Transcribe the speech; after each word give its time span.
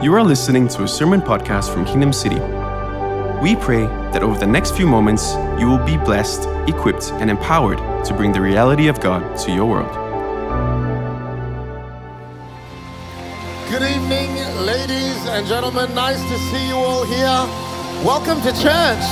You 0.00 0.14
are 0.14 0.22
listening 0.22 0.68
to 0.68 0.84
a 0.84 0.88
sermon 0.88 1.20
podcast 1.20 1.74
from 1.74 1.84
Kingdom 1.84 2.12
City. 2.12 2.38
We 3.42 3.56
pray 3.56 3.82
that 4.12 4.22
over 4.22 4.38
the 4.38 4.46
next 4.46 4.76
few 4.76 4.86
moments, 4.86 5.34
you 5.58 5.66
will 5.66 5.84
be 5.84 5.96
blessed, 5.96 6.46
equipped, 6.68 7.10
and 7.14 7.28
empowered 7.28 7.78
to 8.04 8.14
bring 8.14 8.30
the 8.30 8.40
reality 8.40 8.86
of 8.86 9.00
God 9.00 9.36
to 9.38 9.50
your 9.50 9.66
world. 9.66 9.92
Good 13.68 13.82
evening, 13.82 14.36
ladies 14.64 15.18
and 15.26 15.44
gentlemen. 15.48 15.92
Nice 15.96 16.22
to 16.22 16.38
see 16.52 16.68
you 16.68 16.76
all 16.76 17.04
here. 17.04 18.06
Welcome 18.06 18.40
to 18.42 18.52
church. 18.52 19.02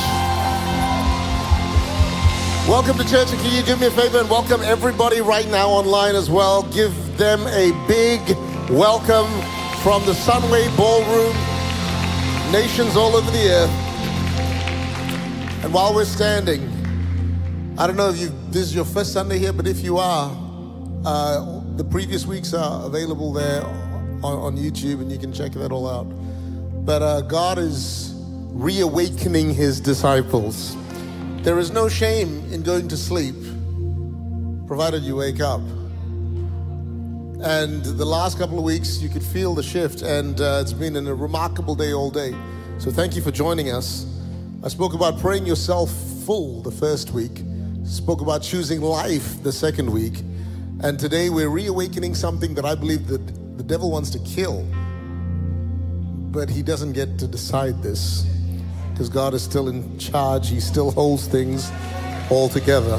Welcome 2.69 2.97
to 2.99 3.11
church. 3.11 3.33
And 3.33 3.41
can 3.41 3.57
you 3.57 3.63
do 3.65 3.77
me 3.77 3.89
a 3.89 3.91
favor 3.91 4.19
and 4.19 4.31
welcome 4.31 4.61
everybody 4.63 5.21
right 5.21 5.49
now 5.49 5.69
online 5.69 6.15
as 6.15 6.31
well? 6.31 6.63
Give 6.73 6.95
them 7.19 7.41
a 7.49 7.73
big 7.89 8.21
welcome 8.71 9.27
from 9.87 10.05
the 10.05 10.15
Sunway 10.15 10.67
Ballroom, 10.77 11.33
nations 12.51 12.97
all 12.97 13.15
over 13.15 13.31
the 13.31 13.49
earth. 13.49 13.71
And 15.63 15.73
while 15.73 15.95
we're 15.95 16.05
standing, 16.05 16.69
I 17.79 17.87
don't 17.87 17.95
know 17.95 18.09
if 18.09 18.19
you 18.19 18.33
this 18.49 18.63
is 18.63 18.75
your 18.75 18.85
first 18.85 19.13
Sunday 19.13 19.39
here, 19.39 19.53
but 19.53 19.69
if 19.69 19.85
you 19.85 19.99
are, 19.99 20.37
uh, 21.05 21.61
the 21.77 21.85
previous 21.85 22.27
weeks 22.27 22.53
are 22.53 22.85
available 22.85 23.33
there 23.33 23.63
on, 23.63 24.25
on, 24.25 24.57
YouTube, 24.57 25.01
and 25.01 25.13
you 25.13 25.19
can 25.19 25.33
check 25.33 25.53
that 25.53 25.71
all 25.71 25.89
out. 25.89 26.07
But 26.85 27.03
uh, 27.03 27.21
God 27.21 27.57
is 27.57 28.13
reawakening 28.55 29.55
His 29.55 29.81
disciples. 29.81 30.77
There 31.45 31.61
is 31.61 31.71
no 31.71 31.89
shame 31.89 32.45
in 32.53 32.65
going 32.65 32.89
to 32.89 32.97
sleep, 32.97 33.37
provided 34.67 35.05
you 35.05 35.15
wake 35.15 35.39
up. 35.39 35.61
And 37.43 37.85
the 37.85 38.05
last 38.05 38.39
couple 38.39 38.59
of 38.59 38.65
weeks, 38.65 39.03
you 39.03 39.11
could 39.11 39.23
feel 39.23 39.55
the 39.55 39.63
shift, 39.63 40.01
and 40.01 40.41
uh, 40.41 40.61
it's 40.63 40.73
been 40.73 40.97
a 40.97 41.15
remarkable 41.15 41.75
day 41.75 41.93
all 41.93 42.11
day. 42.11 42.35
So 42.79 42.91
thank 42.91 43.15
you 43.15 43.21
for 43.21 43.31
joining 43.31 43.71
us. 43.71 44.07
I 44.65 44.69
spoke 44.69 44.95
about 44.95 45.21
praying 45.21 45.45
yourself 45.45 45.91
full 46.25 46.63
the 46.63 46.71
first 46.71 47.11
week, 47.11 47.43
spoke 47.85 48.23
about 48.23 48.43
choosing 48.43 48.81
life 48.81 49.43
the 49.43 49.53
second 49.53 49.91
week, 49.91 50.23
and 50.83 50.99
today 50.99 51.29
we're 51.29 51.51
reawakening 51.51 52.15
something 52.15 52.55
that 52.55 52.65
I 52.65 52.75
believe 52.75 53.07
that 53.09 53.59
the 53.59 53.65
devil 53.65 53.91
wants 53.91 54.09
to 54.11 54.19
kill, 54.21 54.67
but 56.33 56.49
he 56.49 56.63
doesn't 56.63 56.95
get 56.95 57.19
to 57.19 57.29
decide 57.29 57.83
this 57.83 58.27
because 58.93 59.11
God 59.11 59.35
is 59.35 59.43
still 59.43 59.69
in 59.69 59.99
charge, 59.99 60.49
he 60.49 60.59
still 60.59 60.91
holds 60.91 61.29
things 61.29 61.71
all 62.31 62.49
together. 62.49 62.99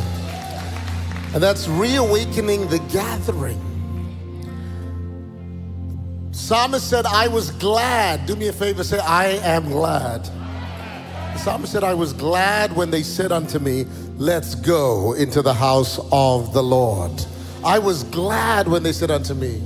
And 1.34 1.42
that's 1.42 1.68
reawakening 1.68 2.68
the 2.70 2.80
gathering. 2.94 3.67
Psalmist 6.48 6.90
said, 6.90 7.06
I 7.06 7.28
was 7.28 7.52
glad. 7.52 8.26
Do 8.26 8.34
me 8.34 8.48
a 8.48 8.54
favor, 8.54 8.82
say, 8.82 9.00
I 9.00 9.32
am 9.44 9.66
glad. 9.66 10.24
The 10.24 11.38
psalmist 11.40 11.74
said, 11.74 11.84
I 11.84 11.94
was 11.94 12.14
glad 12.14 12.74
when 12.74 12.90
they 12.90 13.04
said 13.04 13.34
unto 13.34 13.60
me, 13.60 13.86
Let's 14.16 14.56
go 14.56 15.12
into 15.12 15.42
the 15.42 15.54
house 15.54 16.00
of 16.10 16.54
the 16.54 16.64
Lord. 16.64 17.12
I 17.66 17.80
was 17.80 18.06
glad 18.06 18.70
when 18.70 18.82
they 18.82 18.94
said 18.94 19.12
unto 19.12 19.34
me, 19.34 19.58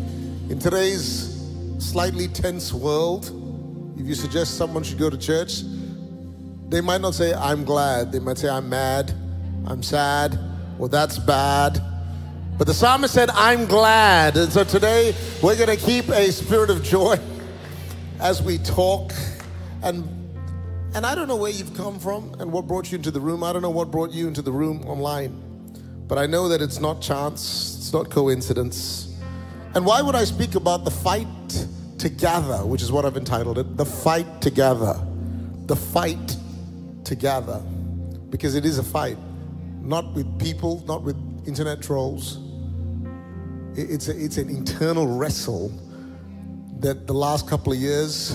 In 0.50 0.58
today's 0.58 1.48
slightly 1.78 2.28
tense 2.28 2.74
world, 2.74 3.26
if 4.00 4.08
you 4.08 4.16
suggest 4.16 4.58
someone 4.58 4.82
should 4.82 4.98
go 4.98 5.12
to 5.12 5.20
church, 5.20 5.62
they 6.70 6.82
might 6.82 7.02
not 7.02 7.14
say, 7.14 7.32
I'm 7.36 7.64
glad. 7.64 8.12
They 8.12 8.18
might 8.18 8.40
say, 8.40 8.50
I'm 8.50 8.68
mad, 8.68 9.14
I'm 9.68 9.84
sad, 9.84 10.36
or 10.80 10.90
that's 10.90 11.20
bad. 11.20 11.80
But 12.58 12.68
the 12.68 12.74
psalmist 12.74 13.14
said, 13.14 13.30
I'm 13.32 13.66
glad. 13.66 14.38
And 14.38 14.52
so 14.52 14.64
today 14.64 15.16
we're 15.42 15.56
going 15.56 15.76
to 15.76 15.84
keep 15.84 16.10
a 16.10 16.32
spirit 16.32 16.70
of 16.70 16.84
joy 16.84 17.18
as 18.20 18.42
we 18.42 18.58
talk. 18.60 19.12
And, 19.84 20.08
and 20.94 21.06
I 21.06 21.16
don't 21.16 21.28
know 21.28 21.38
where 21.38 21.52
you've 21.52 21.76
come 21.76 22.00
from 22.00 22.36
and 22.40 22.52
what 22.52 22.68
brought 22.68 22.92
you 22.92 22.98
into 22.98 23.12
the 23.12 23.20
room. 23.20 23.44
I 23.44 23.52
don't 23.52 23.62
know 23.62 23.72
what 23.72 23.90
brought 23.90 24.12
you 24.12 24.28
into 24.28 24.42
the 24.42 24.52
room 24.52 24.84
online. 24.86 25.42
But 26.08 26.18
I 26.18 26.26
know 26.26 26.50
that 26.50 26.62
it's 26.62 26.80
not 26.80 27.02
chance, 27.02 27.78
it's 27.78 27.94
not 27.94 28.10
coincidence. 28.10 29.18
And 29.74 29.86
why 29.86 30.02
would 30.02 30.16
I 30.16 30.26
speak 30.26 30.56
about 30.56 30.84
the 30.84 30.92
fight 30.92 31.28
to 32.00 32.10
gather, 32.10 32.66
which 32.66 32.82
is 32.82 32.92
what 32.92 33.06
I've 33.06 33.16
entitled 33.16 33.58
it? 33.58 33.78
The 33.78 33.86
fight 33.86 34.42
to 34.42 34.52
gather. 34.52 35.00
The 35.68 35.76
fight 35.78 36.36
to 37.06 37.16
gather. 37.16 37.60
Because 38.30 38.56
it 38.56 38.66
is 38.66 38.78
a 38.78 38.84
fight. 38.84 39.18
Not 39.80 40.14
with 40.14 40.38
people, 40.38 40.84
not 40.86 41.02
with 41.04 41.16
internet 41.46 41.82
trolls, 41.82 42.40
it's, 43.76 44.08
a, 44.08 44.24
it's 44.24 44.38
an 44.38 44.50
internal 44.50 45.08
wrestle 45.08 45.72
that 46.80 47.08
the 47.08 47.14
last 47.14 47.48
couple 47.48 47.72
of 47.72 47.80
years 47.80 48.30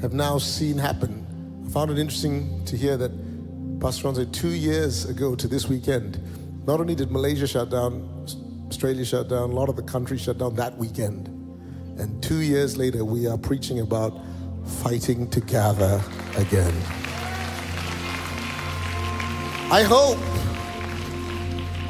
have 0.00 0.12
now 0.12 0.38
seen 0.38 0.76
happen. 0.76 1.26
I 1.66 1.70
found 1.70 1.90
it 1.90 1.98
interesting 1.98 2.64
to 2.66 2.76
hear 2.76 2.96
that 2.96 3.10
Pastor 3.80 4.04
Ron 4.04 4.14
said 4.14 4.32
two 4.32 4.50
years 4.50 5.08
ago 5.08 5.34
to 5.34 5.48
this 5.48 5.68
weekend, 5.68 6.20
not 6.66 6.80
only 6.80 6.94
did 6.94 7.10
Malaysia 7.10 7.46
shut 7.46 7.70
down, 7.70 8.26
Australia 8.68 9.04
shut 9.04 9.28
down, 9.28 9.50
a 9.50 9.54
lot 9.54 9.68
of 9.68 9.76
the 9.76 9.82
countries 9.82 10.20
shut 10.20 10.38
down 10.38 10.54
that 10.56 10.76
weekend. 10.76 11.28
And 11.98 12.22
two 12.22 12.40
years 12.40 12.76
later, 12.76 13.04
we 13.04 13.26
are 13.26 13.38
preaching 13.38 13.80
about 13.80 14.20
fighting 14.82 15.28
to 15.30 15.40
gather 15.40 16.02
again. 16.36 16.74
I 19.72 19.82
hope, 19.82 20.18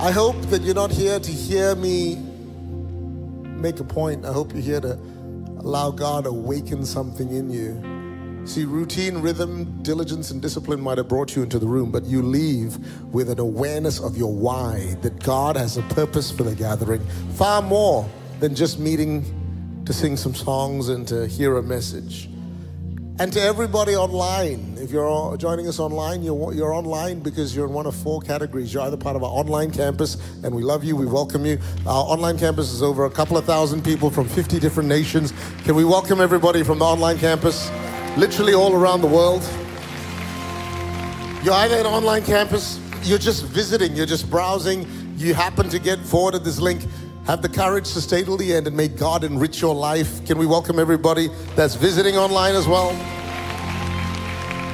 I 0.01 0.13
hope 0.13 0.41
that 0.47 0.63
you're 0.63 0.75
not 0.75 0.91
here 0.91 1.21
to 1.21 1.31
hear 1.31 1.75
me 1.75 2.17
make 2.17 3.81
a 3.81 3.85
point. 3.85 4.25
I 4.25 4.33
hope 4.33 4.55
you're 4.55 4.63
here 4.63 4.81
to 4.81 4.95
allow 5.59 5.91
God 5.91 6.25
awaken 6.25 6.87
something 6.87 7.29
in 7.29 7.51
you. 7.51 8.47
See, 8.47 8.65
routine, 8.65 9.19
rhythm, 9.19 9.83
diligence, 9.83 10.31
and 10.31 10.41
discipline 10.41 10.81
might 10.81 10.97
have 10.97 11.07
brought 11.07 11.37
you 11.37 11.43
into 11.43 11.59
the 11.59 11.67
room, 11.67 11.91
but 11.91 12.05
you 12.05 12.23
leave 12.23 12.79
with 13.13 13.29
an 13.29 13.41
awareness 13.41 14.01
of 14.01 14.17
your 14.17 14.33
why, 14.33 14.97
that 15.03 15.23
God 15.23 15.55
has 15.57 15.77
a 15.77 15.83
purpose 15.83 16.31
for 16.31 16.45
the 16.45 16.55
gathering, 16.55 17.05
far 17.35 17.61
more 17.61 18.09
than 18.41 18.55
just 18.55 18.79
meeting 18.79 19.83
to 19.85 19.93
sing 19.93 20.17
some 20.17 20.35
songs 20.35 20.89
and 20.89 21.07
to 21.09 21.27
hear 21.27 21.59
a 21.59 21.63
message. 21.63 22.30
And 23.21 23.31
to 23.35 23.43
everybody 23.43 23.95
online, 23.95 24.79
if 24.79 24.91
you're 24.91 25.37
joining 25.37 25.69
us 25.69 25.79
online, 25.79 26.23
you're, 26.23 26.55
you're 26.55 26.73
online 26.73 27.21
because 27.21 27.55
you're 27.55 27.67
in 27.67 27.73
one 27.75 27.85
of 27.85 27.95
four 27.95 28.23
categories. 28.23 28.73
You're 28.73 28.85
either 28.85 28.97
part 28.97 29.15
of 29.15 29.23
our 29.23 29.29
online 29.29 29.73
campus, 29.73 30.17
and 30.43 30.55
we 30.55 30.63
love 30.63 30.85
you, 30.85 30.97
we 30.97 31.05
welcome 31.05 31.45
you. 31.45 31.59
Our 31.87 32.03
online 32.03 32.39
campus 32.39 32.73
is 32.73 32.83
over 32.83 33.05
a 33.05 33.11
couple 33.11 33.37
of 33.37 33.45
thousand 33.45 33.85
people 33.85 34.09
from 34.09 34.27
50 34.27 34.59
different 34.59 34.89
nations. 34.89 35.35
Can 35.65 35.75
we 35.75 35.85
welcome 35.85 36.19
everybody 36.19 36.63
from 36.63 36.79
the 36.79 36.87
online 36.87 37.19
campus, 37.19 37.71
literally 38.17 38.55
all 38.55 38.73
around 38.73 39.03
the 39.03 39.07
world? 39.07 39.43
You're 41.45 41.53
either 41.53 41.77
an 41.77 41.85
online 41.85 42.25
campus, 42.25 42.81
you're 43.03 43.19
just 43.19 43.45
visiting, 43.45 43.95
you're 43.95 44.07
just 44.07 44.31
browsing, 44.31 44.87
you 45.19 45.35
happen 45.35 45.69
to 45.69 45.79
get 45.79 45.99
forwarded 45.99 46.43
this 46.43 46.59
link. 46.59 46.87
Have 47.27 47.43
the 47.43 47.49
courage 47.49 47.93
to 47.93 48.01
stay 48.01 48.25
till 48.25 48.37
the 48.37 48.55
end 48.55 48.67
and 48.67 48.77
may 48.77 48.89
God 48.89 49.25
enrich 49.25 49.61
your 49.61 49.75
life. 49.75 50.25
Can 50.27 50.39
we 50.39 50.47
welcome 50.47 50.79
everybody 50.79 51.29
that's 51.55 51.75
visiting 51.75 52.17
online 52.17 52.55
as 52.55 52.67
well? 52.67 52.93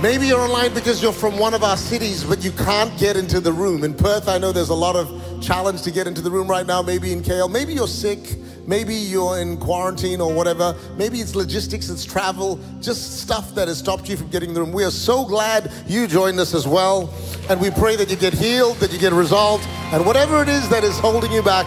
Maybe 0.01 0.29
you're 0.29 0.41
online 0.41 0.73
because 0.73 1.03
you're 1.03 1.13
from 1.13 1.39
one 1.39 1.55
of 1.55 1.65
our 1.65 1.77
cities, 1.77 2.23
but 2.23 2.45
you 2.45 2.53
can't 2.53 2.97
get 2.99 3.17
into 3.17 3.41
the 3.41 3.53
room. 3.53 3.83
In 3.83 3.95
Perth, 3.95 4.29
I 4.29 4.39
know 4.39 4.53
there's 4.53 4.69
a 4.69 4.75
lot 4.75 4.95
of 4.95 5.43
challenge 5.43 5.83
to 5.83 5.91
get 5.91 6.07
into 6.07 6.21
the 6.21 6.31
room 6.31 6.49
right 6.49 6.67
now, 6.67 6.83
maybe 6.83 7.13
in 7.13 7.23
KL. 7.23 7.51
Maybe 7.51 7.75
you're 7.75 7.89
sick. 7.89 8.37
Maybe 8.67 8.95
you're 8.95 9.39
in 9.39 9.59
quarantine 9.59 10.21
or 10.21 10.33
whatever. 10.35 10.75
Maybe 10.97 11.21
it's 11.21 11.37
logistics, 11.37 11.89
it's 11.89 12.05
travel, 12.05 12.59
just 12.81 13.21
stuff 13.21 13.55
that 13.55 13.69
has 13.69 13.79
stopped 13.79 14.09
you 14.09 14.17
from 14.17 14.29
getting 14.29 14.49
in 14.51 14.55
the 14.55 14.61
room. 14.61 14.73
We 14.73 14.85
are 14.85 14.91
so 14.91 15.25
glad 15.25 15.71
you 15.87 16.09
joined 16.09 16.41
us 16.41 16.53
as 16.53 16.67
well. 16.67 17.13
And 17.49 17.61
we 17.61 17.71
pray 17.71 17.95
that 17.97 18.11
you 18.11 18.17
get 18.17 18.35
healed, 18.35 18.79
that 18.79 18.93
you 18.93 18.99
get 18.99 19.13
resolved, 19.13 19.65
and 19.93 20.05
whatever 20.05 20.43
it 20.43 20.49
is 20.49 20.69
that 20.69 20.83
is 20.83 20.99
holding 20.99 21.31
you 21.31 21.43
back, 21.43 21.67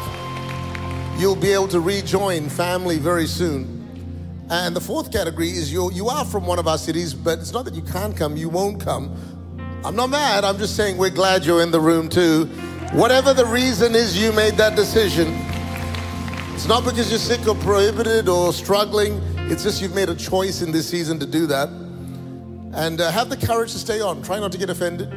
you'll 1.19 1.35
be 1.35 1.51
able 1.51 1.67
to 1.67 1.79
rejoin 1.79 2.49
family 2.49 2.97
very 2.97 3.27
soon. 3.27 3.75
And 4.49 4.75
the 4.75 4.81
fourth 4.81 5.11
category 5.11 5.49
is 5.49 5.71
you, 5.71 5.91
you 5.91 6.07
are 6.07 6.25
from 6.25 6.47
one 6.47 6.57
of 6.57 6.67
our 6.67 6.77
cities, 6.77 7.13
but 7.13 7.39
it's 7.39 7.51
not 7.51 7.65
that 7.65 7.75
you 7.75 7.81
can't 7.81 8.15
come, 8.15 8.37
you 8.37 8.49
won't 8.49 8.81
come. 8.81 9.15
I'm 9.83 9.95
not 9.95 10.09
mad, 10.09 10.43
I'm 10.43 10.57
just 10.57 10.75
saying 10.75 10.97
we're 10.97 11.09
glad 11.09 11.45
you're 11.45 11.61
in 11.61 11.71
the 11.71 11.79
room 11.79 12.09
too. 12.09 12.45
Whatever 12.93 13.33
the 13.33 13.45
reason 13.45 13.95
is 13.95 14.17
you 14.17 14.31
made 14.31 14.55
that 14.55 14.75
decision, 14.75 15.27
it's 16.55 16.67
not 16.67 16.83
because 16.83 17.09
you're 17.09 17.19
sick 17.19 17.47
or 17.47 17.55
prohibited 17.55 18.27
or 18.27 18.51
struggling, 18.51 19.21
it's 19.51 19.63
just 19.63 19.81
you've 19.81 19.93
made 19.93 20.09
a 20.09 20.15
choice 20.15 20.61
in 20.61 20.71
this 20.71 20.89
season 20.89 21.19
to 21.19 21.25
do 21.25 21.45
that. 21.47 21.69
And 22.73 23.01
uh, 23.01 23.11
have 23.11 23.29
the 23.29 23.37
courage 23.37 23.73
to 23.73 23.79
stay 23.79 24.01
on, 24.01 24.23
try 24.23 24.39
not 24.39 24.51
to 24.53 24.57
get 24.57 24.69
offended. 24.69 25.11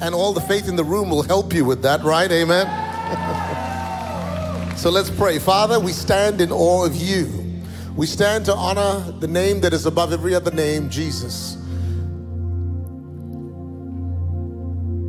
And 0.00 0.14
all 0.14 0.32
the 0.32 0.40
faith 0.40 0.68
in 0.68 0.76
the 0.76 0.84
room 0.84 1.08
will 1.08 1.22
help 1.22 1.54
you 1.54 1.64
with 1.64 1.82
that, 1.82 2.02
right? 2.02 2.30
Amen. 2.30 2.91
so 4.76 4.88
let's 4.90 5.10
pray. 5.10 5.38
Father, 5.38 5.78
we 5.78 5.92
stand 5.92 6.40
in 6.40 6.50
awe 6.50 6.86
of 6.86 6.96
you. 6.96 7.42
We 7.94 8.06
stand 8.06 8.46
to 8.46 8.54
honor 8.54 9.12
the 9.20 9.28
name 9.28 9.60
that 9.60 9.74
is 9.74 9.84
above 9.84 10.14
every 10.14 10.34
other 10.34 10.50
name, 10.50 10.88
Jesus. 10.88 11.58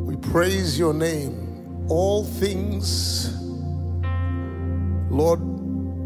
We 0.06 0.16
praise 0.16 0.78
your 0.78 0.92
name. 0.92 1.86
All 1.88 2.24
things, 2.24 3.34
Lord, 5.10 5.40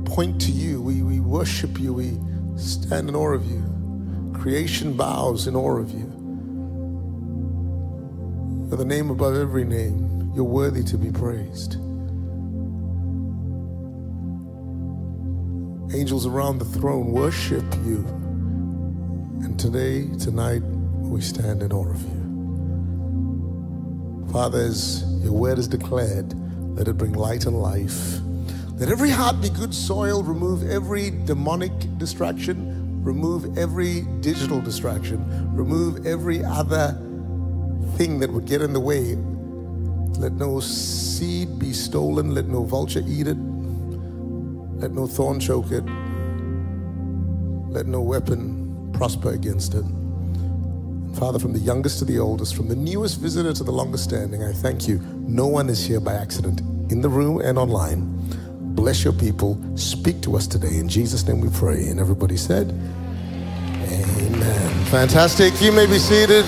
point 0.07 0.41
to 0.43 0.53
you. 0.53 0.81
We, 0.81 1.03
we 1.03 1.19
worship 1.19 1.81
you. 1.81 1.95
We 1.95 2.17
stand 2.57 3.09
in 3.09 3.17
awe 3.17 3.35
of 3.35 3.45
you. 3.47 3.65
Creation 4.35 4.97
bows 4.97 5.49
in 5.49 5.57
awe 5.57 5.79
of 5.79 5.91
you. 5.91 6.15
You're 8.69 8.77
the 8.79 8.85
name 8.85 9.11
above 9.11 9.35
every 9.35 9.65
name. 9.65 10.33
You're 10.35 10.45
worthy 10.45 10.85
to 10.85 10.97
be 10.97 11.11
praised. 11.11 11.77
Angels 15.95 16.27
around 16.27 16.59
the 16.59 16.67
throne 16.67 17.13
worship 17.13 17.65
you. 17.77 18.05
And 19.43 19.59
today, 19.59 20.07
tonight, 20.19 20.61
we 20.61 21.23
stand 21.23 21.63
in 21.63 21.73
awe 21.73 21.89
of 21.89 22.03
you. 22.03 22.19
Father, 24.31 24.61
as 24.61 25.03
your 25.23 25.33
word 25.33 25.59
is 25.59 25.67
declared, 25.67 26.35
let 26.77 26.89
it 26.89 26.99
bring 26.99 27.15
light 27.15 27.47
and 27.47 27.59
life. 27.59 28.19
Let 28.75 28.91
every 28.91 29.09
heart 29.09 29.41
be 29.41 29.49
good 29.49 29.75
soil, 29.75 30.23
remove 30.23 30.71
every 30.71 31.09
demonic 31.25 31.73
distraction, 31.97 33.03
remove 33.03 33.57
every 33.57 34.03
digital 34.21 34.61
distraction, 34.61 35.25
remove 35.57 36.07
every 36.07 36.45
other 36.45 36.93
thing 37.97 38.19
that 38.21 38.31
would 38.31 38.45
get 38.45 38.61
in 38.61 38.75
the 38.75 38.81
way. 38.81 39.17
Let 40.21 40.33
no 40.33 40.61
seed 40.61 41.59
be 41.59 41.73
stolen, 41.73 42.35
let 42.35 42.47
no 42.47 42.63
vulture 42.63 43.03
eat 43.07 43.27
it, 43.27 43.39
let 44.79 44.93
no 44.93 45.07
thorn 45.07 45.41
choke 45.41 45.71
it, 45.71 45.85
let 47.71 47.87
no 47.87 48.01
weapon 48.01 48.91
prosper 48.93 49.31
against 49.33 49.75
it. 49.75 49.85
Father, 51.15 51.39
from 51.39 51.53
the 51.53 51.59
youngest 51.59 51.99
to 51.99 52.05
the 52.05 52.19
oldest, 52.19 52.55
from 52.55 52.69
the 52.69 52.77
newest 52.77 53.21
visitor 53.21 53.53
to 53.53 53.65
the 53.65 53.73
longest 53.73 54.05
standing, 54.05 54.43
I 54.43 54.53
thank 54.53 54.87
you. 54.87 55.01
No 55.27 55.47
one 55.49 55.69
is 55.69 55.85
here 55.85 56.01
by 56.01 56.15
accident, 56.15 56.61
in 56.93 57.03
the 57.03 57.09
room 57.09 57.41
and 57.41 57.59
online. 57.59 58.19
Bless 58.75 59.03
your 59.03 59.13
people. 59.13 59.61
Speak 59.77 60.21
to 60.23 60.37
us 60.37 60.47
today. 60.47 60.79
In 60.79 60.89
Jesus' 60.89 61.27
name 61.27 61.41
we 61.41 61.49
pray. 61.51 61.89
And 61.89 61.99
everybody 61.99 62.37
said, 62.37 62.71
Amen. 63.91 64.85
Fantastic. 64.85 65.61
You 65.61 65.73
may 65.73 65.87
be 65.87 65.99
seated. 65.99 66.45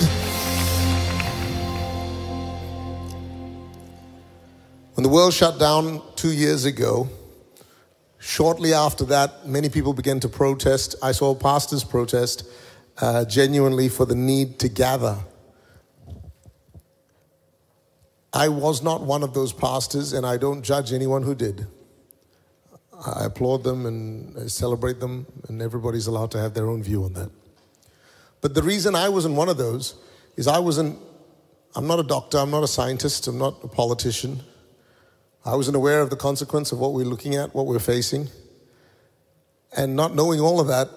When 4.93 5.03
the 5.03 5.09
world 5.09 5.33
shut 5.33 5.59
down 5.59 6.01
two 6.15 6.31
years 6.31 6.63
ago, 6.63 7.09
shortly 8.21 8.73
after 8.73 9.03
that, 9.05 9.47
many 9.47 9.67
people 9.67 9.93
began 9.93 10.19
to 10.21 10.29
protest. 10.29 10.95
I 11.03 11.11
saw 11.11 11.35
pastors 11.35 11.83
protest 11.83 12.47
uh, 12.99 13.25
genuinely 13.25 13.89
for 13.89 14.05
the 14.05 14.15
need 14.15 14.59
to 14.59 14.69
gather. 14.69 15.17
I 18.31 18.47
was 18.47 18.81
not 18.81 19.01
one 19.01 19.23
of 19.23 19.33
those 19.33 19.51
pastors, 19.51 20.13
and 20.13 20.25
I 20.25 20.37
don't 20.37 20.61
judge 20.61 20.93
anyone 20.93 21.23
who 21.23 21.35
did. 21.35 21.67
I 23.05 23.25
applaud 23.25 23.63
them 23.63 23.85
and 23.87 24.37
I 24.37 24.47
celebrate 24.47 24.99
them, 24.99 25.25
and 25.49 25.61
everybody's 25.61 26.07
allowed 26.07 26.31
to 26.31 26.39
have 26.39 26.53
their 26.53 26.69
own 26.69 26.83
view 26.83 27.03
on 27.03 27.13
that. 27.13 27.31
But 28.39 28.53
the 28.53 28.61
reason 28.61 28.95
I 28.95 29.09
wasn't 29.09 29.35
one 29.35 29.49
of 29.49 29.57
those 29.57 29.95
is 30.37 30.47
I 30.47 30.59
wasn't, 30.59 30.99
I'm 31.75 31.87
not 31.87 31.99
a 31.99 32.03
doctor, 32.03 32.37
I'm 32.37 32.51
not 32.51 32.63
a 32.63 32.67
scientist, 32.67 33.27
I'm 33.27 33.39
not 33.39 33.57
a 33.63 33.67
politician. 33.67 34.41
I 35.43 35.55
wasn't 35.55 35.75
aware 35.75 36.01
of 36.01 36.09
the 36.09 36.15
consequence 36.15 36.71
of 36.71 36.79
what 36.79 36.93
we're 36.93 37.05
looking 37.05 37.35
at, 37.35 37.55
what 37.55 37.65
we're 37.65 37.79
facing. 37.79 38.29
And 39.75 39.95
not 39.95 40.13
knowing 40.13 40.39
all 40.39 40.59
of 40.59 40.67
that, 40.67 40.89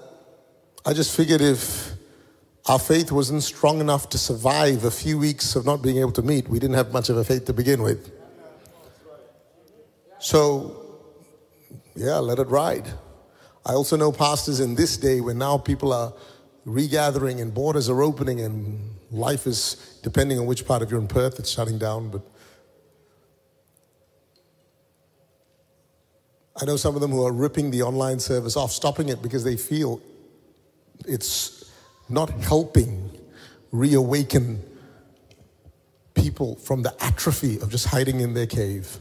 I 0.85 0.93
just 0.93 1.17
figured 1.17 1.41
if 1.41 1.93
our 2.67 2.79
faith 2.79 3.11
wasn't 3.11 3.43
strong 3.43 3.81
enough 3.81 4.09
to 4.11 4.19
survive 4.19 4.85
a 4.85 4.91
few 4.91 5.19
weeks 5.19 5.57
of 5.57 5.65
not 5.65 5.81
being 5.83 5.99
able 5.99 6.13
to 6.13 6.23
meet, 6.23 6.49
we 6.49 6.59
didn't 6.59 6.77
have 6.77 6.93
much 6.93 7.09
of 7.09 7.17
a 7.17 7.25
faith 7.25 7.47
to 7.47 7.53
begin 7.53 7.83
with. 7.83 8.11
So 10.19 10.85
yeah, 11.95 12.19
let 12.19 12.39
it 12.39 12.49
ride. 12.49 12.87
I 13.65 13.73
also 13.73 13.97
know 13.97 14.13
pastors 14.13 14.61
in 14.61 14.75
this 14.75 14.97
day 14.99 15.21
when 15.21 15.39
now 15.39 15.57
people 15.57 15.93
are 15.93 16.13
regathering 16.67 17.41
and 17.41 17.55
borders 17.55 17.89
are 17.89 18.03
opening 18.03 18.41
and 18.41 18.95
life 19.11 19.47
is, 19.47 19.99
depending 20.03 20.39
on 20.39 20.47
which 20.47 20.67
part 20.67 20.83
of 20.83 20.91
you're 20.91 21.01
in 21.01 21.09
Perth, 21.09 21.39
it's 21.39 21.51
shutting 21.51 21.79
down. 21.79 22.11
But 22.11 22.23
I 26.61 26.65
know 26.65 26.77
some 26.77 26.95
of 26.95 27.01
them 27.01 27.11
who 27.11 27.27
are 27.27 27.33
ripping 27.33 27.71
the 27.71 27.83
online 27.83 28.21
service 28.21 28.57
off, 28.57 28.71
stopping 28.71 29.09
it 29.09 29.21
because 29.21 29.43
they 29.43 29.57
feel 29.57 30.01
it's 31.07 31.73
not 32.09 32.31
helping 32.31 33.11
reawaken 33.73 34.63
people 36.15 36.55
from 36.57 36.83
the 36.83 36.95
atrophy 37.03 37.59
of 37.61 37.71
just 37.71 37.87
hiding 37.87 38.21
in 38.21 38.35
their 38.35 38.47
cave. 38.47 38.99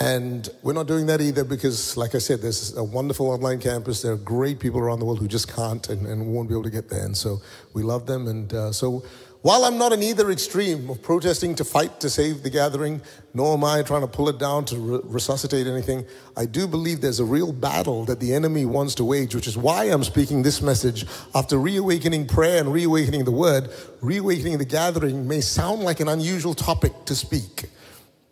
And 0.00 0.48
we're 0.62 0.74
not 0.74 0.86
doing 0.86 1.06
that 1.06 1.20
either 1.20 1.42
because, 1.42 1.96
like 1.96 2.14
I 2.14 2.18
said, 2.18 2.40
there's 2.40 2.76
a 2.76 2.84
wonderful 2.84 3.30
online 3.30 3.58
campus. 3.58 4.02
There 4.02 4.12
are 4.12 4.16
great 4.16 4.60
people 4.60 4.78
around 4.78 5.00
the 5.00 5.04
world 5.04 5.18
who 5.18 5.26
just 5.26 5.52
can't 5.52 5.88
and, 5.88 6.06
and 6.06 6.32
won't 6.32 6.48
be 6.48 6.54
able 6.54 6.62
to 6.64 6.70
get 6.70 6.88
there. 6.88 7.04
And 7.04 7.16
so 7.16 7.40
we 7.74 7.82
love 7.82 8.06
them. 8.06 8.28
And 8.28 8.52
uh, 8.52 8.70
so 8.70 9.02
while 9.42 9.64
I'm 9.64 9.78
not 9.78 9.92
in 9.92 10.02
either 10.02 10.32
extreme 10.32 10.90
of 10.90 11.00
protesting 11.00 11.54
to 11.56 11.64
fight 11.64 12.00
to 12.00 12.10
save 12.10 12.42
the 12.42 12.50
gathering, 12.50 13.00
nor 13.34 13.54
am 13.54 13.62
I 13.62 13.82
trying 13.82 14.00
to 14.00 14.08
pull 14.08 14.28
it 14.28 14.38
down 14.38 14.64
to 14.66 14.76
re- 14.76 15.00
resuscitate 15.04 15.68
anything, 15.68 16.04
I 16.36 16.44
do 16.44 16.66
believe 16.66 17.00
there's 17.00 17.20
a 17.20 17.24
real 17.24 17.52
battle 17.52 18.04
that 18.06 18.18
the 18.18 18.34
enemy 18.34 18.66
wants 18.66 18.96
to 18.96 19.04
wage, 19.04 19.36
which 19.36 19.46
is 19.46 19.56
why 19.56 19.84
I'm 19.84 20.02
speaking 20.02 20.42
this 20.42 20.60
message. 20.60 21.06
After 21.36 21.56
reawakening 21.56 22.26
prayer 22.26 22.58
and 22.58 22.72
reawakening 22.72 23.24
the 23.24 23.30
word, 23.30 23.70
reawakening 24.00 24.58
the 24.58 24.64
gathering 24.64 25.28
may 25.28 25.40
sound 25.40 25.82
like 25.82 26.00
an 26.00 26.08
unusual 26.08 26.54
topic 26.54 26.92
to 27.04 27.14
speak, 27.14 27.66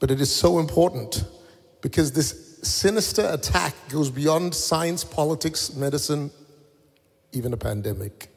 but 0.00 0.10
it 0.10 0.20
is 0.20 0.34
so 0.34 0.58
important 0.58 1.24
because 1.82 2.10
this 2.10 2.58
sinister 2.64 3.28
attack 3.30 3.74
goes 3.90 4.10
beyond 4.10 4.52
science, 4.56 5.04
politics, 5.04 5.72
medicine, 5.76 6.32
even 7.30 7.52
a 7.52 7.56
pandemic. 7.56 8.28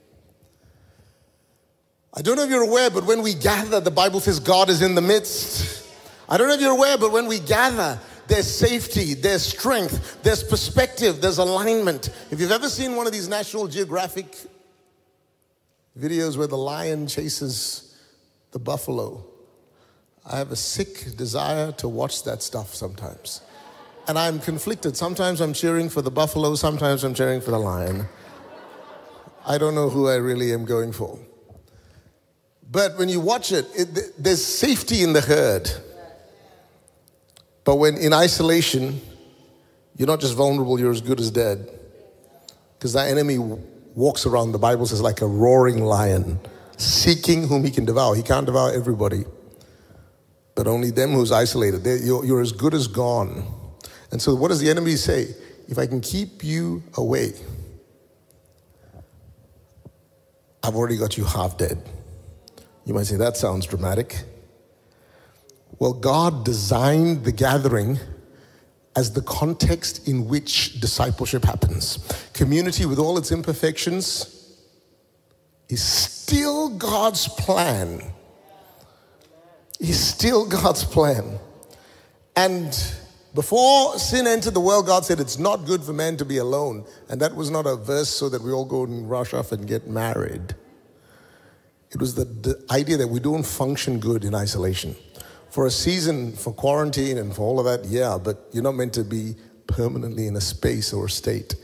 I 2.13 2.21
don't 2.21 2.37
know 2.37 2.43
if 2.43 2.49
you're 2.49 2.63
aware, 2.63 2.89
but 2.89 3.05
when 3.05 3.21
we 3.21 3.33
gather, 3.33 3.79
the 3.79 3.91
Bible 3.91 4.19
says 4.19 4.39
God 4.39 4.69
is 4.69 4.81
in 4.81 4.95
the 4.95 5.01
midst. 5.01 5.87
I 6.27 6.37
don't 6.37 6.47
know 6.47 6.55
if 6.55 6.61
you're 6.61 6.71
aware, 6.71 6.97
but 6.97 7.11
when 7.11 7.27
we 7.27 7.39
gather, 7.39 7.99
there's 8.27 8.49
safety, 8.49 9.13
there's 9.13 9.43
strength, 9.43 10.21
there's 10.23 10.43
perspective, 10.43 11.21
there's 11.21 11.37
alignment. 11.37 12.09
If 12.31 12.39
you've 12.39 12.51
ever 12.51 12.69
seen 12.69 12.95
one 12.95 13.07
of 13.07 13.13
these 13.13 13.27
National 13.27 13.67
Geographic 13.67 14.35
videos 15.97 16.37
where 16.37 16.47
the 16.47 16.57
lion 16.57 17.07
chases 17.07 17.95
the 18.51 18.59
buffalo, 18.59 19.25
I 20.25 20.37
have 20.37 20.51
a 20.51 20.55
sick 20.55 21.15
desire 21.15 21.71
to 21.73 21.87
watch 21.87 22.23
that 22.23 22.41
stuff 22.43 22.73
sometimes. 22.73 23.41
And 24.07 24.17
I'm 24.17 24.39
conflicted. 24.39 24.97
Sometimes 24.97 25.41
I'm 25.41 25.53
cheering 25.53 25.89
for 25.89 26.01
the 26.01 26.11
buffalo, 26.11 26.55
sometimes 26.55 27.03
I'm 27.03 27.13
cheering 27.13 27.41
for 27.41 27.51
the 27.51 27.59
lion. 27.59 28.07
I 29.45 29.57
don't 29.57 29.75
know 29.75 29.89
who 29.89 30.07
I 30.07 30.15
really 30.15 30.53
am 30.53 30.65
going 30.65 30.91
for. 30.91 31.19
But 32.71 32.97
when 32.97 33.09
you 33.09 33.19
watch 33.19 33.51
it, 33.51 33.65
it 33.75 34.13
there's 34.17 34.43
safety 34.43 35.01
in 35.01 35.13
the 35.13 35.21
herd. 35.21 35.69
But 37.63 37.75
when 37.75 37.97
in 37.97 38.13
isolation, 38.13 39.01
you're 39.95 40.07
not 40.07 40.19
just 40.19 40.35
vulnerable, 40.35 40.79
you're 40.79 40.91
as 40.91 41.01
good 41.01 41.19
as 41.19 41.31
dead. 41.31 41.69
Because 42.77 42.93
that 42.93 43.09
enemy 43.09 43.37
walks 43.95 44.25
around, 44.25 44.53
the 44.53 44.59
Bible 44.59 44.85
says, 44.85 45.01
like 45.01 45.21
a 45.21 45.27
roaring 45.27 45.83
lion, 45.83 46.39
seeking 46.77 47.47
whom 47.47 47.63
he 47.63 47.71
can 47.71 47.85
devour. 47.85 48.15
He 48.15 48.23
can't 48.23 48.45
devour 48.45 48.71
everybody 48.71 49.25
but 50.59 50.67
only 50.67 50.91
them 50.91 51.13
who's 51.13 51.31
isolated. 51.31 51.85
You're, 52.03 52.25
you're 52.25 52.41
as 52.41 52.51
good 52.51 52.73
as 52.73 52.85
gone. 52.85 53.45
And 54.11 54.21
so, 54.21 54.35
what 54.35 54.49
does 54.49 54.59
the 54.59 54.69
enemy 54.69 54.97
say? 54.97 55.33
If 55.69 55.77
I 55.77 55.87
can 55.87 56.01
keep 56.01 56.43
you 56.43 56.83
away, 56.97 57.31
I've 60.61 60.75
already 60.75 60.97
got 60.97 61.17
you 61.17 61.23
half 61.23 61.57
dead. 61.57 61.81
You 62.89 62.95
might 62.95 63.05
say, 63.05 63.17
that 63.17 63.37
sounds 63.37 63.67
dramatic. 63.67 64.23
Well, 65.77 65.93
God 65.93 66.43
designed 66.43 67.23
the 67.23 67.31
gathering 67.31 67.99
as 68.95 69.13
the 69.13 69.21
context 69.21 70.07
in 70.07 70.27
which 70.27 70.81
discipleship 70.81 71.43
happens. 71.43 71.99
Community, 72.33 72.87
with 72.87 72.97
all 72.97 73.19
its 73.19 73.31
imperfections, 73.31 74.57
is 75.69 75.83
still 75.83 76.69
God's 76.69 77.27
plan 77.27 78.11
is 79.79 80.03
still 80.03 80.47
God's 80.47 80.83
plan. 80.83 81.37
And 82.35 82.75
before 83.35 83.99
sin 83.99 84.25
entered 84.25 84.55
the 84.55 84.59
world, 84.59 84.87
God 84.87 85.05
said 85.05 85.19
it's 85.19 85.37
not 85.37 85.65
good 85.65 85.83
for 85.83 85.93
man 85.93 86.17
to 86.17 86.25
be 86.25 86.37
alone. 86.37 86.85
And 87.07 87.21
that 87.21 87.35
was 87.35 87.51
not 87.51 87.67
a 87.67 87.75
verse 87.75 88.09
so 88.09 88.29
that 88.29 88.41
we 88.41 88.51
all 88.51 88.65
go 88.65 88.83
and 88.83 89.07
rush 89.07 89.35
off 89.35 89.51
and 89.51 89.67
get 89.67 89.87
married. 89.87 90.55
It 91.91 91.99
was 91.99 92.15
the, 92.15 92.25
the 92.25 92.63
idea 92.71 92.97
that 92.97 93.07
we 93.07 93.19
don't 93.19 93.45
function 93.45 93.99
good 93.99 94.23
in 94.23 94.35
isolation. 94.35 94.95
For 95.49 95.65
a 95.65 95.71
season, 95.71 96.33
for 96.33 96.53
quarantine 96.53 97.17
and 97.17 97.35
for 97.35 97.41
all 97.41 97.59
of 97.59 97.65
that, 97.65 97.89
yeah, 97.89 98.17
but 98.21 98.47
you're 98.51 98.63
not 98.63 98.75
meant 98.75 98.93
to 98.93 99.03
be 99.03 99.35
permanently 99.65 100.27
in 100.27 100.35
a 100.35 100.41
space 100.41 100.93
or 100.93 101.05
a 101.05 101.09
state. 101.09 101.55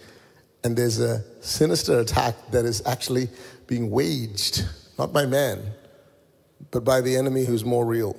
And 0.64 0.76
there's 0.76 1.00
a 1.00 1.24
sinister 1.42 2.00
attack 2.00 2.36
that 2.52 2.66
is 2.66 2.82
actually 2.88 3.30
being 3.68 3.92
waged, 3.92 4.66
not 4.98 5.14
by 5.14 5.28
man, 5.28 5.62
but 6.72 6.84
by 6.84 7.02
the 7.02 7.16
enemy 7.16 7.46
who's 7.46 7.64
more 7.64 7.86
real. 7.86 8.18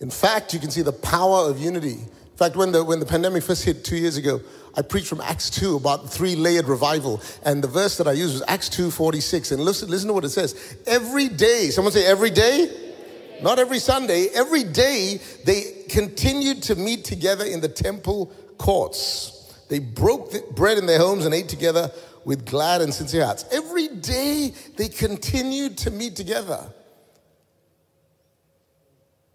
In 0.00 0.10
fact, 0.10 0.54
you 0.54 0.60
can 0.60 0.70
see 0.70 0.82
the 0.82 0.92
power 0.92 1.48
of 1.48 1.58
unity. 1.58 1.98
In 2.42 2.48
fact, 2.48 2.56
when 2.56 2.72
the, 2.72 2.82
when 2.82 2.98
the 2.98 3.06
pandemic 3.06 3.44
first 3.44 3.64
hit 3.64 3.84
two 3.84 3.96
years 3.96 4.16
ago, 4.16 4.40
I 4.74 4.82
preached 4.82 5.06
from 5.06 5.20
Acts 5.20 5.48
2 5.48 5.76
about 5.76 6.10
three 6.10 6.34
layered 6.34 6.66
revival. 6.66 7.22
And 7.44 7.62
the 7.62 7.68
verse 7.68 7.98
that 7.98 8.08
I 8.08 8.12
used 8.12 8.32
was 8.32 8.42
Acts 8.48 8.68
2 8.70 8.90
46. 8.90 9.52
And 9.52 9.64
listen, 9.64 9.88
listen 9.88 10.08
to 10.08 10.12
what 10.12 10.24
it 10.24 10.30
says. 10.30 10.76
Every 10.84 11.28
day, 11.28 11.70
someone 11.70 11.92
say, 11.92 12.04
every 12.04 12.30
day? 12.30 12.94
Not 13.42 13.60
every 13.60 13.78
Sunday, 13.78 14.26
every 14.34 14.64
day 14.64 15.20
they 15.44 15.84
continued 15.88 16.64
to 16.64 16.74
meet 16.74 17.04
together 17.04 17.44
in 17.44 17.60
the 17.60 17.68
temple 17.68 18.32
courts. 18.58 19.54
They 19.68 19.78
broke 19.78 20.32
the 20.32 20.42
bread 20.50 20.78
in 20.78 20.86
their 20.86 20.98
homes 20.98 21.26
and 21.26 21.32
ate 21.32 21.48
together 21.48 21.92
with 22.24 22.44
glad 22.44 22.80
and 22.80 22.92
sincere 22.92 23.24
hearts. 23.24 23.44
Every 23.52 23.86
day 23.86 24.52
they 24.76 24.88
continued 24.88 25.78
to 25.78 25.92
meet 25.92 26.16
together 26.16 26.72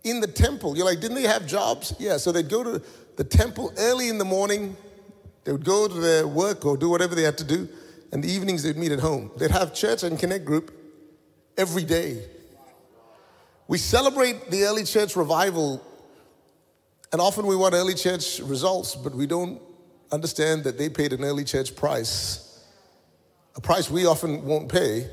in 0.09 0.19
the 0.19 0.27
temple. 0.27 0.75
You're 0.75 0.85
like, 0.85 0.99
didn't 0.99 1.15
they 1.15 1.27
have 1.27 1.45
jobs? 1.45 1.93
Yeah, 1.99 2.17
so 2.17 2.31
they'd 2.31 2.49
go 2.49 2.63
to 2.63 2.81
the 3.15 3.23
temple 3.23 3.73
early 3.77 4.09
in 4.09 4.17
the 4.17 4.25
morning. 4.25 4.75
They 5.43 5.51
would 5.51 5.65
go 5.65 5.87
to 5.87 5.93
their 5.93 6.27
work 6.27 6.65
or 6.65 6.77
do 6.77 6.89
whatever 6.89 7.15
they 7.15 7.23
had 7.23 7.37
to 7.39 7.43
do. 7.43 7.67
And 8.11 8.23
the 8.23 8.31
evenings 8.31 8.63
they'd 8.63 8.77
meet 8.77 8.91
at 8.91 8.99
home. 8.99 9.31
They'd 9.37 9.51
have 9.51 9.73
church 9.73 10.03
and 10.03 10.17
connect 10.17 10.45
group 10.45 10.73
every 11.57 11.83
day. 11.83 12.23
We 13.67 13.77
celebrate 13.77 14.49
the 14.49 14.63
early 14.63 14.85
church 14.85 15.17
revival, 15.17 15.83
and 17.11 17.19
often 17.19 17.45
we 17.45 17.55
want 17.55 17.73
early 17.73 17.95
church 17.95 18.39
results, 18.39 18.95
but 18.95 19.13
we 19.13 19.27
don't 19.27 19.61
understand 20.11 20.63
that 20.63 20.77
they 20.77 20.87
paid 20.87 21.11
an 21.11 21.25
early 21.25 21.43
church 21.43 21.75
price, 21.75 22.63
a 23.57 23.61
price 23.61 23.89
we 23.89 24.05
often 24.05 24.45
won't 24.45 24.71
pay, 24.71 25.09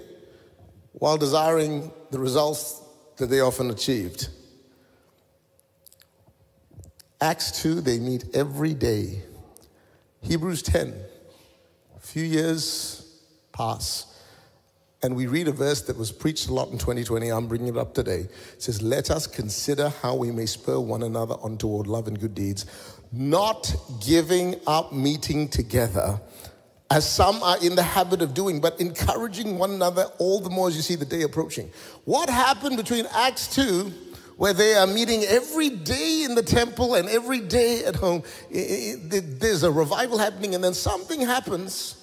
while 0.92 1.16
desiring 1.16 1.90
the 2.12 2.18
results 2.18 2.80
that 3.16 3.26
they 3.26 3.40
often 3.40 3.70
achieved. 3.70 4.28
Acts 7.24 7.62
2, 7.62 7.80
they 7.80 7.98
meet 7.98 8.26
every 8.34 8.74
day. 8.74 9.22
Hebrews 10.20 10.60
10, 10.60 10.94
a 11.96 12.00
few 12.00 12.22
years 12.22 13.18
pass. 13.50 14.14
And 15.02 15.16
we 15.16 15.26
read 15.26 15.48
a 15.48 15.52
verse 15.52 15.80
that 15.86 15.96
was 15.96 16.12
preached 16.12 16.48
a 16.48 16.52
lot 16.52 16.68
in 16.68 16.76
2020. 16.76 17.30
I'm 17.30 17.46
bringing 17.46 17.68
it 17.68 17.78
up 17.78 17.94
today. 17.94 18.28
It 18.52 18.62
says, 18.62 18.82
Let 18.82 19.10
us 19.10 19.26
consider 19.26 19.88
how 20.02 20.16
we 20.16 20.32
may 20.32 20.44
spur 20.44 20.78
one 20.78 21.02
another 21.02 21.36
on 21.40 21.56
toward 21.56 21.86
love 21.86 22.08
and 22.08 22.20
good 22.20 22.34
deeds, 22.34 22.66
not 23.10 23.74
giving 24.04 24.56
up 24.66 24.92
meeting 24.92 25.48
together, 25.48 26.20
as 26.90 27.10
some 27.10 27.42
are 27.42 27.56
in 27.64 27.74
the 27.74 27.82
habit 27.82 28.20
of 28.20 28.34
doing, 28.34 28.60
but 28.60 28.78
encouraging 28.78 29.56
one 29.56 29.70
another 29.70 30.08
all 30.18 30.40
the 30.40 30.50
more 30.50 30.68
as 30.68 30.76
you 30.76 30.82
see 30.82 30.94
the 30.94 31.06
day 31.06 31.22
approaching. 31.22 31.70
What 32.04 32.28
happened 32.28 32.76
between 32.76 33.06
Acts 33.14 33.54
2 33.54 34.13
where 34.36 34.52
they 34.52 34.74
are 34.74 34.86
meeting 34.86 35.22
every 35.24 35.70
day 35.70 36.24
in 36.24 36.34
the 36.34 36.42
temple 36.42 36.94
and 36.94 37.08
every 37.08 37.40
day 37.40 37.84
at 37.84 37.96
home. 37.96 38.22
There's 38.50 39.62
a 39.62 39.70
revival 39.70 40.18
happening, 40.18 40.54
and 40.54 40.62
then 40.62 40.74
something 40.74 41.20
happens. 41.20 41.96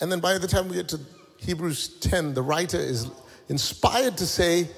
And 0.00 0.10
then 0.10 0.20
by 0.20 0.38
the 0.38 0.46
time 0.46 0.68
we 0.68 0.76
get 0.76 0.88
to 0.90 1.00
Hebrews 1.38 1.88
10, 2.00 2.34
the 2.34 2.42
writer 2.42 2.78
is 2.78 3.10
inspired 3.48 4.16
to 4.18 4.26
say, 4.26 4.68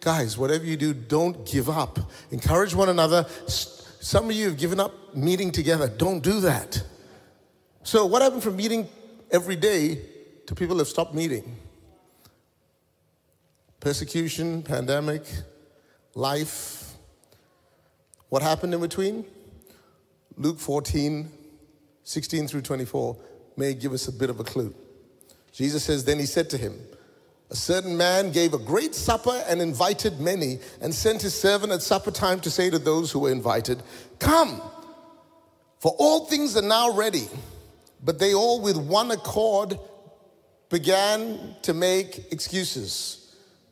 Guys, 0.00 0.38
whatever 0.38 0.64
you 0.64 0.76
do, 0.76 0.94
don't 0.94 1.44
give 1.46 1.68
up. 1.68 1.98
Encourage 2.30 2.74
one 2.74 2.88
another. 2.88 3.26
Some 3.48 4.26
of 4.26 4.36
you 4.36 4.44
have 4.44 4.56
given 4.56 4.78
up 4.78 5.16
meeting 5.16 5.50
together. 5.50 5.88
Don't 5.88 6.20
do 6.22 6.40
that. 6.42 6.80
So, 7.82 8.06
what 8.06 8.22
happened 8.22 8.42
from 8.42 8.56
meeting 8.56 8.88
every 9.32 9.56
day 9.56 10.00
to 10.46 10.54
people 10.54 10.78
have 10.78 10.86
stopped 10.86 11.12
meeting? 11.12 11.56
Persecution, 13.80 14.62
pandemic, 14.62 15.24
life. 16.16 16.94
What 18.30 18.42
happened 18.42 18.74
in 18.74 18.80
between? 18.80 19.24
Luke 20.36 20.58
14, 20.58 21.30
16 22.02 22.48
through 22.48 22.62
24 22.62 23.16
may 23.56 23.74
give 23.74 23.92
us 23.92 24.08
a 24.08 24.12
bit 24.12 24.30
of 24.30 24.40
a 24.40 24.44
clue. 24.44 24.74
Jesus 25.52 25.84
says, 25.84 26.04
Then 26.04 26.18
he 26.18 26.26
said 26.26 26.50
to 26.50 26.58
him, 26.58 26.78
A 27.50 27.54
certain 27.56 27.96
man 27.96 28.32
gave 28.32 28.54
a 28.54 28.58
great 28.58 28.94
supper 28.94 29.44
and 29.46 29.62
invited 29.62 30.18
many, 30.18 30.58
and 30.80 30.94
sent 30.94 31.22
his 31.22 31.34
servant 31.34 31.72
at 31.72 31.82
supper 31.82 32.10
time 32.10 32.40
to 32.40 32.50
say 32.50 32.70
to 32.70 32.78
those 32.78 33.12
who 33.12 33.20
were 33.20 33.30
invited, 33.30 33.82
Come, 34.18 34.60
for 35.78 35.94
all 35.98 36.26
things 36.26 36.56
are 36.56 36.62
now 36.62 36.92
ready. 36.92 37.28
But 38.02 38.18
they 38.18 38.34
all, 38.34 38.60
with 38.60 38.76
one 38.76 39.10
accord, 39.10 39.78
began 40.68 41.56
to 41.62 41.72
make 41.72 42.32
excuses. 42.32 43.25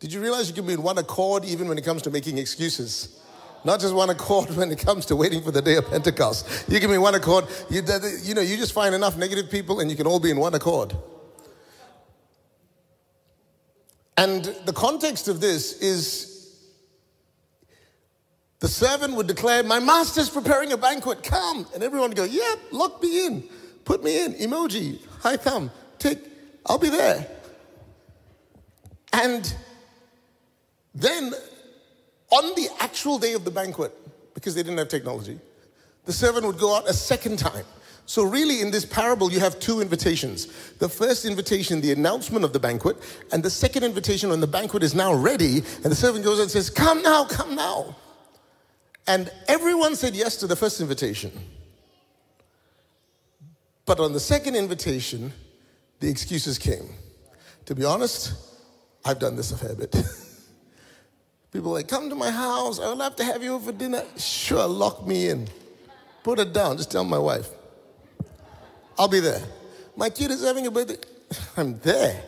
Did 0.04 0.12
you 0.12 0.20
realize 0.20 0.48
you 0.48 0.54
can 0.54 0.66
be 0.66 0.74
in 0.74 0.82
one 0.82 0.98
accord 0.98 1.46
even 1.46 1.66
when 1.66 1.78
it 1.78 1.82
comes 1.82 2.02
to 2.02 2.10
making 2.10 2.36
excuses? 2.36 3.22
Not 3.64 3.80
just 3.80 3.94
one 3.94 4.10
accord 4.10 4.50
when 4.54 4.70
it 4.70 4.78
comes 4.78 5.06
to 5.06 5.16
waiting 5.16 5.42
for 5.42 5.50
the 5.50 5.62
day 5.62 5.76
of 5.76 5.88
Pentecost. 5.88 6.66
You 6.68 6.78
can 6.78 6.90
be 6.90 6.98
one 6.98 7.14
accord. 7.14 7.46
You, 7.70 7.80
you 8.22 8.34
know, 8.34 8.42
you 8.42 8.58
just 8.58 8.74
find 8.74 8.94
enough 8.94 9.16
negative 9.16 9.50
people 9.50 9.80
and 9.80 9.90
you 9.90 9.96
can 9.96 10.06
all 10.06 10.20
be 10.20 10.30
in 10.30 10.36
one 10.36 10.52
accord. 10.52 10.94
And 14.18 14.44
the 14.66 14.74
context 14.74 15.26
of 15.26 15.40
this 15.40 15.80
is 15.80 16.54
the 18.58 18.68
servant 18.68 19.14
would 19.14 19.26
declare, 19.26 19.62
My 19.62 19.80
master's 19.80 20.28
preparing 20.28 20.70
a 20.72 20.76
banquet, 20.76 21.22
come. 21.22 21.66
And 21.72 21.82
everyone 21.82 22.10
would 22.10 22.16
go, 22.18 22.24
Yeah, 22.24 22.56
lock 22.72 23.02
me 23.02 23.24
in, 23.24 23.44
put 23.86 24.04
me 24.04 24.22
in, 24.22 24.34
emoji, 24.34 24.98
hi, 25.20 25.38
come, 25.38 25.70
take, 25.98 26.18
I'll 26.66 26.76
be 26.76 26.90
there. 26.90 27.26
And 29.14 29.54
then, 30.94 31.32
on 32.30 32.54
the 32.54 32.68
actual 32.80 33.18
day 33.18 33.32
of 33.32 33.44
the 33.44 33.50
banquet, 33.50 33.92
because 34.34 34.54
they 34.54 34.62
didn't 34.62 34.78
have 34.78 34.88
technology, 34.88 35.38
the 36.04 36.12
servant 36.12 36.46
would 36.46 36.58
go 36.58 36.76
out 36.76 36.88
a 36.88 36.92
second 36.92 37.38
time. 37.38 37.64
So, 38.06 38.22
really, 38.22 38.60
in 38.60 38.70
this 38.70 38.84
parable, 38.84 39.32
you 39.32 39.40
have 39.40 39.58
two 39.58 39.80
invitations. 39.80 40.46
The 40.78 40.88
first 40.88 41.24
invitation, 41.24 41.80
the 41.80 41.92
announcement 41.92 42.44
of 42.44 42.52
the 42.52 42.60
banquet, 42.60 42.98
and 43.32 43.42
the 43.42 43.48
second 43.48 43.82
invitation 43.82 44.28
when 44.28 44.40
the 44.40 44.46
banquet 44.46 44.82
is 44.82 44.94
now 44.94 45.14
ready, 45.14 45.58
and 45.82 45.84
the 45.84 45.94
servant 45.94 46.22
goes 46.24 46.38
and 46.38 46.50
says, 46.50 46.68
Come 46.68 47.02
now, 47.02 47.24
come 47.24 47.54
now. 47.54 47.96
And 49.06 49.30
everyone 49.48 49.96
said 49.96 50.14
yes 50.14 50.36
to 50.36 50.46
the 50.46 50.56
first 50.56 50.80
invitation. 50.80 51.32
But 53.86 54.00
on 54.00 54.12
the 54.12 54.20
second 54.20 54.54
invitation, 54.56 55.32
the 56.00 56.10
excuses 56.10 56.58
came. 56.58 56.90
To 57.66 57.74
be 57.74 57.84
honest, 57.84 58.34
I've 59.04 59.18
done 59.18 59.36
this 59.36 59.50
a 59.52 59.56
fair 59.56 59.74
bit. 59.74 59.94
People 61.54 61.70
like, 61.70 61.86
come 61.86 62.10
to 62.10 62.16
my 62.16 62.32
house. 62.32 62.80
I 62.80 62.88
would 62.88 62.98
love 62.98 63.14
to 63.14 63.24
have 63.24 63.40
you 63.40 63.54
over 63.54 63.70
dinner. 63.70 64.02
Sure, 64.16 64.66
lock 64.66 65.06
me 65.06 65.28
in. 65.28 65.46
Put 66.24 66.40
it 66.40 66.52
down. 66.52 66.76
Just 66.76 66.90
tell 66.90 67.04
my 67.04 67.16
wife. 67.16 67.48
I'll 68.98 69.06
be 69.06 69.20
there. 69.20 69.40
My 69.96 70.10
kid 70.10 70.32
is 70.32 70.42
having 70.42 70.66
a 70.66 70.70
birthday. 70.72 70.96
I'm 71.56 71.78
there. 71.78 72.20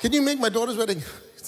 Can 0.00 0.14
you 0.14 0.22
make 0.22 0.40
my 0.40 0.48
daughter's 0.48 0.78
wedding? 0.78 1.02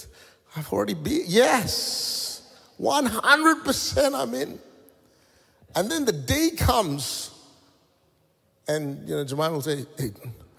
I've 0.57 0.71
already 0.71 0.93
been. 0.93 1.23
Yes. 1.26 2.52
100% 2.79 4.14
I'm 4.14 4.35
in. 4.35 4.59
And 5.75 5.90
then 5.90 6.05
the 6.05 6.12
day 6.12 6.50
comes, 6.59 7.31
and 8.69 9.09
you 9.09 9.14
know, 9.14 9.25
Jemima 9.25 9.52
will 9.52 9.62
say, 9.62 9.87
Hey, 9.97 10.11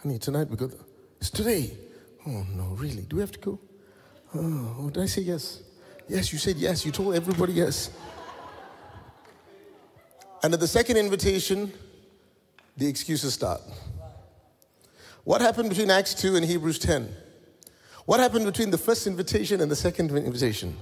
honey, 0.02 0.18
tonight 0.18 0.50
we 0.50 0.56
go. 0.56 0.72
It's 1.20 1.30
today. 1.30 1.78
Oh 2.26 2.44
no, 2.56 2.70
really? 2.76 3.04
Do 3.04 3.18
we 3.18 3.22
have 3.22 3.34
to 3.34 3.40
go? 3.40 3.60
Oh, 4.34 4.90
did 4.92 5.04
I 5.04 5.06
say 5.06 5.22
yes? 5.22 5.62
Yes, 6.08 6.34
you 6.34 6.40
said 6.40 6.58
yes. 6.58 6.86
You 6.86 6.92
told 6.92 7.16
everybody 7.16 7.54
yes. 7.54 7.92
And 10.44 10.54
at 10.54 10.60
the 10.60 10.68
second 10.68 10.98
invitation, 10.98 11.72
the 12.78 12.88
excuses 12.88 13.34
start. 13.34 13.62
What 15.24 15.42
happened 15.42 15.70
between 15.70 15.92
Acts 15.92 16.16
2 16.16 16.36
and 16.36 16.46
Hebrews 16.46 16.80
10? 16.80 17.10
What 18.06 18.20
happened 18.20 18.46
between 18.46 18.72
the 18.72 18.78
first 18.78 19.06
invitation 19.06 19.62
and 19.62 19.70
the 19.70 19.76
second 19.76 20.10
invitation? 20.12 20.76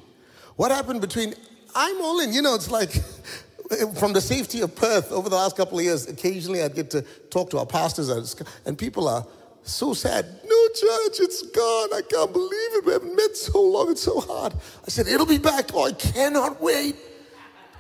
What 0.56 0.72
happened 0.72 1.02
between, 1.02 1.34
I'm 1.76 2.02
all 2.02 2.22
in, 2.22 2.32
you 2.32 2.42
know, 2.42 2.56
it's 2.56 2.72
like 2.72 2.92
from 3.96 4.14
the 4.14 4.22
safety 4.22 4.62
of 4.62 4.76
Perth 4.76 5.12
over 5.12 5.30
the 5.30 5.36
last 5.36 5.58
couple 5.58 5.78
of 5.78 5.84
years, 5.84 6.08
occasionally 6.08 6.64
I'd 6.64 6.74
get 6.74 6.90
to 6.92 7.02
talk 7.30 7.50
to 7.52 7.60
our 7.60 7.66
pastors 7.66 8.36
and 8.66 8.78
people 8.78 9.08
are 9.08 9.26
so 9.64 9.94
sad. 9.94 10.26
No 10.46 10.68
church, 10.70 11.20
it's 11.20 11.42
gone. 11.44 11.94
I 11.94 12.02
can't 12.10 12.34
believe 12.34 12.52
it. 12.76 12.86
We 12.86 12.94
haven't 12.94 13.16
met 13.16 13.36
so 13.36 13.62
long. 13.62 13.92
It's 13.92 14.02
so 14.02 14.20
hard. 14.20 14.54
I 14.86 14.90
said, 14.90 15.08
It'll 15.08 15.26
be 15.26 15.38
back. 15.38 15.70
Oh, 15.74 15.86
I 15.86 15.92
cannot 15.94 16.62
wait. 16.62 16.96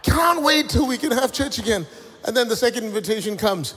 Can't 0.03 0.41
wait 0.41 0.69
till 0.69 0.88
we 0.88 0.98
can 0.98 1.12
have 1.12 1.31
church 1.31 1.59
again. 1.59 1.86
And 2.25 2.36
then 2.36 2.48
the 2.48 2.55
second 2.55 2.86
invitation 2.86 3.38
comes. 3.38 3.75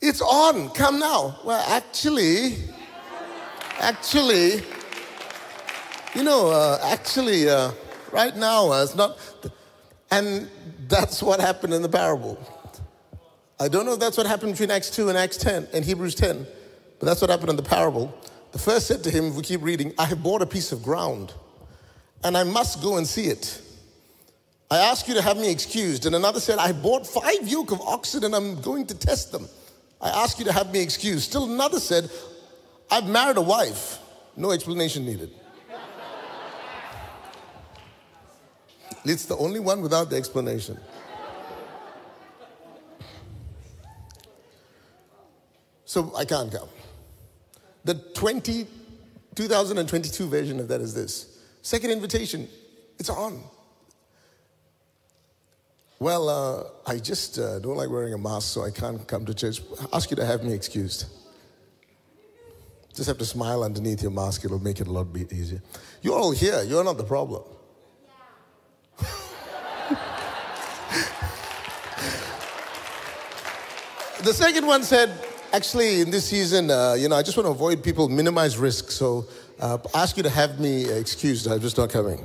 It's 0.00 0.20
on. 0.20 0.70
Come 0.70 0.98
now. 0.98 1.38
Well, 1.44 1.64
actually, 1.68 2.56
actually, 3.78 4.62
you 6.14 6.22
know, 6.22 6.48
uh, 6.48 6.78
actually, 6.82 7.48
uh, 7.48 7.72
right 8.12 8.36
now, 8.36 8.70
uh, 8.72 8.82
it's 8.82 8.94
not. 8.94 9.18
And 10.10 10.48
that's 10.88 11.22
what 11.22 11.40
happened 11.40 11.74
in 11.74 11.82
the 11.82 11.88
parable. 11.88 12.38
I 13.58 13.68
don't 13.68 13.86
know 13.86 13.94
if 13.94 14.00
that's 14.00 14.16
what 14.16 14.26
happened 14.26 14.52
between 14.52 14.70
Acts 14.70 14.90
2 14.90 15.08
and 15.08 15.16
Acts 15.16 15.38
10 15.38 15.68
and 15.72 15.84
Hebrews 15.84 16.14
10. 16.14 16.46
But 16.98 17.06
that's 17.06 17.20
what 17.20 17.30
happened 17.30 17.50
in 17.50 17.56
the 17.56 17.62
parable. 17.62 18.16
The 18.52 18.58
first 18.58 18.86
said 18.86 19.04
to 19.04 19.10
him, 19.10 19.26
if 19.26 19.34
we 19.34 19.42
keep 19.42 19.62
reading, 19.62 19.92
I 19.98 20.06
have 20.06 20.22
bought 20.22 20.42
a 20.42 20.46
piece 20.46 20.72
of 20.72 20.82
ground 20.82 21.34
and 22.24 22.36
I 22.36 22.44
must 22.44 22.82
go 22.82 22.96
and 22.96 23.06
see 23.06 23.26
it. 23.26 23.60
I 24.70 24.78
ask 24.78 25.06
you 25.06 25.14
to 25.14 25.22
have 25.22 25.36
me 25.36 25.50
excused. 25.50 26.06
And 26.06 26.16
another 26.16 26.40
said, 26.40 26.58
I 26.58 26.72
bought 26.72 27.06
five 27.06 27.46
yoke 27.46 27.70
of 27.70 27.80
oxen 27.82 28.24
and 28.24 28.34
I'm 28.34 28.60
going 28.60 28.86
to 28.86 28.94
test 28.94 29.30
them. 29.30 29.48
I 30.00 30.08
ask 30.08 30.38
you 30.38 30.44
to 30.46 30.52
have 30.52 30.72
me 30.72 30.80
excused. 30.80 31.24
Still 31.24 31.44
another 31.44 31.80
said, 31.80 32.10
I've 32.90 33.06
married 33.06 33.36
a 33.36 33.42
wife. 33.42 33.98
No 34.36 34.50
explanation 34.50 35.04
needed. 35.04 35.30
it's 39.04 39.26
the 39.26 39.36
only 39.36 39.60
one 39.60 39.82
without 39.82 40.10
the 40.10 40.16
explanation. 40.16 40.78
So 45.84 46.12
I 46.16 46.24
can't 46.24 46.50
come. 46.50 46.68
The 47.86 47.94
20, 47.94 48.66
2022 49.36 50.26
version 50.26 50.58
of 50.58 50.66
that 50.66 50.80
is 50.80 50.92
this. 50.92 51.38
Second 51.62 51.92
invitation, 51.92 52.48
it's 52.98 53.08
on. 53.08 53.40
Well, 56.00 56.28
uh, 56.28 56.64
I 56.84 56.98
just 56.98 57.38
uh, 57.38 57.60
don't 57.60 57.76
like 57.76 57.88
wearing 57.88 58.12
a 58.12 58.18
mask, 58.18 58.52
so 58.52 58.64
I 58.64 58.72
can't 58.72 59.06
come 59.06 59.24
to 59.24 59.32
church. 59.32 59.60
I 59.80 59.86
ask 59.98 60.10
you 60.10 60.16
to 60.16 60.26
have 60.26 60.42
me 60.42 60.52
excused. 60.52 61.04
Just 62.92 63.06
have 63.06 63.18
to 63.18 63.24
smile 63.24 63.62
underneath 63.62 64.02
your 64.02 64.10
mask, 64.10 64.44
it'll 64.44 64.58
make 64.58 64.80
it 64.80 64.88
a 64.88 64.92
lot 64.92 65.06
easier. 65.16 65.62
You're 66.02 66.18
all 66.18 66.32
here, 66.32 66.64
you're 66.64 66.82
not 66.82 66.96
the 66.96 67.04
problem. 67.04 67.44
the 74.24 74.34
second 74.34 74.66
one 74.66 74.82
said, 74.82 75.25
actually, 75.56 76.02
in 76.02 76.10
this 76.10 76.26
season, 76.26 76.70
uh, 76.70 76.94
you 76.98 77.08
know, 77.08 77.16
I 77.16 77.22
just 77.22 77.34
want 77.34 77.46
to 77.46 77.50
avoid 77.50 77.82
people, 77.82 78.10
minimize 78.10 78.58
risk, 78.58 78.90
so 78.90 79.24
uh, 79.58 79.78
ask 79.94 80.18
you 80.18 80.22
to 80.22 80.28
have 80.28 80.60
me 80.60 80.84
excused. 80.84 81.46
I'm 81.46 81.60
just 81.60 81.78
not 81.78 81.88
coming. 81.88 82.20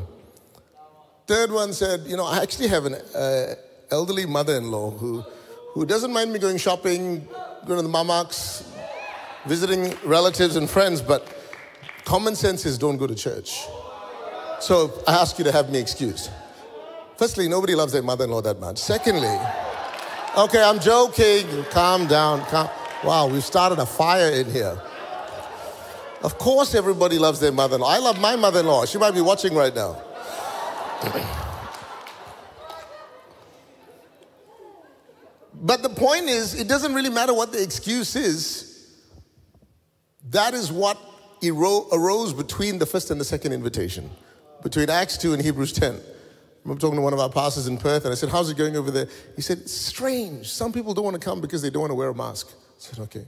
Third 1.27 1.49
one 1.49 1.71
said, 1.71 2.01
you 2.05 2.17
know, 2.17 2.25
I 2.25 2.41
actually 2.41 2.67
have 2.67 2.85
an 2.85 2.95
uh, 2.95 3.55
elderly 3.89 4.25
mother-in-law 4.25 4.91
who, 4.91 5.23
who 5.69 5.85
doesn't 5.85 6.11
mind 6.11 6.33
me 6.33 6.39
going 6.39 6.57
shopping, 6.57 7.25
going 7.65 7.79
to 7.81 7.87
the 7.87 7.93
mamaks, 7.97 8.65
visiting 9.45 9.95
relatives 10.03 10.57
and 10.57 10.69
friends, 10.69 11.01
but 11.01 11.25
common 12.03 12.35
sense 12.35 12.65
is 12.65 12.77
don't 12.77 12.97
go 12.97 13.07
to 13.07 13.15
church. 13.15 13.65
So 14.59 14.91
I 15.07 15.13
ask 15.13 15.37
you 15.37 15.45
to 15.45 15.53
have 15.53 15.71
me 15.71 15.79
excused. 15.79 16.29
Firstly, 17.15 17.47
nobody 17.47 17.75
loves 17.75 17.93
their 17.93 18.03
mother-in-law 18.03 18.41
that 18.41 18.59
much. 18.59 18.77
Secondly, 18.77 19.39
okay, 20.37 20.61
I'm 20.61 20.81
joking. 20.81 21.63
Calm 21.71 22.07
down. 22.07 22.41
Calm. 22.47 22.69
Wow, 23.03 23.27
we've 23.27 23.43
started 23.43 23.79
a 23.79 23.85
fire 23.85 24.29
in 24.29 24.49
here. 24.51 24.79
Of 26.23 26.37
course, 26.37 26.75
everybody 26.75 27.17
loves 27.17 27.39
their 27.39 27.51
mother-in-law. 27.51 27.89
I 27.89 27.97
love 27.97 28.21
my 28.21 28.35
mother-in-law. 28.35 28.85
She 28.85 28.99
might 28.99 29.15
be 29.15 29.21
watching 29.21 29.55
right 29.55 29.73
now. 29.73 29.99
but 35.55 35.81
the 35.81 35.89
point 35.89 36.25
is, 36.25 36.53
it 36.53 36.67
doesn't 36.67 36.93
really 36.93 37.09
matter 37.09 37.33
what 37.33 37.51
the 37.51 37.63
excuse 37.63 38.15
is. 38.15 38.67
That 40.29 40.53
is 40.53 40.71
what 40.71 40.99
arose 41.43 42.33
between 42.33 42.77
the 42.77 42.85
first 42.85 43.09
and 43.09 43.19
the 43.19 43.25
second 43.25 43.53
invitation, 43.53 44.11
between 44.61 44.91
Acts 44.91 45.17
2 45.17 45.33
and 45.33 45.41
Hebrews 45.41 45.73
10. 45.73 45.99
I'm 46.65 46.77
talking 46.77 46.97
to 46.97 47.01
one 47.01 47.13
of 47.13 47.19
our 47.19 47.29
pastors 47.29 47.65
in 47.65 47.79
Perth, 47.79 48.05
and 48.05 48.11
I 48.11 48.15
said, 48.15 48.29
How's 48.29 48.51
it 48.51 48.57
going 48.57 48.75
over 48.75 48.91
there? 48.91 49.07
He 49.35 49.41
said, 49.41 49.67
strange. 49.67 50.47
Some 50.49 50.71
people 50.71 50.93
don't 50.93 51.03
want 51.03 51.19
to 51.19 51.19
come 51.19 51.41
because 51.41 51.63
they 51.63 51.71
don't 51.71 51.81
want 51.81 51.89
to 51.89 51.95
wear 51.95 52.09
a 52.09 52.13
mask. 52.13 52.53
Said, 52.81 52.99
Okay. 52.99 53.25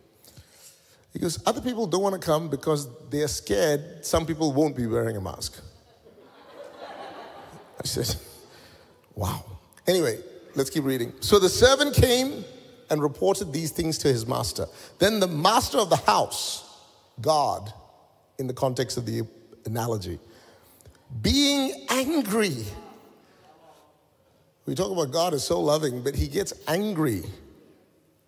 He 1.14 1.20
goes, 1.20 1.42
Other 1.46 1.62
people 1.62 1.86
don't 1.86 2.02
want 2.02 2.20
to 2.20 2.26
come 2.26 2.50
because 2.50 2.88
they're 3.10 3.28
scared 3.28 4.04
some 4.04 4.26
people 4.26 4.52
won't 4.52 4.76
be 4.76 4.88
wearing 4.88 5.16
a 5.16 5.22
mask. 5.22 5.62
I 7.80 7.86
said, 7.86 8.16
Wow. 9.16 9.46
Anyway, 9.86 10.20
let's 10.56 10.72
keep 10.72 10.84
reading. 10.84 11.14
So 11.20 11.38
the 11.38 11.50
servant 11.50 11.94
came 11.94 12.44
and 12.90 13.02
reported 13.02 13.54
these 13.54 13.72
things 13.72 14.00
to 14.00 14.08
his 14.08 14.26
master. 14.26 14.66
Then 14.98 15.20
the 15.20 15.28
master 15.28 15.78
of 15.78 15.90
the 15.92 15.98
house, 15.98 16.80
God, 17.22 17.72
in 18.40 18.48
the 18.48 18.54
context 18.54 18.98
of 18.98 19.06
the 19.06 19.22
analogy, 19.66 20.18
being 21.22 21.86
angry. 21.90 22.66
We 24.66 24.74
talk 24.74 24.92
about 24.92 25.12
God 25.12 25.36
is 25.36 25.44
so 25.44 25.60
loving, 25.60 26.02
but 26.02 26.16
he 26.16 26.28
gets 26.28 26.54
angry 26.68 27.24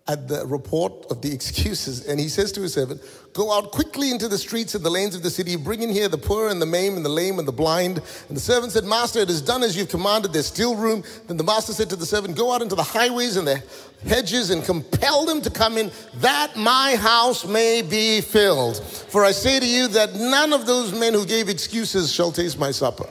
at 0.08 0.28
the 0.28 0.46
report 0.46 1.06
of 1.10 1.20
the 1.20 1.32
excuses. 1.32 2.06
And 2.06 2.20
he 2.20 2.28
says 2.28 2.52
to 2.52 2.62
his 2.62 2.74
servant, 2.74 3.02
Go 3.32 3.52
out 3.52 3.70
quickly 3.72 4.10
into 4.10 4.28
the 4.28 4.38
streets 4.38 4.74
and 4.74 4.84
the 4.84 4.90
lanes 4.90 5.14
of 5.14 5.22
the 5.22 5.30
city, 5.30 5.56
bring 5.56 5.82
in 5.82 5.90
here 5.90 6.08
the 6.08 6.16
poor 6.16 6.48
and 6.48 6.62
the 6.62 6.66
maimed 6.66 6.96
and 6.96 7.04
the 7.04 7.10
lame 7.10 7.38
and 7.38 7.46
the 7.46 7.52
blind. 7.52 8.00
And 8.28 8.36
the 8.36 8.40
servant 8.40 8.72
said, 8.72 8.84
Master, 8.84 9.18
it 9.18 9.28
is 9.28 9.42
done 9.42 9.62
as 9.62 9.76
you've 9.76 9.88
commanded, 9.88 10.32
there's 10.32 10.46
still 10.46 10.76
room. 10.76 11.02
Then 11.26 11.36
the 11.36 11.44
master 11.44 11.72
said 11.72 11.90
to 11.90 11.96
the 11.96 12.06
servant, 12.06 12.36
Go 12.36 12.52
out 12.52 12.62
into 12.62 12.74
the 12.74 12.82
highways 12.82 13.36
and 13.36 13.46
the 13.46 13.62
hedges 14.06 14.50
and 14.50 14.64
compel 14.64 15.26
them 15.26 15.42
to 15.42 15.50
come 15.50 15.76
in, 15.76 15.90
that 16.16 16.56
my 16.56 16.96
house 16.96 17.44
may 17.44 17.82
be 17.82 18.20
filled. 18.20 18.82
For 18.82 19.24
I 19.24 19.32
say 19.32 19.60
to 19.60 19.66
you 19.66 19.88
that 19.88 20.14
none 20.14 20.52
of 20.52 20.66
those 20.66 20.98
men 20.98 21.12
who 21.12 21.26
gave 21.26 21.48
excuses 21.48 22.12
shall 22.12 22.32
taste 22.32 22.58
my 22.58 22.70
supper. 22.70 23.08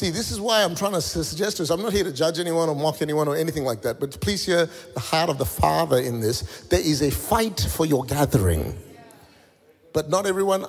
See, 0.00 0.08
this 0.08 0.30
is 0.30 0.40
why 0.40 0.64
I'm 0.64 0.74
trying 0.74 0.94
to 0.94 1.02
suggest 1.02 1.58
to 1.58 1.62
us. 1.62 1.68
I'm 1.68 1.82
not 1.82 1.92
here 1.92 2.04
to 2.04 2.12
judge 2.12 2.38
anyone 2.38 2.70
or 2.70 2.74
mock 2.74 3.02
anyone 3.02 3.28
or 3.28 3.36
anything 3.36 3.64
like 3.64 3.82
that, 3.82 4.00
but 4.00 4.18
please 4.22 4.46
hear 4.46 4.66
the 4.94 5.00
heart 5.00 5.28
of 5.28 5.36
the 5.36 5.44
Father 5.44 5.98
in 5.98 6.20
this. 6.20 6.62
There 6.70 6.80
is 6.80 7.02
a 7.02 7.10
fight 7.10 7.60
for 7.60 7.84
your 7.84 8.06
gathering, 8.06 8.78
but 9.92 10.08
not 10.08 10.24
everyone 10.24 10.64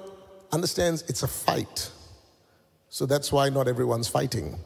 understands 0.52 1.04
it's 1.08 1.24
a 1.24 1.30
fight. 1.30 1.90
So 2.90 3.06
that's 3.06 3.32
why 3.32 3.48
not 3.48 3.70
everyone's 3.70 4.10
fighting. 4.10 4.60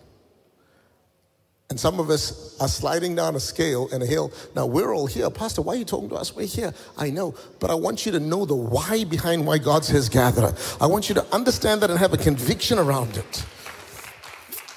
And 1.69 1.79
some 1.79 1.99
of 1.99 2.09
us 2.09 2.59
are 2.59 2.67
sliding 2.67 3.13
down 3.13 3.35
a 3.35 3.39
scale 3.39 3.87
and 3.93 4.01
a 4.01 4.07
hill. 4.07 4.33
Now 4.55 4.65
we're 4.65 4.95
all 4.95 5.05
here. 5.05 5.29
Pastor, 5.29 5.61
why 5.61 5.75
are 5.75 5.77
you 5.77 5.85
talking 5.85 6.09
to 6.09 6.15
us? 6.15 6.35
We're 6.35 6.47
here. 6.47 6.73
I 6.97 7.11
know. 7.11 7.35
But 7.59 7.69
I 7.69 7.75
want 7.75 8.07
you 8.07 8.11
to 8.13 8.19
know 8.19 8.45
the 8.45 8.55
why 8.55 9.03
behind 9.03 9.45
why 9.45 9.59
God 9.59 9.85
says 9.85 10.09
gather. 10.09 10.55
I 10.81 10.87
want 10.87 11.07
you 11.07 11.13
to 11.13 11.25
understand 11.31 11.81
that 11.81 11.91
and 11.91 11.99
have 11.99 12.13
a 12.13 12.17
conviction 12.17 12.79
around 12.79 13.15
it. 13.15 13.45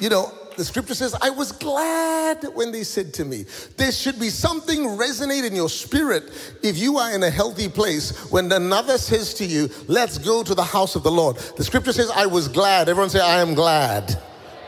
You 0.00 0.08
know, 0.08 0.32
the 0.56 0.64
scripture 0.64 0.94
says, 0.94 1.14
I 1.20 1.30
was 1.30 1.52
glad 1.52 2.44
when 2.54 2.72
they 2.72 2.82
said 2.82 3.14
to 3.14 3.24
me, 3.24 3.44
there 3.76 3.92
should 3.92 4.18
be 4.18 4.28
something 4.28 4.80
resonate 4.80 5.46
in 5.46 5.54
your 5.54 5.68
spirit 5.68 6.24
if 6.64 6.76
you 6.76 6.98
are 6.98 7.14
in 7.14 7.22
a 7.22 7.30
healthy 7.30 7.68
place 7.68 8.30
when 8.30 8.50
another 8.50 8.98
says 8.98 9.34
to 9.34 9.44
you, 9.44 9.70
let's 9.86 10.18
go 10.18 10.42
to 10.42 10.54
the 10.54 10.64
house 10.64 10.96
of 10.96 11.04
the 11.04 11.10
Lord. 11.10 11.36
The 11.36 11.62
scripture 11.62 11.92
says, 11.92 12.10
I 12.10 12.26
was 12.26 12.48
glad. 12.48 12.88
Everyone 12.88 13.08
say, 13.08 13.20
I 13.20 13.40
am 13.40 13.54
glad. 13.54 14.20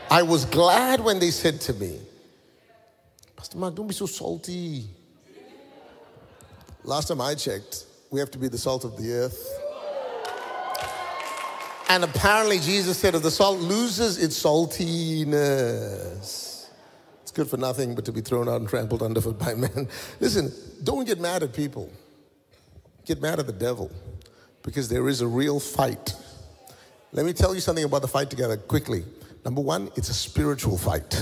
I 0.09 0.21
was 0.23 0.45
glad 0.45 1.01
when 1.01 1.19
they 1.19 1.31
said 1.31 1.59
to 1.61 1.73
me, 1.73 1.99
Pastor 3.35 3.57
Mark, 3.57 3.75
don't 3.75 3.87
be 3.87 3.93
so 3.93 4.05
salty. 4.05 4.85
Last 6.83 7.09
time 7.09 7.21
I 7.21 7.35
checked, 7.35 7.85
we 8.09 8.19
have 8.19 8.31
to 8.31 8.37
be 8.37 8.47
the 8.47 8.57
salt 8.57 8.85
of 8.85 8.97
the 8.97 9.11
earth. 9.11 9.60
And 11.91 12.05
apparently, 12.05 12.57
Jesus 12.57 12.97
said, 12.97 13.15
if 13.15 13.21
the 13.21 13.29
salt 13.29 13.59
loses 13.59 14.17
its 14.17 14.41
saltiness, 14.41 15.35
it's 17.21 17.31
good 17.33 17.49
for 17.49 17.57
nothing 17.57 17.95
but 17.95 18.05
to 18.05 18.13
be 18.13 18.21
thrown 18.21 18.47
out 18.47 18.61
and 18.61 18.69
trampled 18.69 19.03
underfoot 19.03 19.37
by 19.37 19.55
men. 19.55 19.89
Listen, 20.21 20.53
don't 20.85 21.03
get 21.05 21.19
mad 21.19 21.43
at 21.43 21.53
people. 21.53 21.91
Get 23.05 23.21
mad 23.21 23.39
at 23.39 23.45
the 23.45 23.51
devil 23.51 23.91
because 24.63 24.87
there 24.87 25.09
is 25.09 25.19
a 25.19 25.27
real 25.27 25.59
fight. 25.59 26.13
Let 27.11 27.25
me 27.25 27.33
tell 27.33 27.53
you 27.53 27.59
something 27.59 27.83
about 27.83 28.03
the 28.03 28.07
fight 28.07 28.29
together 28.29 28.55
quickly. 28.55 29.03
Number 29.43 29.59
one, 29.59 29.91
it's 29.97 30.07
a 30.07 30.13
spiritual 30.13 30.77
fight. 30.77 31.21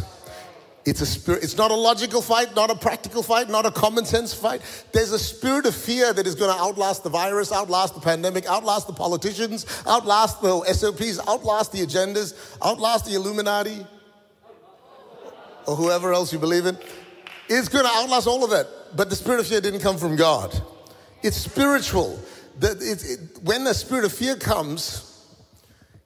It's 0.90 1.02
a 1.02 1.06
spirit, 1.06 1.44
it's 1.44 1.56
not 1.56 1.70
a 1.70 1.76
logical 1.76 2.20
fight, 2.20 2.56
not 2.56 2.72
a 2.72 2.76
practical 2.76 3.22
fight, 3.22 3.48
not 3.48 3.64
a 3.64 3.70
common 3.70 4.06
sense 4.06 4.34
fight. 4.34 4.62
There's 4.92 5.12
a 5.12 5.20
spirit 5.20 5.68
of 5.68 5.76
fear 5.76 6.12
that 6.12 6.26
is 6.26 6.34
going 6.34 6.52
to 6.52 6.60
outlast 6.60 7.04
the 7.04 7.12
virus, 7.12 7.52
outlast 7.52 7.94
the 7.94 8.02
pandemic, 8.02 8.48
outlast 8.48 8.88
the 8.88 8.94
politicians, 8.94 9.68
outlast 9.86 10.42
the 10.42 10.64
SOPs, 10.74 11.20
outlast 11.28 11.74
the 11.74 11.86
agendas, 11.86 12.34
outlast 12.66 13.06
the 13.06 13.14
Illuminati, 13.14 13.86
or 15.68 15.76
whoever 15.76 16.12
else 16.12 16.34
you 16.34 16.40
believe 16.40 16.66
in. 16.66 16.76
It's 17.48 17.70
going 17.70 17.86
to 17.86 17.92
outlast 17.92 18.26
all 18.26 18.44
of 18.44 18.50
that. 18.50 18.66
But 18.96 19.12
the 19.12 19.16
spirit 19.16 19.42
of 19.42 19.46
fear 19.46 19.62
didn't 19.62 19.82
come 19.82 20.00
from 20.00 20.16
God. 20.16 20.60
It's 21.22 21.38
spiritual. 21.38 22.20
The, 22.58 22.72
it, 22.72 23.06
it, 23.06 23.44
when 23.44 23.64
the 23.64 23.76
spirit 23.76 24.06
of 24.06 24.12
fear 24.12 24.36
comes, 24.36 25.24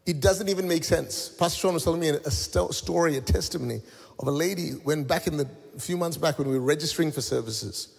it 0.05 0.19
doesn't 0.19 0.49
even 0.49 0.67
make 0.67 0.83
sense. 0.83 1.29
Pastor 1.29 1.59
Sean 1.61 1.73
was 1.73 1.85
telling 1.85 2.01
me 2.01 2.09
a, 2.09 2.17
a 2.17 2.31
story, 2.31 3.15
a 3.15 3.21
testimony 3.21 3.81
of 4.19 4.28
a 4.28 4.32
lady 4.32 4.71
when 4.71 5.04
back 5.04 5.28
in 5.28 5.38
the 5.38 5.47
a 5.76 5.80
few 5.80 5.97
months 5.97 6.17
back 6.17 6.38
when 6.38 6.47
we 6.47 6.56
were 6.56 6.65
registering 6.65 7.12
for 7.12 7.21
services. 7.21 7.89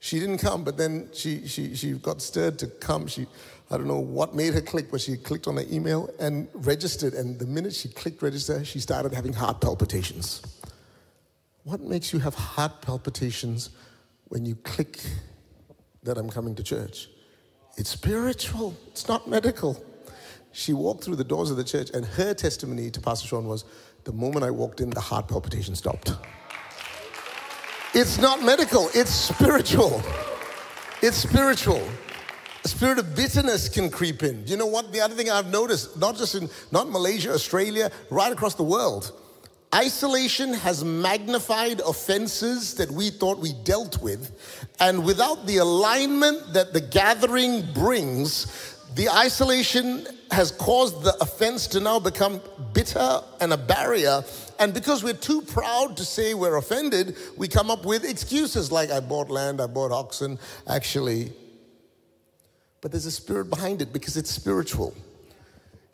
She 0.00 0.20
didn't 0.20 0.38
come, 0.38 0.62
but 0.62 0.76
then 0.76 1.08
she, 1.12 1.46
she, 1.48 1.74
she 1.74 1.92
got 1.92 2.22
stirred 2.22 2.58
to 2.60 2.68
come. 2.68 3.08
She, 3.08 3.26
I 3.70 3.76
don't 3.76 3.88
know 3.88 3.98
what 3.98 4.34
made 4.34 4.54
her 4.54 4.60
click, 4.60 4.90
but 4.90 5.00
she 5.00 5.16
clicked 5.16 5.48
on 5.48 5.56
the 5.56 5.74
email 5.74 6.08
and 6.20 6.48
registered. 6.54 7.14
And 7.14 7.38
the 7.38 7.46
minute 7.46 7.74
she 7.74 7.88
clicked 7.88 8.22
register, 8.22 8.64
she 8.64 8.78
started 8.78 9.12
having 9.12 9.32
heart 9.32 9.60
palpitations. 9.60 10.42
What 11.64 11.80
makes 11.80 12.12
you 12.12 12.20
have 12.20 12.34
heart 12.34 12.80
palpitations 12.80 13.70
when 14.28 14.46
you 14.46 14.54
click 14.54 15.00
that 16.04 16.16
I'm 16.16 16.30
coming 16.30 16.54
to 16.54 16.62
church? 16.62 17.08
It's 17.76 17.90
spiritual, 17.90 18.76
it's 18.88 19.08
not 19.08 19.28
medical. 19.28 19.84
She 20.52 20.72
walked 20.72 21.04
through 21.04 21.16
the 21.16 21.24
doors 21.24 21.50
of 21.50 21.56
the 21.56 21.64
church, 21.64 21.90
and 21.90 22.04
her 22.04 22.34
testimony 22.34 22.90
to 22.90 23.00
Pastor 23.00 23.28
Sean 23.28 23.46
was 23.46 23.64
the 24.04 24.12
moment 24.12 24.44
I 24.44 24.50
walked 24.50 24.80
in, 24.80 24.90
the 24.90 25.00
heart 25.00 25.28
palpitation 25.28 25.74
stopped. 25.74 26.12
It's 27.94 28.18
not 28.18 28.42
medical, 28.42 28.88
it's 28.94 29.10
spiritual. 29.10 30.02
It's 31.02 31.16
spiritual. 31.16 31.86
A 32.64 32.68
spirit 32.68 32.98
of 32.98 33.14
bitterness 33.14 33.68
can 33.68 33.88
creep 33.88 34.22
in. 34.22 34.44
Do 34.44 34.50
you 34.50 34.56
know 34.56 34.66
what? 34.66 34.92
The 34.92 35.00
other 35.00 35.14
thing 35.14 35.30
I've 35.30 35.50
noticed, 35.50 35.96
not 35.96 36.16
just 36.16 36.34
in 36.34 36.50
not 36.72 36.90
Malaysia, 36.90 37.32
Australia, 37.32 37.90
right 38.10 38.32
across 38.32 38.54
the 38.54 38.64
world, 38.64 39.12
isolation 39.74 40.54
has 40.54 40.82
magnified 40.82 41.80
offenses 41.80 42.74
that 42.74 42.90
we 42.90 43.10
thought 43.10 43.38
we 43.38 43.52
dealt 43.64 44.02
with, 44.02 44.32
and 44.80 45.04
without 45.04 45.46
the 45.46 45.58
alignment 45.58 46.52
that 46.52 46.72
the 46.72 46.80
gathering 46.80 47.62
brings, 47.72 48.76
the 48.94 49.08
isolation 49.08 50.06
has 50.30 50.50
caused 50.52 51.02
the 51.02 51.16
offense 51.20 51.66
to 51.68 51.80
now 51.80 51.98
become 51.98 52.40
bitter 52.72 53.20
and 53.40 53.52
a 53.52 53.56
barrier. 53.56 54.22
And 54.58 54.74
because 54.74 55.04
we're 55.04 55.14
too 55.14 55.42
proud 55.42 55.96
to 55.98 56.04
say 56.04 56.34
we're 56.34 56.56
offended, 56.56 57.16
we 57.36 57.48
come 57.48 57.70
up 57.70 57.84
with 57.84 58.04
excuses 58.04 58.72
like, 58.72 58.90
I 58.90 59.00
bought 59.00 59.30
land, 59.30 59.60
I 59.60 59.66
bought 59.66 59.92
oxen. 59.92 60.38
Actually, 60.66 61.32
but 62.80 62.90
there's 62.90 63.06
a 63.06 63.10
spirit 63.10 63.50
behind 63.50 63.82
it 63.82 63.92
because 63.92 64.16
it's 64.16 64.30
spiritual. 64.30 64.94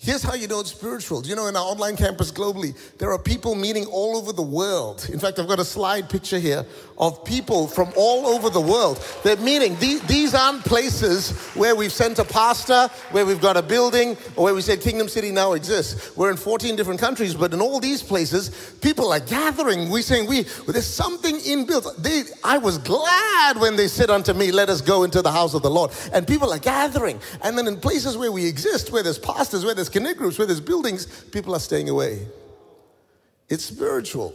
Here's 0.05 0.23
how 0.23 0.35
you 0.35 0.47
know 0.47 0.61
it's 0.61 0.71
spiritual. 0.71 1.25
You 1.25 1.35
know, 1.35 1.47
in 1.47 1.57
our 1.57 1.65
online 1.65 1.97
campus 1.97 2.31
globally, 2.31 2.77
there 2.99 3.11
are 3.11 3.19
people 3.19 3.55
meeting 3.55 3.87
all 3.87 4.19
over 4.19 4.35
the 4.35 4.43
world. 4.43 5.09
In 5.11 5.19
fact, 5.19 5.39
I've 5.39 5.49
got 5.49 5.59
a 5.59 5.65
slide 5.65 6.11
picture 6.11 6.39
here 6.39 6.67
of 6.99 7.25
people 7.25 7.67
from 7.67 7.91
all 7.97 8.27
over 8.27 8.51
the 8.51 8.61
world. 8.61 9.03
They're 9.23 9.39
meeting. 9.39 9.77
These 9.79 10.35
aren't 10.35 10.63
places 10.63 11.31
where 11.55 11.75
we've 11.75 11.91
sent 11.91 12.19
a 12.19 12.25
pastor, 12.25 12.89
where 13.13 13.25
we've 13.25 13.41
got 13.41 13.57
a 13.57 13.63
building, 13.63 14.19
or 14.37 14.45
where 14.45 14.55
we 14.55 14.61
said 14.61 14.83
Kingdom 14.83 15.09
City 15.09 15.33
now 15.33 15.55
exists. 15.55 16.15
We're 16.15 16.31
in 16.31 16.37
14 16.37 16.77
different 16.77 17.01
countries, 17.01 17.35
but 17.35 17.55
in 17.55 17.63
all 17.63 17.81
these 17.81 18.03
places, 18.03 18.75
people 18.83 19.11
are 19.11 19.21
gathering. 19.21 19.89
We're 19.89 20.03
saying, 20.03 20.29
we, 20.29 20.43
there's 20.69 20.87
something 20.87 21.37
inbuilt. 21.37 21.97
They, 21.97 22.25
I 22.45 22.59
was 22.59 22.77
glad 22.77 23.57
when 23.57 23.75
they 23.77 23.89
said 23.89 24.11
unto 24.11 24.35
me, 24.35 24.53
Let 24.53 24.69
us 24.69 24.83
go 24.83 25.05
into 25.05 25.23
the 25.23 25.33
house 25.33 25.55
of 25.55 25.63
the 25.63 25.71
Lord. 25.71 25.93
And 26.13 26.29
people 26.29 26.53
are 26.53 26.59
gathering. 26.59 27.19
And 27.43 27.57
then 27.57 27.67
in 27.67 27.81
places 27.81 28.19
where 28.19 28.31
we 28.31 28.47
exist, 28.47 28.93
where 28.93 29.03
there's 29.03 29.19
pastors, 29.19 29.65
where 29.65 29.75
there's 29.75 29.94
connect 29.95 30.19
groups, 30.19 30.37
where 30.39 30.47
there's 30.47 30.61
buildings, 30.61 31.07
people 31.31 31.55
are 31.55 31.61
staying 31.61 31.89
away. 31.89 32.27
It's 33.49 33.65
spiritual. 33.65 34.35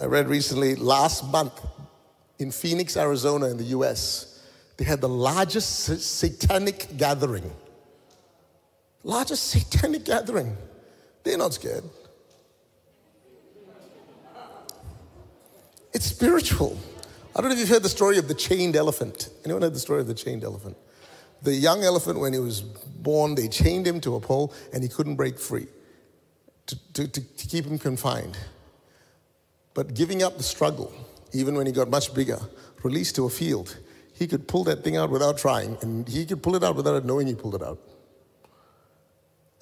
I 0.00 0.04
read 0.04 0.28
recently, 0.28 0.74
last 0.74 1.24
month 1.24 1.58
in 2.38 2.50
Phoenix, 2.50 2.98
Arizona, 2.98 3.46
in 3.46 3.56
the 3.56 3.70
US, 3.76 4.42
they 4.76 4.84
had 4.84 5.00
the 5.00 5.08
largest 5.08 5.84
satanic 6.04 6.98
gathering. 6.98 7.50
Largest 9.02 9.46
satanic 9.46 10.04
gathering. 10.04 10.54
They're 11.24 11.38
not 11.38 11.54
scared. 11.54 11.84
It's 15.94 16.04
spiritual. 16.04 16.78
I 17.34 17.40
don't 17.40 17.48
know 17.48 17.54
if 17.54 17.60
you've 17.60 17.70
heard 17.70 17.82
the 17.82 17.88
story 17.88 18.18
of 18.18 18.28
the 18.28 18.34
chained 18.34 18.76
elephant. 18.76 19.30
Anyone 19.46 19.62
heard 19.62 19.72
the 19.72 19.80
story 19.80 20.00
of 20.00 20.06
the 20.06 20.14
chained 20.14 20.44
elephant? 20.44 20.76
The 21.42 21.54
young 21.54 21.84
elephant, 21.84 22.18
when 22.18 22.32
he 22.32 22.38
was 22.38 22.60
born, 22.60 23.34
they 23.34 23.48
chained 23.48 23.86
him 23.86 24.00
to 24.00 24.16
a 24.16 24.20
pole 24.20 24.52
and 24.72 24.82
he 24.82 24.88
couldn't 24.88 25.16
break 25.16 25.38
free 25.38 25.66
to, 26.66 26.76
to, 26.94 27.08
to, 27.08 27.20
keep 27.20 27.64
him 27.64 27.78
confined. 27.78 28.36
But 29.74 29.94
giving 29.94 30.22
up 30.22 30.36
the 30.36 30.42
struggle, 30.42 30.92
even 31.32 31.54
when 31.54 31.66
he 31.66 31.72
got 31.72 31.88
much 31.88 32.14
bigger, 32.14 32.38
released 32.82 33.16
to 33.16 33.26
a 33.26 33.30
field, 33.30 33.78
he 34.12 34.26
could 34.26 34.48
pull 34.48 34.64
that 34.64 34.82
thing 34.82 34.96
out 34.96 35.10
without 35.10 35.38
trying, 35.38 35.76
and 35.82 36.08
he 36.08 36.24
could 36.24 36.42
pull 36.42 36.56
it 36.56 36.64
out 36.64 36.76
without 36.76 37.04
knowing 37.04 37.26
he 37.26 37.34
pulled 37.34 37.54
it 37.54 37.62
out. 37.62 37.78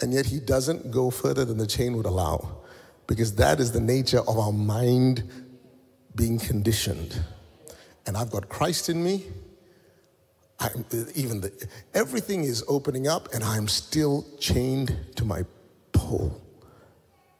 And 0.00 0.12
yet 0.12 0.26
he 0.26 0.38
doesn't 0.38 0.90
go 0.90 1.10
further 1.10 1.44
than 1.44 1.58
the 1.58 1.66
chain 1.66 1.96
would 1.96 2.06
allow, 2.06 2.58
because 3.06 3.34
that 3.36 3.58
is 3.60 3.72
the 3.72 3.80
nature 3.80 4.20
of 4.20 4.38
our 4.38 4.52
mind 4.52 5.28
being 6.14 6.38
conditioned. 6.38 7.20
And 8.06 8.16
I've 8.16 8.30
got 8.30 8.48
Christ 8.48 8.88
in 8.88 9.02
me, 9.02 9.24
I'm, 10.60 10.84
even 11.14 11.40
the, 11.40 11.68
everything 11.94 12.44
is 12.44 12.64
opening 12.68 13.08
up, 13.08 13.32
and 13.34 13.42
I'm 13.42 13.68
still 13.68 14.24
chained 14.38 14.96
to 15.16 15.24
my 15.24 15.44
pole, 15.92 16.40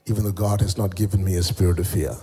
even 0.07 0.24
though 0.24 0.33
God 0.33 0.61
has 0.61 0.77
not 0.77 0.94
given 0.94 1.24
me 1.24 1.37
a 1.37 1.42
spirit 1.42 1.79
of 1.79 1.87
fear. 1.87 2.16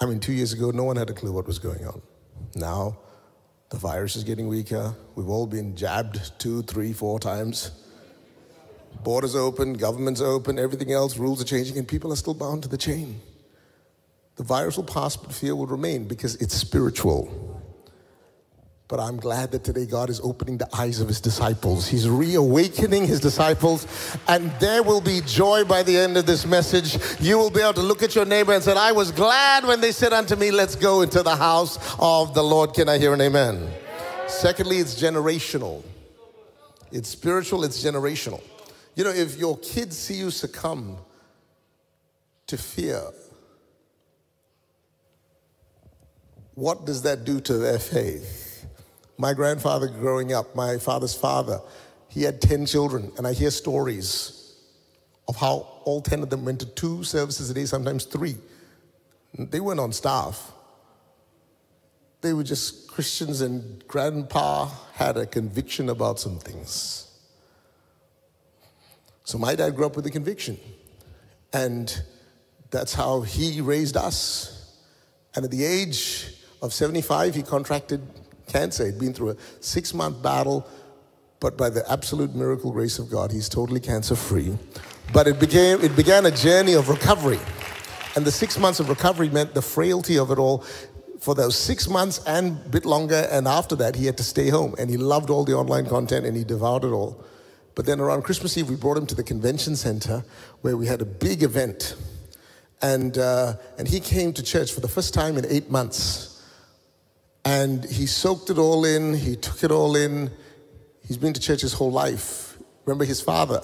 I 0.00 0.06
mean, 0.06 0.20
two 0.20 0.32
years 0.32 0.52
ago, 0.52 0.70
no 0.70 0.84
one 0.84 0.96
had 0.96 1.10
a 1.10 1.12
clue 1.12 1.32
what 1.32 1.46
was 1.46 1.58
going 1.58 1.86
on. 1.86 2.02
Now, 2.56 2.98
the 3.70 3.76
virus 3.76 4.16
is 4.16 4.24
getting 4.24 4.48
weaker. 4.48 4.94
We've 5.14 5.28
all 5.28 5.46
been 5.46 5.76
jabbed 5.76 6.38
two, 6.38 6.62
three, 6.62 6.92
four 6.92 7.18
times. 7.18 7.70
Borders 9.02 9.34
open, 9.34 9.74
governments 9.74 10.20
open, 10.20 10.58
everything 10.58 10.92
else, 10.92 11.16
rules 11.16 11.40
are 11.40 11.44
changing, 11.44 11.78
and 11.78 11.88
people 11.88 12.12
are 12.12 12.16
still 12.16 12.34
bound 12.34 12.62
to 12.62 12.68
the 12.68 12.76
chain. 12.76 13.20
The 14.36 14.42
virus 14.42 14.76
will 14.76 14.84
pass, 14.84 15.16
but 15.16 15.32
fear 15.32 15.54
will 15.54 15.66
remain 15.66 16.04
because 16.04 16.36
it's 16.36 16.54
spiritual. 16.54 17.51
But 18.92 19.00
I'm 19.00 19.16
glad 19.16 19.52
that 19.52 19.64
today 19.64 19.86
God 19.86 20.10
is 20.10 20.20
opening 20.20 20.58
the 20.58 20.68
eyes 20.76 21.00
of 21.00 21.08
his 21.08 21.18
disciples. 21.18 21.88
He's 21.88 22.06
reawakening 22.06 23.06
his 23.06 23.20
disciples, 23.20 23.86
and 24.28 24.52
there 24.60 24.82
will 24.82 25.00
be 25.00 25.22
joy 25.24 25.64
by 25.64 25.82
the 25.82 25.96
end 25.96 26.18
of 26.18 26.26
this 26.26 26.44
message. 26.44 26.98
You 27.18 27.38
will 27.38 27.48
be 27.48 27.62
able 27.62 27.72
to 27.72 27.80
look 27.80 28.02
at 28.02 28.14
your 28.14 28.26
neighbor 28.26 28.52
and 28.52 28.62
say, 28.62 28.74
I 28.76 28.92
was 28.92 29.10
glad 29.10 29.64
when 29.64 29.80
they 29.80 29.92
said 29.92 30.12
unto 30.12 30.36
me, 30.36 30.50
Let's 30.50 30.76
go 30.76 31.00
into 31.00 31.22
the 31.22 31.34
house 31.34 31.78
of 31.98 32.34
the 32.34 32.44
Lord. 32.44 32.74
Can 32.74 32.90
I 32.90 32.98
hear 32.98 33.14
an 33.14 33.22
amen? 33.22 33.66
Secondly, 34.26 34.76
it's 34.76 35.00
generational. 35.00 35.82
It's 36.90 37.08
spiritual, 37.08 37.64
it's 37.64 37.82
generational. 37.82 38.42
You 38.94 39.04
know, 39.04 39.10
if 39.10 39.38
your 39.38 39.56
kids 39.56 39.96
see 39.96 40.16
you 40.16 40.30
succumb 40.30 40.98
to 42.46 42.58
fear, 42.58 43.00
what 46.54 46.84
does 46.84 47.00
that 47.04 47.24
do 47.24 47.40
to 47.40 47.54
their 47.54 47.78
faith? 47.78 48.41
My 49.22 49.34
grandfather 49.34 49.86
growing 49.86 50.32
up, 50.32 50.56
my 50.56 50.78
father's 50.78 51.14
father, 51.14 51.60
he 52.08 52.24
had 52.24 52.40
10 52.40 52.66
children, 52.66 53.12
and 53.16 53.24
I 53.24 53.34
hear 53.34 53.52
stories 53.52 54.56
of 55.28 55.36
how 55.36 55.80
all 55.84 56.02
10 56.02 56.24
of 56.24 56.30
them 56.30 56.44
went 56.44 56.58
to 56.58 56.66
two 56.66 57.04
services 57.04 57.48
a 57.48 57.54
day, 57.54 57.64
sometimes 57.64 58.04
three. 58.04 58.34
They 59.38 59.60
weren't 59.60 59.78
on 59.78 59.92
staff. 59.92 60.50
They 62.20 62.32
were 62.32 62.42
just 62.42 62.88
Christians, 62.90 63.42
and 63.42 63.86
grandpa 63.86 64.68
had 64.94 65.16
a 65.16 65.24
conviction 65.24 65.88
about 65.88 66.18
some 66.18 66.40
things. 66.40 67.08
So 69.22 69.38
my 69.38 69.54
dad 69.54 69.76
grew 69.76 69.86
up 69.86 69.94
with 69.94 70.04
a 70.06 70.10
conviction, 70.10 70.58
and 71.52 72.02
that's 72.72 72.92
how 72.92 73.20
he 73.20 73.60
raised 73.60 73.96
us. 73.96 74.80
And 75.36 75.44
at 75.44 75.52
the 75.52 75.64
age 75.64 76.26
of 76.60 76.72
75, 76.72 77.36
he 77.36 77.44
contracted 77.44 78.00
cancer. 78.46 78.86
He'd 78.86 78.98
been 78.98 79.14
through 79.14 79.30
a 79.30 79.36
six 79.60 79.94
month 79.94 80.22
battle, 80.22 80.66
but 81.40 81.56
by 81.56 81.70
the 81.70 81.90
absolute 81.90 82.34
miracle 82.34 82.70
grace 82.70 82.98
of 82.98 83.10
God, 83.10 83.32
he's 83.32 83.48
totally 83.48 83.80
cancer 83.80 84.14
free. 84.14 84.56
But 85.12 85.26
it, 85.26 85.38
became, 85.38 85.80
it 85.82 85.94
began 85.96 86.24
a 86.26 86.30
journey 86.30 86.74
of 86.74 86.88
recovery. 86.88 87.40
And 88.14 88.24
the 88.24 88.30
six 88.30 88.58
months 88.58 88.80
of 88.80 88.88
recovery 88.88 89.28
meant 89.28 89.54
the 89.54 89.62
frailty 89.62 90.18
of 90.18 90.30
it 90.30 90.38
all. 90.38 90.64
For 91.20 91.34
those 91.34 91.56
six 91.56 91.88
months 91.88 92.20
and 92.26 92.58
a 92.66 92.68
bit 92.68 92.84
longer, 92.84 93.28
and 93.30 93.46
after 93.46 93.76
that, 93.76 93.96
he 93.96 94.06
had 94.06 94.16
to 94.18 94.24
stay 94.24 94.48
home. 94.48 94.74
And 94.78 94.90
he 94.90 94.96
loved 94.96 95.30
all 95.30 95.44
the 95.44 95.54
online 95.54 95.86
content 95.86 96.26
and 96.26 96.36
he 96.36 96.44
devoured 96.44 96.84
it 96.84 96.88
all. 96.88 97.24
But 97.74 97.86
then 97.86 98.00
around 98.00 98.22
Christmas 98.22 98.56
Eve, 98.58 98.68
we 98.68 98.76
brought 98.76 98.98
him 98.98 99.06
to 99.06 99.14
the 99.14 99.22
convention 99.22 99.76
center 99.76 100.24
where 100.60 100.76
we 100.76 100.86
had 100.86 101.00
a 101.00 101.06
big 101.06 101.42
event. 101.42 101.96
And, 102.82 103.16
uh, 103.16 103.54
and 103.78 103.88
he 103.88 104.00
came 104.00 104.32
to 104.34 104.42
church 104.42 104.72
for 104.72 104.80
the 104.80 104.88
first 104.88 105.14
time 105.14 105.38
in 105.38 105.46
eight 105.46 105.70
months. 105.70 106.31
And 107.44 107.84
he 107.84 108.06
soaked 108.06 108.50
it 108.50 108.58
all 108.58 108.84
in, 108.84 109.14
he 109.14 109.36
took 109.36 109.64
it 109.64 109.70
all 109.70 109.96
in. 109.96 110.30
He's 111.06 111.16
been 111.16 111.32
to 111.32 111.40
church 111.40 111.60
his 111.62 111.72
whole 111.72 111.90
life. 111.90 112.56
Remember, 112.84 113.04
his 113.04 113.20
father 113.20 113.60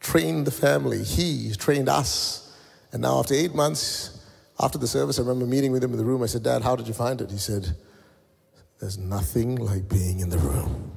trained 0.00 0.46
the 0.46 0.50
family, 0.50 1.02
he 1.02 1.52
trained 1.56 1.88
us. 1.88 2.52
And 2.92 3.02
now, 3.02 3.18
after 3.18 3.34
eight 3.34 3.54
months, 3.54 4.20
after 4.60 4.78
the 4.78 4.86
service, 4.86 5.18
I 5.18 5.22
remember 5.22 5.46
meeting 5.46 5.72
with 5.72 5.82
him 5.82 5.90
in 5.92 5.98
the 5.98 6.04
room. 6.04 6.22
I 6.22 6.26
said, 6.26 6.44
Dad, 6.44 6.62
how 6.62 6.76
did 6.76 6.86
you 6.86 6.94
find 6.94 7.20
it? 7.20 7.30
He 7.30 7.38
said, 7.38 7.76
There's 8.78 8.98
nothing 8.98 9.56
like 9.56 9.88
being 9.88 10.20
in 10.20 10.28
the 10.28 10.38
room. 10.38 10.93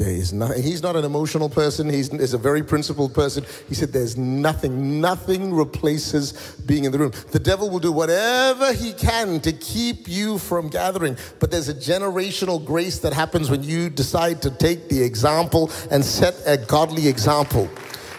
There 0.00 0.08
is 0.08 0.32
nothing. 0.32 0.62
He's 0.62 0.82
not 0.82 0.96
an 0.96 1.04
emotional 1.04 1.50
person. 1.50 1.86
He's, 1.90 2.08
he's, 2.08 2.32
a 2.32 2.38
very 2.38 2.62
principled 2.62 3.12
person. 3.12 3.44
He 3.68 3.74
said, 3.74 3.92
There's 3.92 4.16
nothing. 4.16 4.98
Nothing 4.98 5.52
replaces 5.52 6.56
being 6.64 6.84
in 6.84 6.92
the 6.92 6.98
room. 6.98 7.12
The 7.32 7.38
devil 7.38 7.68
will 7.68 7.80
do 7.80 7.92
whatever 7.92 8.72
he 8.72 8.94
can 8.94 9.40
to 9.40 9.52
keep 9.52 10.08
you 10.08 10.38
from 10.38 10.70
gathering. 10.70 11.18
But 11.38 11.50
there's 11.50 11.68
a 11.68 11.74
generational 11.74 12.64
grace 12.64 13.00
that 13.00 13.12
happens 13.12 13.50
when 13.50 13.62
you 13.62 13.90
decide 13.90 14.40
to 14.40 14.50
take 14.50 14.88
the 14.88 15.02
example 15.02 15.70
and 15.90 16.02
set 16.02 16.34
a 16.46 16.56
godly 16.56 17.06
example. 17.06 17.68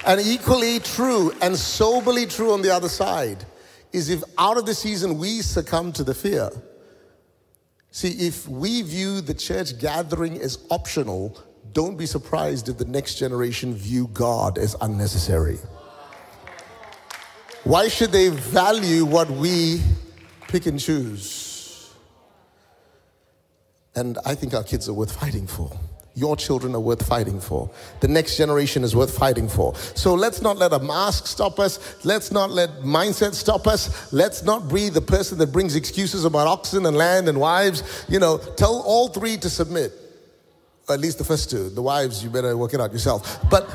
And 0.06 0.22
equally 0.22 0.82
true 0.82 1.34
and 1.42 1.58
soberly 1.58 2.28
true 2.28 2.54
on 2.54 2.62
the 2.62 2.70
other 2.70 2.90
side 2.90 3.44
is 3.92 4.10
if 4.10 4.22
out 4.38 4.58
of 4.58 4.68
the 4.68 4.76
season 4.76 5.18
we 5.18 5.42
succumb 5.42 5.94
to 5.94 6.04
the 6.04 6.14
fear, 6.14 6.52
See, 7.94 8.12
if 8.26 8.48
we 8.48 8.84
view 8.84 9.20
the 9.20 9.34
church 9.34 9.78
gathering 9.78 10.40
as 10.42 10.60
optional, 10.70 11.38
don't 11.74 11.98
be 11.98 12.06
surprised 12.06 12.70
if 12.70 12.78
the 12.78 12.86
next 12.86 13.16
generation 13.16 13.74
view 13.74 14.08
God 14.14 14.58
as 14.58 14.76
unnecessary. 14.82 15.58
Why 17.64 17.88
should 17.88 18.12
they 18.12 18.30
value 18.30 19.06
what 19.06 19.30
we 19.30 19.82
pick 20.48 20.66
and 20.66 20.80
choose? 20.80 21.94
And 23.96 24.18
I 24.26 24.36
think 24.36 24.54
our 24.54 24.64
kids 24.64 24.90
are 24.90 24.94
worth 24.94 25.12
fighting 25.12 25.48
for. 25.48 25.72
Your 26.14 26.36
children 26.36 26.76
are 26.76 26.80
worth 26.80 27.06
fighting 27.06 27.40
for. 27.40 27.70
The 28.02 28.08
next 28.08 28.36
generation 28.36 28.84
is 28.84 28.96
worth 28.96 29.18
fighting 29.18 29.48
for. 29.48 29.76
So 29.76 30.14
let's 30.14 30.42
not 30.42 30.58
let 30.58 30.74
a 30.74 30.80
mask 30.80 31.26
stop 31.26 31.58
us. 31.60 32.04
Let's 32.04 32.32
not 32.32 32.52
let 32.52 32.70
mindset 32.82 33.34
stop 33.34 33.66
us. 33.66 34.12
Let's 34.12 34.44
not 34.44 34.74
be 34.74 34.90
the 34.90 35.02
person 35.02 35.38
that 35.38 35.54
brings 35.54 35.76
excuses 35.76 36.26
about 36.26 36.48
oxen 36.48 36.86
and 36.86 36.98
land 36.98 37.30
and 37.30 37.40
wives. 37.40 38.06
You 38.10 38.20
know, 38.20 38.40
tell 38.40 38.82
all 38.82 39.08
three 39.08 39.38
to 39.38 39.50
submit. 39.50 40.01
At 40.90 41.00
least 41.00 41.18
the 41.18 41.24
first 41.24 41.50
two. 41.50 41.70
The 41.70 41.82
wives, 41.82 42.24
you 42.24 42.30
better 42.30 42.56
work 42.58 42.74
it 42.74 42.82
out 42.82 42.92
yourself. 42.92 43.40
But 43.50 43.70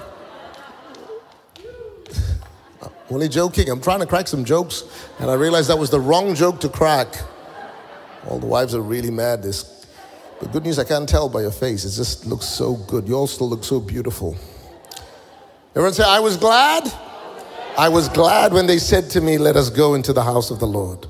only 3.10 3.28
joking. 3.28 3.68
I'm 3.70 3.80
trying 3.80 4.00
to 4.00 4.06
crack 4.06 4.26
some 4.28 4.44
jokes, 4.44 4.84
and 5.20 5.30
I 5.30 5.34
realized 5.34 5.70
that 5.70 5.78
was 5.78 5.90
the 5.90 6.00
wrong 6.00 6.34
joke 6.34 6.60
to 6.60 6.68
crack. 6.68 7.08
All 8.28 8.38
the 8.38 8.46
wives 8.46 8.74
are 8.74 8.80
really 8.80 9.10
mad. 9.10 9.42
This 9.42 9.76
the 10.40 10.48
good 10.48 10.64
news 10.64 10.78
I 10.78 10.84
can't 10.84 11.08
tell 11.08 11.28
by 11.28 11.40
your 11.40 11.52
face. 11.52 11.84
It 11.84 11.92
just 11.96 12.26
looks 12.26 12.44
so 12.44 12.74
good. 12.74 13.08
You 13.08 13.14
all 13.14 13.26
still 13.26 13.48
look 13.48 13.64
so 13.64 13.80
beautiful. 13.80 14.36
Everyone 15.70 15.94
say, 15.94 16.04
I 16.04 16.20
was 16.20 16.36
glad. 16.36 16.92
I 17.78 17.88
was 17.88 18.08
glad 18.08 18.52
when 18.52 18.66
they 18.66 18.78
said 18.78 19.08
to 19.10 19.20
me, 19.20 19.38
Let 19.38 19.56
us 19.56 19.70
go 19.70 19.94
into 19.94 20.12
the 20.12 20.22
house 20.22 20.50
of 20.50 20.58
the 20.58 20.66
Lord. 20.66 21.06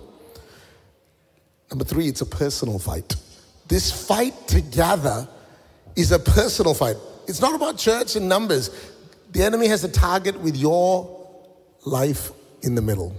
Number 1.70 1.84
three, 1.84 2.06
it's 2.06 2.20
a 2.20 2.26
personal 2.26 2.78
fight. 2.78 3.16
This 3.66 3.90
fight 4.06 4.46
together 4.46 5.26
is 5.96 6.12
a 6.12 6.18
personal 6.18 6.74
fight. 6.74 6.96
It's 7.26 7.40
not 7.40 7.54
about 7.54 7.78
church 7.78 8.16
and 8.16 8.28
numbers. 8.28 8.70
The 9.32 9.42
enemy 9.42 9.68
has 9.68 9.82
a 9.82 9.88
target 9.88 10.38
with 10.40 10.56
your 10.56 11.26
life 11.84 12.30
in 12.62 12.74
the 12.74 12.82
middle. 12.82 13.14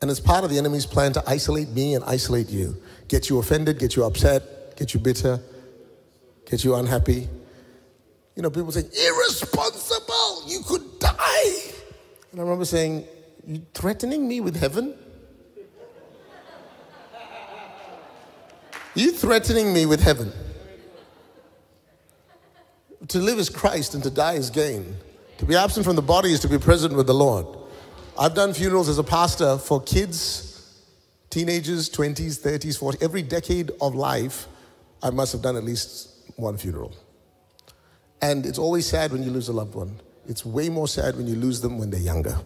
And 0.00 0.10
it's 0.10 0.20
part 0.20 0.44
of 0.44 0.50
the 0.50 0.58
enemy's 0.58 0.86
plan 0.86 1.12
to 1.14 1.22
isolate 1.26 1.68
me 1.70 1.94
and 1.94 2.04
isolate 2.04 2.50
you 2.50 2.76
get 3.08 3.28
you 3.28 3.38
offended, 3.38 3.78
get 3.78 3.96
you 3.96 4.04
upset, 4.04 4.76
get 4.76 4.92
you 4.94 5.00
bitter, 5.00 5.40
get 6.50 6.64
you 6.64 6.74
unhappy. 6.74 7.28
You 8.34 8.42
know, 8.42 8.50
people 8.50 8.72
say, 8.72 8.80
irresponsible, 8.80 10.42
you 10.46 10.60
could 10.66 10.98
die. 10.98 11.72
And 12.32 12.40
I 12.40 12.42
remember 12.42 12.64
saying, 12.64 13.06
You 13.46 13.64
threatening 13.74 14.26
me 14.26 14.40
with 14.40 14.56
heaven? 14.56 14.94
You 18.94 19.10
threatening 19.10 19.72
me 19.72 19.86
with 19.86 20.00
heaven? 20.00 20.32
To 23.08 23.18
live 23.18 23.38
is 23.38 23.50
Christ 23.50 23.94
and 23.94 24.02
to 24.04 24.10
die 24.10 24.34
is 24.34 24.50
gain. 24.50 24.96
To 25.38 25.44
be 25.44 25.56
absent 25.56 25.84
from 25.84 25.96
the 25.96 26.02
body 26.02 26.32
is 26.32 26.40
to 26.40 26.48
be 26.48 26.58
present 26.58 26.94
with 26.94 27.06
the 27.06 27.14
Lord. 27.14 27.46
I've 28.18 28.34
done 28.34 28.54
funerals 28.54 28.88
as 28.88 28.98
a 28.98 29.04
pastor 29.04 29.58
for 29.58 29.82
kids 29.82 30.54
teenagers, 31.34 31.90
20s, 31.90 32.38
30s, 32.38 32.78
40s, 32.78 33.02
every 33.02 33.20
decade 33.20 33.72
of 33.80 33.96
life, 33.96 34.46
I 35.02 35.10
must 35.10 35.32
have 35.32 35.42
done 35.42 35.56
at 35.56 35.64
least 35.64 36.10
one 36.36 36.56
funeral. 36.56 36.94
And 38.22 38.46
it's 38.46 38.56
always 38.56 38.86
sad 38.86 39.10
when 39.10 39.24
you 39.24 39.30
lose 39.30 39.48
a 39.48 39.52
loved 39.52 39.74
one. 39.74 40.00
It's 40.28 40.46
way 40.46 40.68
more 40.68 40.86
sad 40.86 41.16
when 41.16 41.26
you 41.26 41.34
lose 41.34 41.60
them 41.60 41.76
when 41.76 41.90
they're 41.90 41.98
younger. 41.98 42.38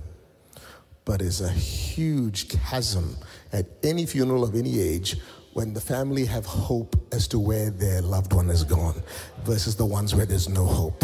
But 1.04 1.20
it's 1.20 1.42
a 1.42 1.50
huge 1.50 2.48
chasm 2.48 3.14
at 3.52 3.66
any 3.82 4.06
funeral 4.06 4.42
of 4.42 4.54
any 4.54 4.80
age 4.80 5.16
when 5.58 5.74
the 5.74 5.80
family 5.80 6.24
have 6.24 6.46
hope 6.46 6.94
as 7.10 7.26
to 7.26 7.36
where 7.36 7.68
their 7.68 8.00
loved 8.00 8.32
one 8.32 8.46
has 8.46 8.62
gone 8.62 8.94
versus 9.42 9.74
the 9.74 9.84
ones 9.84 10.14
where 10.14 10.24
there's 10.24 10.48
no 10.48 10.64
hope. 10.64 11.02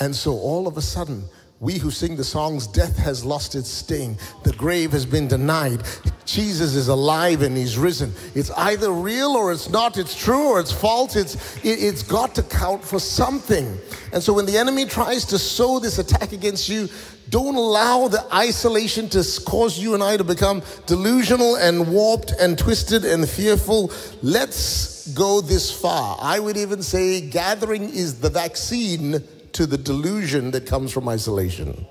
And 0.00 0.14
so 0.14 0.32
all 0.32 0.68
of 0.68 0.76
a 0.76 0.82
sudden, 0.82 1.24
we 1.60 1.76
who 1.76 1.90
sing 1.90 2.16
the 2.16 2.24
songs, 2.24 2.66
death 2.66 2.96
has 2.96 3.22
lost 3.22 3.54
its 3.54 3.68
sting, 3.68 4.16
the 4.44 4.52
grave 4.54 4.92
has 4.92 5.04
been 5.04 5.28
denied, 5.28 5.82
Jesus 6.24 6.74
is 6.74 6.88
alive 6.88 7.42
and 7.42 7.54
he's 7.54 7.76
risen. 7.76 8.14
It's 8.34 8.50
either 8.52 8.90
real 8.90 9.32
or 9.32 9.52
it's 9.52 9.68
not, 9.68 9.98
it's 9.98 10.16
true 10.16 10.52
or 10.52 10.60
it's 10.60 10.72
false, 10.72 11.16
it's, 11.16 11.56
it, 11.62 11.82
it's 11.82 12.02
got 12.02 12.34
to 12.36 12.42
count 12.42 12.82
for 12.82 12.98
something. 12.98 13.78
And 14.14 14.22
so 14.22 14.32
when 14.32 14.46
the 14.46 14.56
enemy 14.56 14.86
tries 14.86 15.26
to 15.26 15.38
sow 15.38 15.78
this 15.78 15.98
attack 15.98 16.32
against 16.32 16.70
you, 16.70 16.88
don't 17.28 17.56
allow 17.56 18.08
the 18.08 18.26
isolation 18.34 19.10
to 19.10 19.22
cause 19.44 19.78
you 19.78 19.92
and 19.92 20.02
I 20.02 20.16
to 20.16 20.24
become 20.24 20.62
delusional 20.86 21.56
and 21.56 21.92
warped 21.92 22.32
and 22.40 22.58
twisted 22.58 23.04
and 23.04 23.28
fearful. 23.28 23.92
Let's 24.22 25.12
go 25.12 25.42
this 25.42 25.70
far. 25.70 26.16
I 26.22 26.38
would 26.38 26.56
even 26.56 26.82
say 26.82 27.20
gathering 27.20 27.84
is 27.90 28.18
the 28.18 28.30
vaccine 28.30 29.22
to 29.52 29.66
the 29.66 29.78
delusion 29.78 30.50
that 30.52 30.66
comes 30.66 30.92
from 30.92 31.08
isolation. 31.08 31.86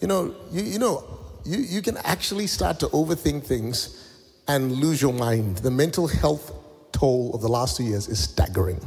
You 0.00 0.08
know, 0.08 0.34
you, 0.50 0.62
you 0.62 0.78
know, 0.78 1.04
you, 1.44 1.58
you 1.58 1.82
can 1.82 1.96
actually 1.98 2.46
start 2.46 2.80
to 2.80 2.86
overthink 2.88 3.44
things 3.44 4.02
and 4.48 4.72
lose 4.72 5.00
your 5.00 5.12
mind. 5.12 5.58
The 5.58 5.70
mental 5.70 6.06
health 6.06 6.52
toll 6.92 7.34
of 7.34 7.40
the 7.40 7.48
last 7.48 7.76
two 7.76 7.84
years 7.84 8.08
is 8.08 8.18
staggering. 8.18 8.80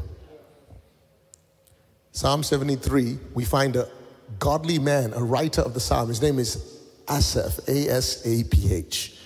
Psalm 2.12 2.44
73, 2.44 3.18
we 3.34 3.46
find 3.46 3.76
a 3.76 3.88
godly 4.40 4.80
man, 4.80 5.14
a 5.14 5.24
writer 5.24 5.62
of 5.62 5.74
the 5.74 5.80
psalm. 5.80 6.10
His 6.10 6.22
name 6.22 6.40
is 6.40 6.80
Asaph, 7.08 7.60
A 7.68 7.90
S 7.90 8.26
A 8.26 8.44
P 8.44 8.74
H. 8.74 9.18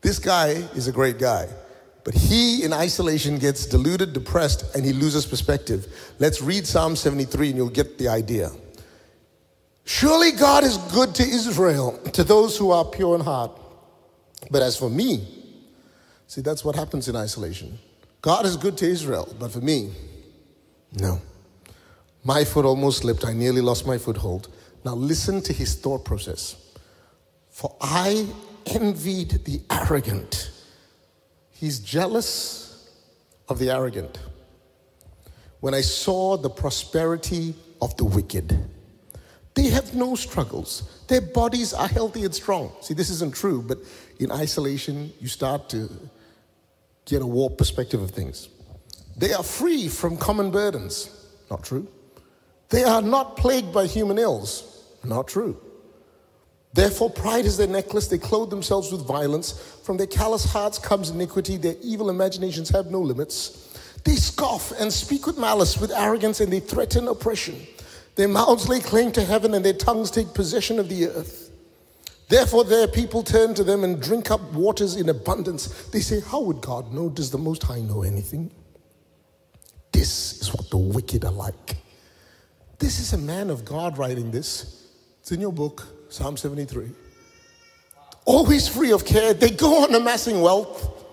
This 0.00 0.18
guy 0.18 0.48
is 0.74 0.88
a 0.88 0.92
great 0.92 1.18
guy. 1.18 1.48
But 2.04 2.14
he, 2.14 2.64
in 2.64 2.72
isolation, 2.72 3.38
gets 3.38 3.66
deluded, 3.66 4.12
depressed, 4.12 4.74
and 4.74 4.84
he 4.84 4.92
loses 4.92 5.24
perspective. 5.24 5.86
Let's 6.18 6.42
read 6.42 6.66
Psalm 6.66 6.96
73 6.96 7.48
and 7.48 7.56
you'll 7.56 7.68
get 7.68 7.98
the 7.98 8.08
idea. 8.08 8.50
Surely 9.84 10.32
God 10.32 10.64
is 10.64 10.78
good 10.92 11.14
to 11.16 11.22
Israel, 11.22 11.98
to 12.12 12.24
those 12.24 12.56
who 12.56 12.70
are 12.70 12.84
pure 12.84 13.14
in 13.14 13.20
heart. 13.20 13.52
But 14.50 14.62
as 14.62 14.76
for 14.76 14.90
me, 14.90 15.26
see, 16.26 16.40
that's 16.40 16.64
what 16.64 16.74
happens 16.74 17.08
in 17.08 17.16
isolation. 17.16 17.78
God 18.20 18.46
is 18.46 18.56
good 18.56 18.76
to 18.78 18.86
Israel, 18.86 19.34
but 19.38 19.50
for 19.50 19.60
me, 19.60 19.92
no. 20.92 21.20
My 22.24 22.44
foot 22.44 22.64
almost 22.64 22.98
slipped. 22.98 23.24
I 23.24 23.32
nearly 23.32 23.60
lost 23.60 23.86
my 23.86 23.98
foothold. 23.98 24.48
Now 24.84 24.94
listen 24.94 25.42
to 25.42 25.52
his 25.52 25.74
thought 25.74 26.04
process. 26.04 26.56
For 27.50 27.74
I 27.80 28.26
envied 28.66 29.44
the 29.44 29.60
arrogant 29.70 30.51
He's 31.62 31.78
jealous 31.78 32.88
of 33.48 33.60
the 33.60 33.70
arrogant. 33.70 34.18
When 35.60 35.74
I 35.74 35.80
saw 35.80 36.36
the 36.36 36.50
prosperity 36.50 37.54
of 37.80 37.96
the 37.96 38.04
wicked, 38.04 38.68
they 39.54 39.68
have 39.68 39.94
no 39.94 40.16
struggles. 40.16 41.04
Their 41.06 41.20
bodies 41.20 41.72
are 41.72 41.86
healthy 41.86 42.24
and 42.24 42.34
strong. 42.34 42.72
See, 42.80 42.94
this 42.94 43.10
isn't 43.10 43.36
true, 43.36 43.62
but 43.62 43.78
in 44.18 44.32
isolation, 44.32 45.12
you 45.20 45.28
start 45.28 45.68
to 45.68 45.88
get 47.04 47.22
a 47.22 47.26
warped 47.26 47.58
perspective 47.58 48.02
of 48.02 48.10
things. 48.10 48.48
They 49.16 49.32
are 49.32 49.44
free 49.44 49.86
from 49.86 50.16
common 50.16 50.50
burdens. 50.50 51.10
Not 51.48 51.62
true. 51.62 51.86
They 52.70 52.82
are 52.82 53.02
not 53.02 53.36
plagued 53.36 53.72
by 53.72 53.86
human 53.86 54.18
ills. 54.18 54.84
Not 55.04 55.28
true. 55.28 55.62
Therefore, 56.74 57.10
pride 57.10 57.44
is 57.44 57.56
their 57.56 57.66
necklace. 57.66 58.08
They 58.08 58.18
clothe 58.18 58.50
themselves 58.50 58.90
with 58.90 59.06
violence. 59.06 59.52
From 59.84 59.98
their 59.98 60.06
callous 60.06 60.44
hearts 60.44 60.78
comes 60.78 61.10
iniquity. 61.10 61.56
Their 61.56 61.76
evil 61.82 62.08
imaginations 62.08 62.70
have 62.70 62.86
no 62.86 63.00
limits. 63.00 63.78
They 64.04 64.16
scoff 64.16 64.72
and 64.80 64.92
speak 64.92 65.26
with 65.26 65.38
malice, 65.38 65.78
with 65.78 65.92
arrogance, 65.92 66.40
and 66.40 66.52
they 66.52 66.60
threaten 66.60 67.08
oppression. 67.08 67.66
Their 68.14 68.28
mouths 68.28 68.68
lay 68.68 68.80
claim 68.80 69.12
to 69.12 69.24
heaven, 69.24 69.54
and 69.54 69.64
their 69.64 69.74
tongues 69.74 70.10
take 70.10 70.34
possession 70.34 70.78
of 70.78 70.88
the 70.88 71.08
earth. 71.08 71.50
Therefore, 72.28 72.64
their 72.64 72.88
people 72.88 73.22
turn 73.22 73.52
to 73.54 73.64
them 73.64 73.84
and 73.84 74.00
drink 74.00 74.30
up 74.30 74.40
waters 74.54 74.96
in 74.96 75.10
abundance. 75.10 75.88
They 75.90 76.00
say, 76.00 76.20
How 76.20 76.40
would 76.40 76.62
God 76.62 76.92
know? 76.92 77.10
Does 77.10 77.30
the 77.30 77.38
Most 77.38 77.62
High 77.62 77.80
know 77.80 78.02
anything? 78.02 78.50
This 79.92 80.40
is 80.40 80.54
what 80.54 80.70
the 80.70 80.78
wicked 80.78 81.24
are 81.24 81.32
like. 81.32 81.76
This 82.78 82.98
is 82.98 83.12
a 83.12 83.18
man 83.18 83.50
of 83.50 83.64
God 83.64 83.98
writing 83.98 84.30
this. 84.30 84.88
It's 85.20 85.30
in 85.30 85.40
your 85.40 85.52
book. 85.52 85.86
Psalm 86.12 86.36
73. 86.36 86.90
Always 88.26 88.68
free 88.68 88.92
of 88.92 89.06
care. 89.06 89.32
They 89.32 89.48
go 89.48 89.82
on 89.82 89.94
amassing 89.94 90.42
wealth. 90.42 91.06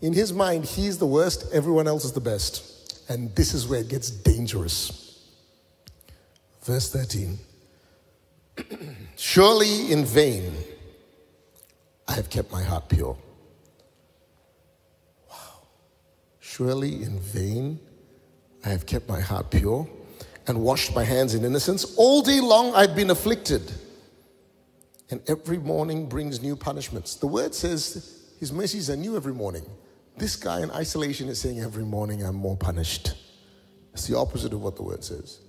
In 0.00 0.14
his 0.14 0.32
mind, 0.32 0.64
he's 0.64 0.96
the 0.96 1.06
worst, 1.06 1.52
everyone 1.52 1.86
else 1.86 2.06
is 2.06 2.12
the 2.12 2.20
best. 2.20 3.04
And 3.10 3.34
this 3.36 3.52
is 3.52 3.68
where 3.68 3.80
it 3.80 3.88
gets 3.88 4.10
dangerous. 4.10 5.22
Verse 6.62 6.90
13 6.90 7.38
Surely 9.16 9.92
in 9.92 10.06
vain 10.06 10.54
I 12.06 12.12
have 12.12 12.30
kept 12.30 12.50
my 12.50 12.62
heart 12.62 12.88
pure. 12.88 13.18
Wow. 15.28 15.36
Surely 16.40 17.02
in 17.02 17.20
vain 17.20 17.80
I 18.64 18.70
have 18.70 18.86
kept 18.86 19.10
my 19.10 19.20
heart 19.20 19.50
pure 19.50 19.86
and 20.46 20.62
washed 20.62 20.94
my 20.94 21.04
hands 21.04 21.34
in 21.34 21.44
innocence. 21.44 21.94
All 21.98 22.22
day 22.22 22.40
long 22.40 22.74
I've 22.74 22.96
been 22.96 23.10
afflicted 23.10 23.70
and 25.10 25.22
every 25.28 25.58
morning 25.58 26.08
brings 26.08 26.42
new 26.42 26.56
punishments. 26.56 27.16
The 27.16 27.26
word 27.26 27.54
says 27.54 28.34
His 28.38 28.52
mercies 28.52 28.90
are 28.90 28.96
new 28.96 29.16
every 29.16 29.32
morning. 29.32 29.64
This 30.16 30.36
guy 30.36 30.62
in 30.62 30.70
isolation 30.72 31.28
is 31.28 31.40
saying, 31.40 31.60
Every 31.60 31.84
morning 31.84 32.22
I'm 32.22 32.36
more 32.36 32.56
punished. 32.56 33.14
It's 33.92 34.06
the 34.06 34.16
opposite 34.16 34.52
of 34.52 34.62
what 34.62 34.76
the 34.76 34.82
word 34.82 35.02
says. 35.02 35.40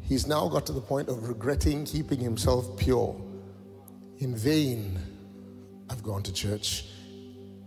He's 0.00 0.26
now 0.26 0.48
got 0.48 0.66
to 0.66 0.72
the 0.72 0.80
point 0.80 1.08
of 1.08 1.28
regretting 1.28 1.84
keeping 1.84 2.18
himself 2.18 2.76
pure. 2.78 3.20
In 4.18 4.34
vain, 4.36 4.98
I've 5.90 6.02
gone 6.02 6.22
to 6.22 6.32
church. 6.32 6.86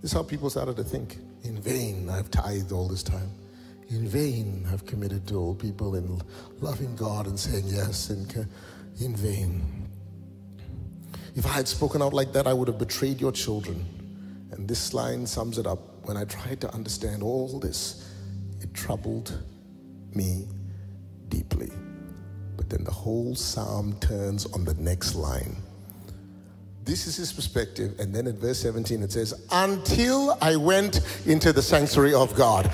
This 0.02 0.12
is 0.12 0.14
how 0.14 0.24
people 0.24 0.50
started 0.50 0.76
to 0.78 0.84
think. 0.84 1.18
In 1.44 1.62
vain, 1.62 2.10
I've 2.10 2.32
tithed 2.32 2.72
all 2.72 2.88
this 2.88 3.04
time. 3.04 3.30
In 3.90 4.08
vain, 4.08 4.68
I've 4.72 4.86
committed 4.86 5.28
to 5.28 5.36
old 5.36 5.60
people 5.60 5.96
in 5.96 6.22
loving 6.60 6.96
God 6.96 7.28
and 7.28 7.40
saying 7.40 7.66
yes, 7.68 8.10
in 8.10 9.16
vain. 9.16 9.85
If 11.36 11.46
I 11.46 11.50
had 11.50 11.68
spoken 11.68 12.02
out 12.02 12.14
like 12.14 12.32
that, 12.34 12.48
I 12.48 12.54
would 12.54 12.70
have 12.70 12.80
betrayed 12.80 13.20
your 13.20 13.34
children. 13.34 13.86
And 14.52 14.68
this 14.68 14.94
line 14.94 15.28
sums 15.28 15.58
it 15.58 15.68
up. 15.68 15.80
When 16.06 16.16
I 16.16 16.24
tried 16.24 16.62
to 16.62 16.74
understand 16.74 17.22
all 17.22 17.60
this, 17.60 18.10
it 18.62 18.74
troubled 18.74 19.44
me 20.14 20.48
deeply. 21.28 21.72
But 22.56 22.70
then 22.70 22.86
the 22.86 22.92
whole 22.92 23.36
psalm 23.36 23.98
turns 24.00 24.46
on 24.46 24.64
the 24.64 24.76
next 24.76 25.16
line. 25.16 25.58
This 26.86 27.06
is 27.08 27.18
his 27.18 27.34
perspective. 27.34 28.00
And 28.00 28.16
then 28.16 28.28
at 28.28 28.36
verse 28.36 28.60
17 28.60 29.04
it 29.04 29.12
says, 29.12 29.34
Until 29.52 30.38
I 30.42 30.56
went 30.56 31.02
into 31.26 31.52
the 31.52 31.62
sanctuary 31.62 32.14
of 32.14 32.34
God. 32.36 32.72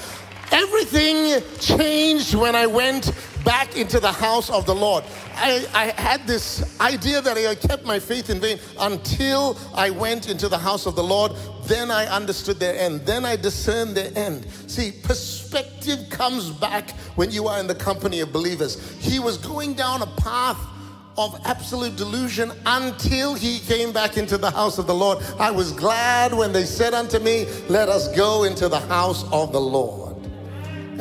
Everything 0.51 1.41
changed 1.59 2.35
when 2.35 2.55
I 2.55 2.67
went 2.67 3.11
back 3.45 3.77
into 3.77 3.99
the 3.99 4.11
house 4.11 4.49
of 4.49 4.65
the 4.65 4.75
Lord. 4.75 5.03
I, 5.35 5.65
I, 5.73 6.01
had 6.01 6.27
this 6.27 6.79
idea 6.79 7.21
that 7.21 7.37
I 7.37 7.55
kept 7.55 7.85
my 7.85 7.99
faith 7.99 8.29
in 8.29 8.39
vain 8.39 8.59
until 8.79 9.57
I 9.73 9.89
went 9.89 10.29
into 10.29 10.47
the 10.47 10.57
house 10.57 10.85
of 10.85 10.95
the 10.95 11.03
Lord. 11.03 11.31
Then 11.63 11.89
I 11.89 12.05
understood 12.07 12.59
their 12.59 12.77
end. 12.77 13.01
Then 13.01 13.25
I 13.25 13.35
discerned 13.35 13.95
their 13.95 14.11
end. 14.15 14.45
See, 14.67 14.91
perspective 14.91 16.09
comes 16.09 16.49
back 16.49 16.91
when 17.15 17.31
you 17.31 17.47
are 17.47 17.59
in 17.59 17.67
the 17.67 17.75
company 17.75 18.19
of 18.19 18.31
believers. 18.31 18.95
He 18.99 19.19
was 19.19 19.37
going 19.37 19.73
down 19.73 20.01
a 20.01 20.07
path 20.17 20.59
of 21.17 21.39
absolute 21.45 21.95
delusion 21.95 22.51
until 22.65 23.33
he 23.33 23.59
came 23.59 23.91
back 23.91 24.17
into 24.17 24.37
the 24.37 24.51
house 24.51 24.77
of 24.77 24.87
the 24.87 24.95
Lord. 24.95 25.23
I 25.39 25.51
was 25.51 25.71
glad 25.71 26.33
when 26.33 26.51
they 26.51 26.65
said 26.65 26.93
unto 26.93 27.19
me, 27.19 27.47
Let 27.69 27.89
us 27.89 28.13
go 28.15 28.43
into 28.43 28.69
the 28.69 28.79
house 28.79 29.23
of 29.31 29.51
the 29.51 29.61
Lord. 29.61 30.10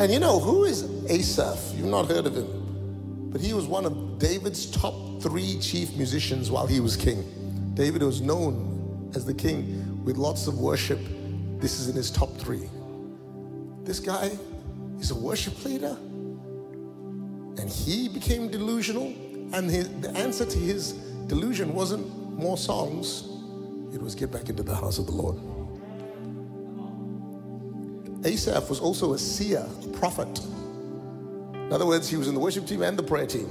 And 0.00 0.10
you 0.10 0.18
know, 0.18 0.40
who 0.40 0.64
is 0.64 0.84
Asaph? 1.10 1.74
You've 1.76 1.84
not 1.84 2.08
heard 2.08 2.24
of 2.24 2.34
him. 2.34 3.28
But 3.30 3.42
he 3.42 3.52
was 3.52 3.66
one 3.66 3.84
of 3.84 4.18
David's 4.18 4.64
top 4.64 4.94
three 5.20 5.58
chief 5.60 5.94
musicians 5.94 6.50
while 6.50 6.66
he 6.66 6.80
was 6.80 6.96
king. 6.96 7.22
David 7.74 8.02
was 8.02 8.22
known 8.22 9.12
as 9.14 9.26
the 9.26 9.34
king 9.34 10.02
with 10.02 10.16
lots 10.16 10.46
of 10.46 10.58
worship. 10.58 10.98
This 11.58 11.80
is 11.80 11.90
in 11.90 11.96
his 11.96 12.10
top 12.10 12.34
three. 12.38 12.70
This 13.84 14.00
guy 14.00 14.30
is 14.98 15.10
a 15.10 15.14
worship 15.14 15.62
leader. 15.66 15.98
And 17.58 17.68
he 17.68 18.08
became 18.08 18.48
delusional 18.48 19.08
and 19.52 19.70
his, 19.70 19.90
the 20.00 20.10
answer 20.12 20.46
to 20.46 20.58
his 20.58 20.92
delusion 21.26 21.74
wasn't 21.74 22.06
more 22.38 22.56
songs, 22.56 23.28
it 23.92 24.00
was 24.00 24.14
get 24.14 24.32
back 24.32 24.48
into 24.48 24.62
the 24.62 24.74
house 24.74 24.98
of 24.98 25.04
the 25.04 25.12
Lord. 25.12 25.49
Asaph 28.24 28.68
was 28.68 28.80
also 28.80 29.14
a 29.14 29.18
seer, 29.18 29.66
a 29.84 29.88
prophet. 29.88 30.40
In 31.54 31.72
other 31.72 31.86
words, 31.86 32.08
he 32.08 32.16
was 32.16 32.28
in 32.28 32.34
the 32.34 32.40
worship 32.40 32.66
team 32.66 32.82
and 32.82 32.98
the 32.98 33.02
prayer 33.02 33.26
team. 33.26 33.50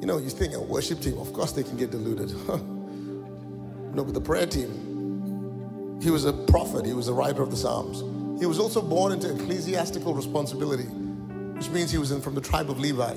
You 0.00 0.06
know, 0.06 0.18
you 0.18 0.30
think 0.30 0.54
a 0.54 0.60
worship 0.60 1.00
team, 1.00 1.18
of 1.18 1.32
course 1.32 1.52
they 1.52 1.62
can 1.62 1.76
get 1.76 1.90
deluded. 1.90 2.30
no, 2.48 4.04
but 4.04 4.14
the 4.14 4.20
prayer 4.20 4.46
team, 4.46 5.98
he 6.02 6.10
was 6.10 6.24
a 6.24 6.32
prophet, 6.32 6.86
he 6.86 6.94
was 6.94 7.08
a 7.08 7.12
writer 7.12 7.42
of 7.42 7.50
the 7.50 7.56
Psalms. 7.56 8.00
He 8.40 8.46
was 8.46 8.58
also 8.58 8.80
born 8.80 9.12
into 9.12 9.30
ecclesiastical 9.30 10.14
responsibility, 10.14 10.84
which 10.84 11.68
means 11.70 11.90
he 11.90 11.98
was 11.98 12.10
in, 12.10 12.20
from 12.20 12.34
the 12.34 12.40
tribe 12.40 12.70
of 12.70 12.80
Levi. 12.80 13.14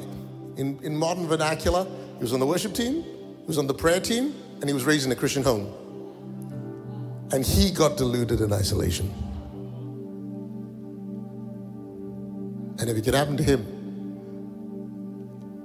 In, 0.58 0.80
in 0.84 0.96
modern 0.96 1.28
vernacular, 1.28 1.88
he 2.18 2.22
was 2.22 2.34
on 2.34 2.40
the 2.40 2.46
worship 2.46 2.74
team, 2.74 3.02
he 3.04 3.48
was 3.48 3.58
on 3.58 3.68
the 3.68 3.74
prayer 3.74 4.00
team, 4.00 4.36
and 4.60 4.70
he 4.70 4.74
was 4.74 4.84
raised 4.84 5.06
in 5.06 5.12
a 5.12 5.16
Christian 5.16 5.44
home. 5.44 5.72
And 7.32 7.46
he 7.46 7.72
got 7.72 7.98
deluded 7.98 8.42
in 8.42 8.54
isolation. 8.54 9.12
And 12.86 12.92
if 12.92 13.00
it 13.00 13.04
could 13.04 13.16
happen 13.16 13.36
to 13.38 13.44
him, 13.44 13.66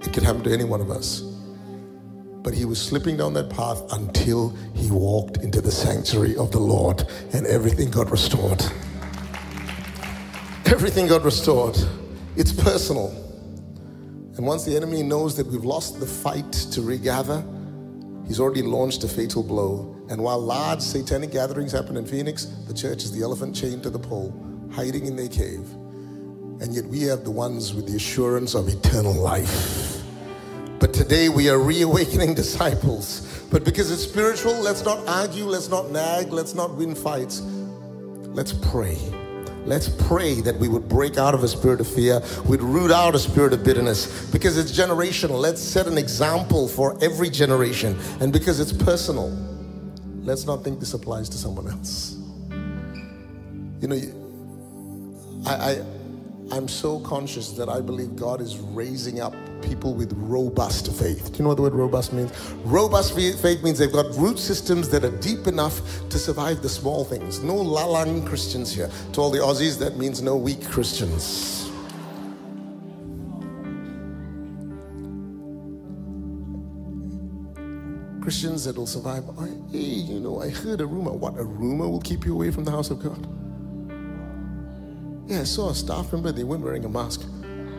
it 0.00 0.10
could 0.10 0.22
happen 0.22 0.42
to 0.44 0.50
any 0.50 0.64
one 0.64 0.80
of 0.80 0.90
us. 0.90 1.20
But 1.20 2.54
he 2.54 2.64
was 2.64 2.80
slipping 2.80 3.18
down 3.18 3.34
that 3.34 3.50
path 3.50 3.82
until 3.92 4.56
he 4.74 4.90
walked 4.90 5.36
into 5.36 5.60
the 5.60 5.70
sanctuary 5.70 6.34
of 6.38 6.50
the 6.50 6.60
Lord 6.60 7.04
and 7.34 7.46
everything 7.46 7.90
got 7.90 8.10
restored. 8.10 8.64
Everything 10.64 11.08
got 11.08 11.22
restored. 11.22 11.76
It's 12.36 12.52
personal. 12.52 13.08
And 14.38 14.46
once 14.46 14.64
the 14.64 14.74
enemy 14.74 15.02
knows 15.02 15.36
that 15.36 15.46
we've 15.46 15.66
lost 15.66 16.00
the 16.00 16.06
fight 16.06 16.50
to 16.72 16.80
regather, 16.80 17.44
he's 18.26 18.40
already 18.40 18.62
launched 18.62 19.04
a 19.04 19.08
fatal 19.08 19.42
blow. 19.42 19.94
And 20.08 20.22
while 20.22 20.38
large 20.38 20.80
satanic 20.80 21.32
gatherings 21.32 21.72
happen 21.72 21.98
in 21.98 22.06
Phoenix, 22.06 22.46
the 22.66 22.72
church 22.72 23.04
is 23.04 23.12
the 23.12 23.22
elephant 23.22 23.54
chained 23.54 23.82
to 23.82 23.90
the 23.90 23.98
pole, 23.98 24.32
hiding 24.72 25.04
in 25.04 25.16
their 25.16 25.28
cave. 25.28 25.68
And 26.60 26.74
yet 26.74 26.84
we 26.84 27.00
have 27.04 27.24
the 27.24 27.30
ones 27.30 27.72
with 27.72 27.88
the 27.88 27.96
assurance 27.96 28.54
of 28.54 28.68
eternal 28.68 29.14
life. 29.14 30.02
But 30.78 30.92
today 30.92 31.30
we 31.30 31.48
are 31.48 31.58
reawakening 31.58 32.34
disciples. 32.42 33.46
But 33.50 33.64
because 33.64 33.90
it's 33.90 34.02
spiritual, 34.02 34.54
let's 34.60 34.84
not 34.84 35.06
argue, 35.08 35.44
let's 35.44 35.70
not 35.70 35.90
nag, 35.90 36.32
let's 36.32 36.54
not 36.54 36.74
win 36.76 36.94
fights. 36.94 37.40
Let's 37.40 38.52
pray. 38.52 38.98
Let's 39.64 39.88
pray 39.88 40.40
that 40.42 40.56
we 40.56 40.68
would 40.68 40.88
break 40.88 41.16
out 41.16 41.34
of 41.34 41.44
a 41.44 41.48
spirit 41.48 41.80
of 41.80 41.88
fear, 41.88 42.22
we'd 42.46 42.62
root 42.62 42.90
out 42.90 43.14
a 43.14 43.18
spirit 43.18 43.52
of 43.52 43.64
bitterness 43.64 44.30
because 44.30 44.56
it's 44.56 44.72
generational. 44.72 45.40
Let's 45.40 45.60
set 45.60 45.86
an 45.86 45.98
example 45.98 46.68
for 46.68 47.02
every 47.02 47.30
generation. 47.30 47.98
And 48.20 48.32
because 48.32 48.60
it's 48.60 48.72
personal, 48.72 49.30
let's 50.22 50.46
not 50.46 50.62
think 50.62 50.80
this 50.80 50.94
applies 50.94 51.28
to 51.30 51.38
someone 51.38 51.68
else. 51.68 52.16
You 53.80 53.88
know, 53.88 55.46
I, 55.46 55.54
I 55.54 55.84
I'm 56.52 56.66
so 56.66 56.98
conscious 57.00 57.52
that 57.52 57.68
I 57.68 57.80
believe 57.80 58.16
God 58.16 58.40
is 58.40 58.58
raising 58.58 59.20
up 59.20 59.34
people 59.62 59.94
with 59.94 60.12
robust 60.16 60.92
faith. 60.92 61.32
Do 61.32 61.38
you 61.38 61.42
know 61.44 61.50
what 61.50 61.56
the 61.56 61.62
word 61.62 61.74
robust 61.74 62.12
means? 62.12 62.32
Robust 62.64 63.14
faith 63.14 63.62
means 63.62 63.78
they've 63.78 63.92
got 63.92 64.12
root 64.16 64.36
systems 64.36 64.88
that 64.88 65.04
are 65.04 65.16
deep 65.18 65.46
enough 65.46 65.80
to 66.08 66.18
survive 66.18 66.60
the 66.60 66.68
small 66.68 67.04
things. 67.04 67.40
No 67.40 67.54
lalang 67.54 68.26
Christians 68.26 68.74
here. 68.74 68.90
To 69.12 69.20
all 69.20 69.30
the 69.30 69.38
Aussies, 69.38 69.78
that 69.78 69.96
means 69.96 70.22
no 70.22 70.34
weak 70.36 70.66
Christians. 70.68 71.70
Christians 78.20 78.64
that 78.64 78.76
will 78.76 78.88
survive. 78.88 79.24
Hey, 79.70 79.78
you 79.78 80.18
know, 80.18 80.42
I 80.42 80.50
heard 80.50 80.80
a 80.80 80.86
rumor. 80.86 81.12
What, 81.12 81.38
a 81.38 81.44
rumor 81.44 81.88
will 81.88 82.00
keep 82.00 82.24
you 82.24 82.32
away 82.34 82.50
from 82.50 82.64
the 82.64 82.72
house 82.72 82.90
of 82.90 83.00
God? 83.00 83.24
Yeah, 85.30 85.42
I 85.42 85.44
saw 85.44 85.70
a 85.70 85.74
staff 85.76 86.12
member, 86.12 86.32
they 86.32 86.42
weren't 86.42 86.64
wearing 86.64 86.84
a 86.84 86.88
mask. 86.88 87.22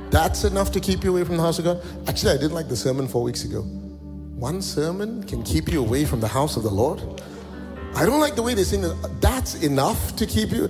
That's 0.09 0.45
enough 0.45 0.71
to 0.71 0.79
keep 0.79 1.03
you 1.03 1.11
away 1.11 1.25
from 1.25 1.35
the 1.35 1.43
house 1.43 1.59
of 1.59 1.65
God? 1.65 1.83
Actually, 2.07 2.31
I 2.31 2.37
did 2.37 2.53
like 2.53 2.69
the 2.69 2.77
sermon 2.77 3.09
four 3.09 3.23
weeks 3.23 3.43
ago. 3.43 3.59
One 3.59 4.61
sermon 4.61 5.21
can 5.23 5.43
keep 5.43 5.69
you 5.69 5.81
away 5.81 6.05
from 6.05 6.21
the 6.21 6.29
house 6.29 6.55
of 6.55 6.63
the 6.63 6.69
Lord? 6.69 7.01
I 7.93 8.05
don't 8.05 8.21
like 8.21 8.35
the 8.35 8.41
way 8.41 8.53
they 8.53 8.63
sing 8.63 8.83
that. 8.83 9.17
That's 9.19 9.55
enough 9.63 10.15
to 10.15 10.25
keep 10.25 10.51
you. 10.51 10.69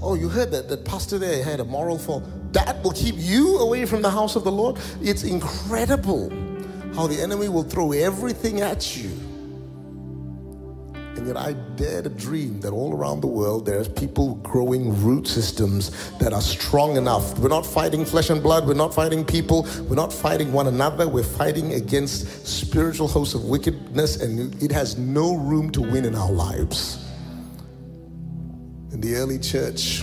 Oh, 0.00 0.14
you 0.14 0.30
heard 0.30 0.50
that 0.52 0.70
that 0.70 0.86
pastor 0.86 1.18
there 1.18 1.44
had 1.44 1.60
a 1.60 1.66
moral 1.66 1.98
fall. 1.98 2.20
That 2.52 2.82
will 2.82 2.92
keep 2.92 3.16
you 3.18 3.58
away 3.58 3.84
from 3.84 4.00
the 4.00 4.10
house 4.10 4.34
of 4.34 4.42
the 4.42 4.52
Lord. 4.52 4.78
It's 5.02 5.24
incredible 5.24 6.30
how 6.94 7.08
the 7.08 7.20
enemy 7.20 7.50
will 7.50 7.62
throw 7.62 7.92
everything 7.92 8.62
at 8.62 8.96
you 8.96 9.10
and 11.22 11.28
yet 11.28 11.36
I 11.36 11.52
dare 11.76 12.02
to 12.02 12.08
dream 12.08 12.60
that 12.62 12.72
all 12.72 12.92
around 12.96 13.20
the 13.20 13.28
world 13.28 13.64
there's 13.64 13.86
people 13.86 14.34
growing 14.42 15.00
root 15.04 15.28
systems 15.28 16.10
that 16.18 16.32
are 16.32 16.40
strong 16.40 16.96
enough. 16.96 17.38
We're 17.38 17.48
not 17.48 17.64
fighting 17.64 18.04
flesh 18.04 18.30
and 18.30 18.42
blood, 18.42 18.66
we're 18.66 18.74
not 18.74 18.92
fighting 18.92 19.24
people, 19.24 19.68
we're 19.88 19.94
not 19.94 20.12
fighting 20.12 20.52
one 20.52 20.66
another, 20.66 21.06
we're 21.06 21.22
fighting 21.22 21.74
against 21.74 22.44
spiritual 22.44 23.06
hosts 23.06 23.34
of 23.34 23.44
wickedness, 23.44 24.20
and 24.20 24.60
it 24.60 24.72
has 24.72 24.98
no 24.98 25.36
room 25.36 25.70
to 25.70 25.80
win 25.80 26.06
in 26.06 26.16
our 26.16 26.32
lives. 26.32 26.98
In 28.90 29.00
the 29.00 29.14
early 29.14 29.38
church, 29.38 30.02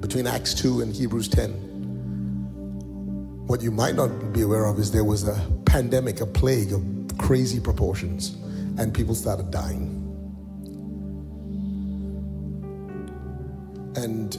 between 0.00 0.26
Acts 0.26 0.54
2 0.54 0.80
and 0.80 0.92
Hebrews 0.92 1.28
10, 1.28 1.52
what 3.46 3.62
you 3.62 3.70
might 3.70 3.94
not 3.94 4.32
be 4.32 4.42
aware 4.42 4.64
of 4.64 4.80
is 4.80 4.90
there 4.90 5.04
was 5.04 5.28
a 5.28 5.40
pandemic, 5.66 6.20
a 6.20 6.26
plague 6.26 6.72
of 6.72 6.82
crazy 7.16 7.60
proportions 7.60 8.38
and 8.78 8.92
people 8.92 9.14
started 9.14 9.50
dying. 9.50 10.00
And 13.96 14.36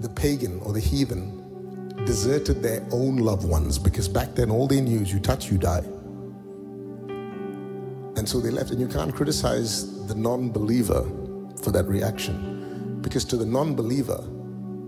the 0.00 0.08
pagan 0.08 0.60
or 0.60 0.72
the 0.72 0.80
heathen 0.80 2.04
deserted 2.04 2.62
their 2.62 2.86
own 2.92 3.16
loved 3.16 3.48
ones 3.48 3.78
because 3.78 4.08
back 4.08 4.34
then 4.34 4.50
all 4.50 4.66
they 4.66 4.80
knew 4.80 5.00
is 5.00 5.12
you 5.12 5.18
touch, 5.18 5.50
you 5.50 5.58
die. 5.58 5.82
And 8.18 8.28
so 8.28 8.40
they 8.40 8.50
left, 8.50 8.70
and 8.70 8.80
you 8.80 8.88
can't 8.88 9.14
criticize 9.14 10.06
the 10.06 10.14
non 10.14 10.50
believer 10.50 11.02
for 11.62 11.70
that 11.70 11.84
reaction. 11.86 12.98
Because 13.00 13.24
to 13.26 13.36
the 13.36 13.46
non 13.46 13.76
believer, 13.76 14.24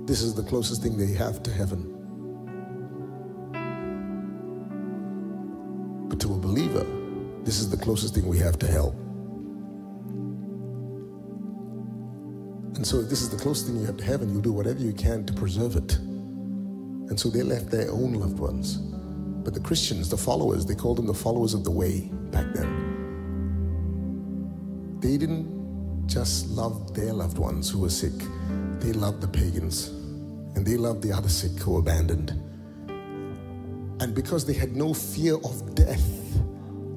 this 0.05 0.21
is 0.21 0.35
the 0.35 0.43
closest 0.43 0.83
thing 0.83 0.99
they 0.99 1.13
have 1.15 1.43
to 1.45 1.53
heaven. 1.53 2.00
This 7.51 7.59
is 7.59 7.69
the 7.69 7.77
closest 7.77 8.15
thing 8.15 8.29
we 8.29 8.39
have 8.39 8.57
to 8.61 8.67
hell. 8.69 8.91
And 12.77 12.87
so, 12.87 13.01
if 13.01 13.09
this 13.09 13.23
is 13.23 13.29
the 13.29 13.37
closest 13.37 13.67
thing 13.67 13.81
you 13.81 13.87
have 13.87 13.97
to 13.97 14.05
heaven, 14.05 14.31
you'll 14.31 14.41
do 14.41 14.53
whatever 14.53 14.79
you 14.79 14.93
can 14.93 15.27
to 15.27 15.33
preserve 15.33 15.75
it. 15.75 15.97
And 15.97 17.19
so, 17.19 17.29
they 17.29 17.43
left 17.43 17.69
their 17.69 17.91
own 17.91 18.13
loved 18.13 18.39
ones. 18.39 18.77
But 19.43 19.55
the 19.55 19.59
Christians, 19.59 20.09
the 20.09 20.17
followers, 20.17 20.65
they 20.65 20.77
called 20.77 20.99
them 20.99 21.09
the 21.09 21.21
followers 21.27 21.53
of 21.53 21.65
the 21.65 21.73
way 21.73 22.09
back 22.31 22.47
then. 22.55 22.71
They 25.01 25.17
didn't 25.17 26.07
just 26.07 26.51
love 26.51 26.95
their 26.95 27.13
loved 27.13 27.39
ones 27.39 27.69
who 27.69 27.81
were 27.81 27.91
sick, 27.91 28.15
they 28.79 28.93
loved 28.93 29.23
the 29.23 29.27
pagans 29.27 29.89
and 30.55 30.65
they 30.65 30.77
loved 30.77 31.03
the 31.03 31.13
other 31.13 31.29
sick 31.29 31.59
who 31.59 31.73
were 31.73 31.81
abandoned. 31.81 32.31
And 34.01 34.15
because 34.15 34.47
they 34.47 34.55
had 34.55 34.77
no 34.77 34.95
fear 34.95 35.35
of 35.35 35.75
death, 35.75 36.20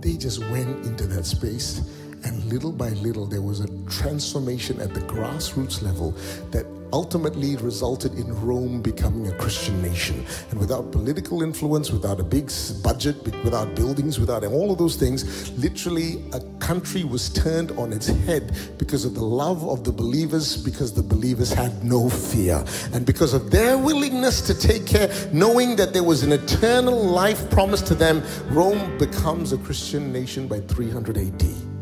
they 0.04 0.18
just 0.18 0.40
went 0.52 0.86
into 0.86 1.08
that 1.08 1.26
space. 1.26 1.82
And 2.26 2.44
little 2.46 2.72
by 2.72 2.90
little, 2.90 3.26
there 3.26 3.42
was 3.42 3.62
a 3.62 3.68
transformation 3.86 4.80
at 4.82 4.94
the 4.94 5.00
grassroots 5.02 5.82
level 5.82 6.12
that 6.52 6.66
ultimately 6.94 7.58
resulted 7.58 8.14
in 8.14 8.28
Rome 8.46 8.80
becoming 8.80 9.28
a 9.28 9.36
Christian 9.38 9.82
nation. 9.82 10.24
And 10.52 10.60
without 10.60 10.92
political 10.92 11.42
influence, 11.42 11.90
without 11.90 12.20
a 12.20 12.24
big 12.24 12.52
budget, 12.84 13.16
without 13.44 13.76
buildings, 13.76 14.20
without 14.20 14.46
all 14.46 14.72
of 14.72 14.78
those 14.78 14.96
things, 14.96 15.52
literally 15.58 16.24
a 16.34 16.40
country 16.60 17.04
was 17.04 17.30
turned 17.30 17.72
on 17.72 17.92
its 17.92 18.08
head 18.08 18.56
because 18.78 19.06
of 19.06 19.16
the 19.16 19.24
love 19.24 19.68
of 19.68 19.84
the 19.84 19.92
believers, 19.92 20.56
because 20.56 20.94
the 20.94 21.02
believers 21.02 21.52
had 21.52 21.84
no 21.84 22.10
fear. 22.10 22.64
And 22.94 23.08
because 23.08 23.34
of 23.34 23.50
their 23.50 23.76
willingness 23.76 24.42
to 24.42 24.54
take 24.54 24.86
care, 24.86 25.12
knowing 25.34 25.76
that 25.78 25.94
there 25.94 26.04
was 26.04 26.22
an 26.22 26.32
eternal 26.32 27.04
life 27.04 27.50
promised 27.50 27.88
to 27.88 27.96
them, 27.96 28.22
Rome 28.50 29.00
becomes 29.00 29.52
a 29.52 29.58
Christian 29.58 30.14
nation 30.14 30.48
by 30.48 30.60
300 30.60 31.18
AD. 31.18 31.73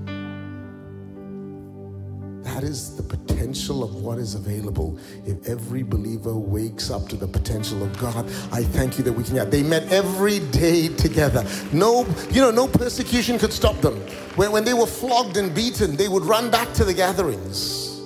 That 2.61 2.67
is 2.67 2.95
the 2.95 3.01
potential 3.01 3.83
of 3.83 4.03
what 4.03 4.19
is 4.19 4.35
available 4.35 4.99
if 5.25 5.49
every 5.49 5.81
believer 5.81 6.35
wakes 6.35 6.91
up 6.91 7.09
to 7.09 7.15
the 7.15 7.25
potential 7.25 7.81
of 7.81 7.97
God. 7.97 8.27
I 8.51 8.63
thank 8.63 8.99
you 8.99 9.03
that 9.05 9.13
we 9.13 9.23
can 9.23 9.35
have. 9.37 9.49
They 9.49 9.63
met 9.63 9.91
every 9.91 10.41
day 10.51 10.89
together. 10.89 11.43
No, 11.73 12.05
you 12.29 12.39
know, 12.39 12.51
no 12.51 12.67
persecution 12.67 13.39
could 13.39 13.51
stop 13.51 13.81
them. 13.81 13.95
When, 14.35 14.51
when 14.51 14.63
they 14.63 14.75
were 14.75 14.85
flogged 14.85 15.37
and 15.37 15.55
beaten, 15.55 15.95
they 15.95 16.07
would 16.07 16.21
run 16.21 16.51
back 16.51 16.71
to 16.73 16.83
the 16.83 16.93
gatherings. 16.93 17.99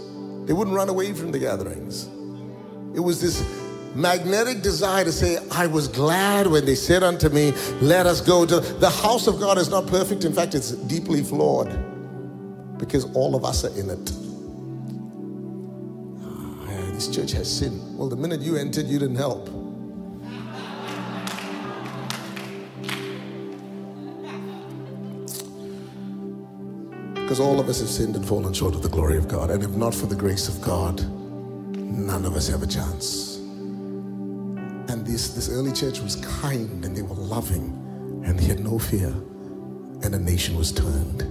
They 0.45 0.53
wouldn't 0.53 0.73
run 0.73 0.87
away 0.87 1.11
from 1.11 1.33
the 1.33 1.39
gatherings. 1.39 2.05
It 2.95 3.01
was 3.01 3.19
this 3.19 3.43
magnetic 3.93 4.61
desire 4.61 5.03
to 5.03 5.11
say, 5.11 5.37
I 5.51 5.67
was 5.67 5.89
glad 5.89 6.47
when 6.47 6.63
they 6.63 6.75
said 6.75 7.03
unto 7.03 7.27
me, 7.27 7.51
Let 7.81 8.05
us 8.05 8.21
go 8.21 8.45
to 8.45 8.61
the 8.61 8.89
house 8.89 9.27
of 9.27 9.37
God 9.37 9.57
is 9.57 9.69
not 9.69 9.85
perfect. 9.87 10.23
In 10.23 10.31
fact, 10.31 10.55
it's 10.55 10.71
deeply 10.71 11.23
flawed 11.23 11.77
because 12.77 13.03
all 13.13 13.35
of 13.35 13.43
us 13.43 13.65
are 13.65 13.77
in 13.77 13.89
it 13.89 14.24
this 16.95 17.09
church 17.09 17.31
has 17.33 17.53
sinned. 17.53 17.97
Well, 17.97 18.07
the 18.07 18.15
minute 18.15 18.39
you 18.39 18.55
entered, 18.55 18.87
you 18.87 18.97
didn't 18.97 19.17
help. 19.17 19.49
Because 27.15 27.41
all 27.41 27.59
of 27.59 27.67
us 27.67 27.81
have 27.81 27.89
sinned 27.89 28.15
and 28.15 28.25
fallen 28.25 28.53
short 28.53 28.75
of 28.75 28.81
the 28.81 28.87
glory 28.87 29.17
of 29.17 29.27
God. 29.27 29.51
And 29.51 29.61
if 29.61 29.71
not 29.71 29.93
for 29.93 30.05
the 30.05 30.15
grace 30.15 30.47
of 30.47 30.61
God, 30.61 31.03
none 31.75 32.23
of 32.23 32.33
us 32.33 32.47
have 32.47 32.63
a 32.63 32.67
chance. 32.67 33.39
And 34.87 35.05
this, 35.05 35.33
this 35.33 35.49
early 35.49 35.73
church 35.73 35.99
was 35.99 36.15
kind 36.15 36.85
and 36.85 36.95
they 36.95 37.01
were 37.01 37.15
loving 37.15 38.23
and 38.25 38.39
they 38.39 38.45
had 38.45 38.61
no 38.61 38.79
fear. 38.79 39.09
And 39.09 40.13
the 40.13 40.19
nation 40.19 40.55
was 40.55 40.71
turned. 40.71 41.23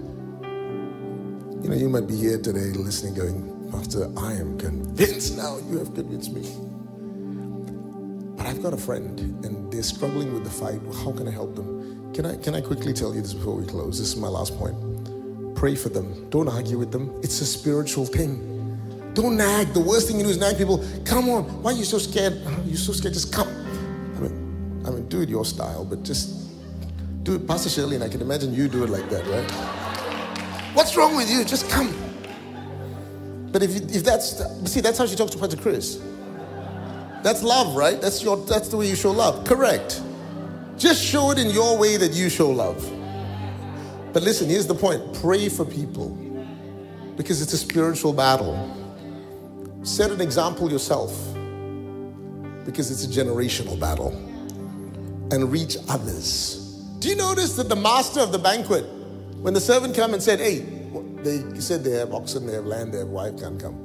You 1.63 1.71
know, 1.71 1.77
you 1.77 1.89
might 1.89 2.07
be 2.07 2.17
here 2.17 2.39
today 2.39 2.73
listening, 2.77 3.15
going, 3.15 3.54
Pastor, 3.75 4.09
I 4.17 4.35
am 4.35 4.57
convinced 4.57 5.37
now. 5.37 5.59
You 5.69 5.79
have 5.79 5.93
convinced 5.95 6.33
me. 6.33 6.43
But 8.37 8.47
I've 8.47 8.63
got 8.63 8.73
a 8.73 8.77
friend 8.77 9.19
and 9.45 9.73
they're 9.73 9.83
struggling 9.83 10.33
with 10.33 10.45
the 10.45 10.51
fight. 10.51 10.81
How 11.03 11.11
can 11.11 11.27
I 11.27 11.33
help 11.33 11.57
them? 11.57 12.13
Can 12.15 12.25
I, 12.25 12.37
can 12.37 12.55
I 12.55 12.61
quickly 12.61 12.93
tell 12.93 13.13
you 13.13 13.21
this 13.21 13.35
before 13.35 13.57
we 13.57 13.67
close? 13.67 13.99
This 13.99 14.11
is 14.11 14.17
my 14.17 14.29
last 14.29 14.57
point. 14.57 14.77
Pray 15.57 15.75
for 15.75 15.89
them. 15.89 16.31
Don't 16.31 16.49
argue 16.49 16.79
with 16.79 16.93
them. 16.93 17.19
It's 17.25 17.41
a 17.41 17.47
spiritual 17.47 18.07
thing. 18.07 19.11
Don't 19.13 19.37
nag. 19.37 19.73
The 19.73 19.81
worst 19.81 20.07
thing 20.07 20.19
you 20.19 20.25
do 20.25 20.31
is 20.31 20.39
nag 20.39 20.57
people. 20.57 20.85
Come 21.05 21.29
on. 21.29 21.43
Why 21.61 21.73
are 21.73 21.77
you 21.77 21.85
so 21.85 21.99
scared? 21.99 22.35
You're 22.65 22.77
so 22.77 22.93
scared. 22.93 23.15
Just 23.15 23.33
come. 23.33 23.49
I 23.49 24.21
mean, 24.21 24.85
I 24.87 24.91
mean, 24.91 25.09
do 25.09 25.21
it 25.21 25.29
your 25.29 25.45
style, 25.45 25.85
but 25.85 26.05
just 26.05 26.53
do 27.25 27.35
it. 27.35 27.49
Pastor 27.49 27.71
Shirley, 27.71 27.97
and 27.97 28.05
I 28.05 28.09
can 28.09 28.21
imagine 28.21 28.55
you 28.55 28.69
do 28.69 28.85
it 28.85 28.91
like 28.91 29.11
that, 29.11 29.27
right? 29.27 29.51
What's 30.77 30.97
wrong 30.97 31.17
with 31.17 31.29
you? 31.29 31.45
Just 31.45 31.69
come. 31.69 31.93
But 33.55 33.63
if, 33.63 33.77
if 33.95 34.03
that's, 34.03 34.43
see, 34.69 34.81
that's 34.81 34.99
how 34.99 35.07
she 35.07 35.15
talks 35.15 35.31
to 35.31 35.39
Pastor 35.39 35.57
Chris. 35.57 36.03
That's 37.23 37.41
love, 37.45 37.77
right? 37.77 38.01
That's, 38.01 38.21
your, 38.21 38.37
that's 38.37 38.67
the 38.67 38.77
way 38.77 38.89
you 38.89 38.97
show 38.97 39.13
love. 39.13 39.47
Correct. 39.47 40.03
Just 40.77 41.01
show 41.01 41.31
it 41.31 41.39
in 41.39 41.51
your 41.51 41.79
way 41.79 41.97
that 41.97 42.15
you 42.15 42.29
show 42.29 42.51
love. 42.51 42.85
But 44.13 44.25
listen, 44.25 44.49
here's 44.49 44.67
the 44.67 44.75
point 44.75 45.21
pray 45.21 45.49
for 45.49 45.65
people 45.65 46.09
because 47.17 47.41
it's 47.43 47.53
a 47.53 47.57
spiritual 47.57 48.13
battle. 48.13 48.59
Set 49.85 50.11
an 50.11 50.21
example 50.21 50.69
yourself 50.69 51.13
because 52.65 52.91
it's 52.91 53.05
a 53.05 53.09
generational 53.09 53.79
battle. 53.79 54.11
And 55.31 55.53
reach 55.53 55.77
others. 55.89 56.57
Do 56.99 57.09
you 57.09 57.15
notice 57.15 57.55
that 57.55 57.69
the 57.69 57.77
master 57.77 58.19
of 58.19 58.33
the 58.33 58.39
banquet, 58.39 58.85
when 59.43 59.55
the 59.55 59.61
servant 59.61 59.95
came 59.95 60.13
and 60.13 60.21
said, 60.21 60.41
Hey, 60.41 60.74
they 61.25 61.61
said 61.61 61.83
they 61.83 61.93
have 61.93 62.13
oxen, 62.13 62.47
they 62.47 62.55
have 62.55 62.67
land, 62.67 62.93
they 62.93 62.99
have 62.99 63.09
wife, 63.09 63.39
can't 63.39 63.61
come. 63.61 63.81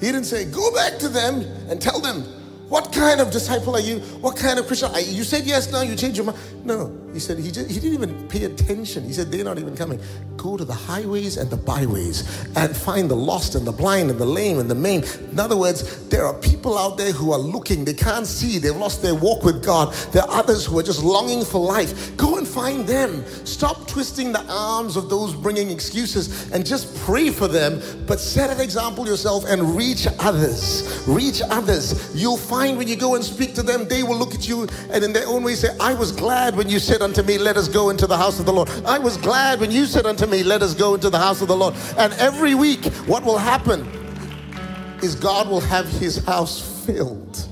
He 0.00 0.06
didn't 0.06 0.24
say, 0.24 0.44
go 0.44 0.72
back 0.74 0.98
to 0.98 1.08
them 1.08 1.42
and 1.68 1.80
tell 1.80 2.00
them, 2.00 2.22
what 2.68 2.92
kind 2.92 3.20
of 3.20 3.30
disciple 3.30 3.76
are 3.76 3.80
you? 3.80 4.00
What 4.20 4.36
kind 4.36 4.58
of 4.58 4.66
Christian? 4.66 4.90
You 4.94 5.24
said 5.24 5.44
yes, 5.44 5.70
now 5.70 5.82
you 5.82 5.94
change 5.94 6.16
your 6.16 6.26
mind. 6.26 6.38
No, 6.64 6.86
he 7.12 7.18
said 7.18 7.38
he, 7.38 7.50
just, 7.50 7.70
he 7.70 7.78
didn't 7.78 7.94
even 7.94 8.28
pay 8.28 8.44
attention. 8.44 9.04
He 9.04 9.12
said 9.12 9.30
they're 9.30 9.44
not 9.44 9.58
even 9.58 9.76
coming. 9.76 10.00
Go 10.36 10.56
to 10.56 10.64
the 10.64 10.72
highways 10.72 11.36
and 11.36 11.50
the 11.50 11.56
byways 11.56 12.46
and 12.56 12.74
find 12.74 13.10
the 13.10 13.16
lost 13.16 13.54
and 13.54 13.66
the 13.66 13.72
blind 13.72 14.10
and 14.10 14.18
the 14.18 14.26
lame 14.26 14.58
and 14.58 14.70
the 14.70 14.74
maimed. 14.74 15.04
In 15.30 15.38
other 15.38 15.56
words, 15.56 16.08
there 16.08 16.24
are 16.24 16.34
people 16.34 16.78
out 16.78 16.96
there 16.96 17.12
who 17.12 17.32
are 17.32 17.38
looking. 17.38 17.84
They 17.84 17.94
can't 17.94 18.26
see. 18.26 18.58
They've 18.58 18.74
lost 18.74 19.02
their 19.02 19.14
walk 19.14 19.44
with 19.44 19.62
God. 19.62 19.92
There 20.12 20.22
are 20.22 20.30
others 20.30 20.64
who 20.64 20.78
are 20.78 20.82
just 20.82 21.02
longing 21.02 21.44
for 21.44 21.60
life. 21.60 22.16
Go 22.16 22.38
and 22.38 22.48
find 22.48 22.86
them. 22.86 23.24
Stop 23.44 23.86
twisting 23.86 24.32
the 24.32 24.44
arms 24.50 24.96
of 24.96 25.10
those 25.10 25.34
bringing 25.34 25.70
excuses 25.70 26.50
and 26.52 26.64
just 26.64 26.96
pray 27.00 27.30
for 27.30 27.48
them. 27.48 27.80
But 28.06 28.20
set 28.20 28.50
an 28.50 28.60
example 28.60 29.06
yourself 29.06 29.44
and 29.46 29.76
reach 29.76 30.06
others. 30.18 31.04
Reach 31.06 31.42
others. 31.50 32.10
You'll 32.14 32.36
find 32.36 32.78
when 32.78 32.88
you 32.88 32.96
go 32.96 33.16
and 33.16 33.24
speak 33.24 33.54
to 33.56 33.62
them, 33.62 33.86
they 33.86 34.02
will 34.02 34.16
look 34.16 34.34
at 34.34 34.48
you 34.48 34.66
and 34.90 35.04
in 35.04 35.12
their 35.12 35.26
own 35.26 35.42
way 35.42 35.54
say, 35.54 35.76
I 35.78 35.94
was 35.94 36.10
glad 36.12 36.56
when 36.56 36.68
you 36.68 36.78
said 36.78 37.01
unto 37.02 37.22
me, 37.22 37.38
Let 37.38 37.56
us 37.56 37.68
go 37.68 37.90
into 37.90 38.06
the 38.06 38.16
house 38.16 38.40
of 38.40 38.46
the 38.46 38.52
Lord. 38.52 38.70
I 38.86 38.98
was 38.98 39.16
glad 39.16 39.60
when 39.60 39.70
you 39.70 39.84
said 39.86 40.06
unto 40.06 40.26
me, 40.26 40.42
Let 40.42 40.62
us 40.62 40.74
go 40.74 40.94
into 40.94 41.10
the 41.10 41.18
house 41.18 41.42
of 41.42 41.48
the 41.48 41.56
Lord. 41.56 41.74
And 41.98 42.12
every 42.14 42.54
week, 42.54 42.84
what 43.06 43.24
will 43.24 43.38
happen 43.38 43.86
is 45.02 45.14
God 45.14 45.48
will 45.48 45.60
have 45.60 45.88
his 45.88 46.24
house 46.24 46.86
filled 46.86 47.48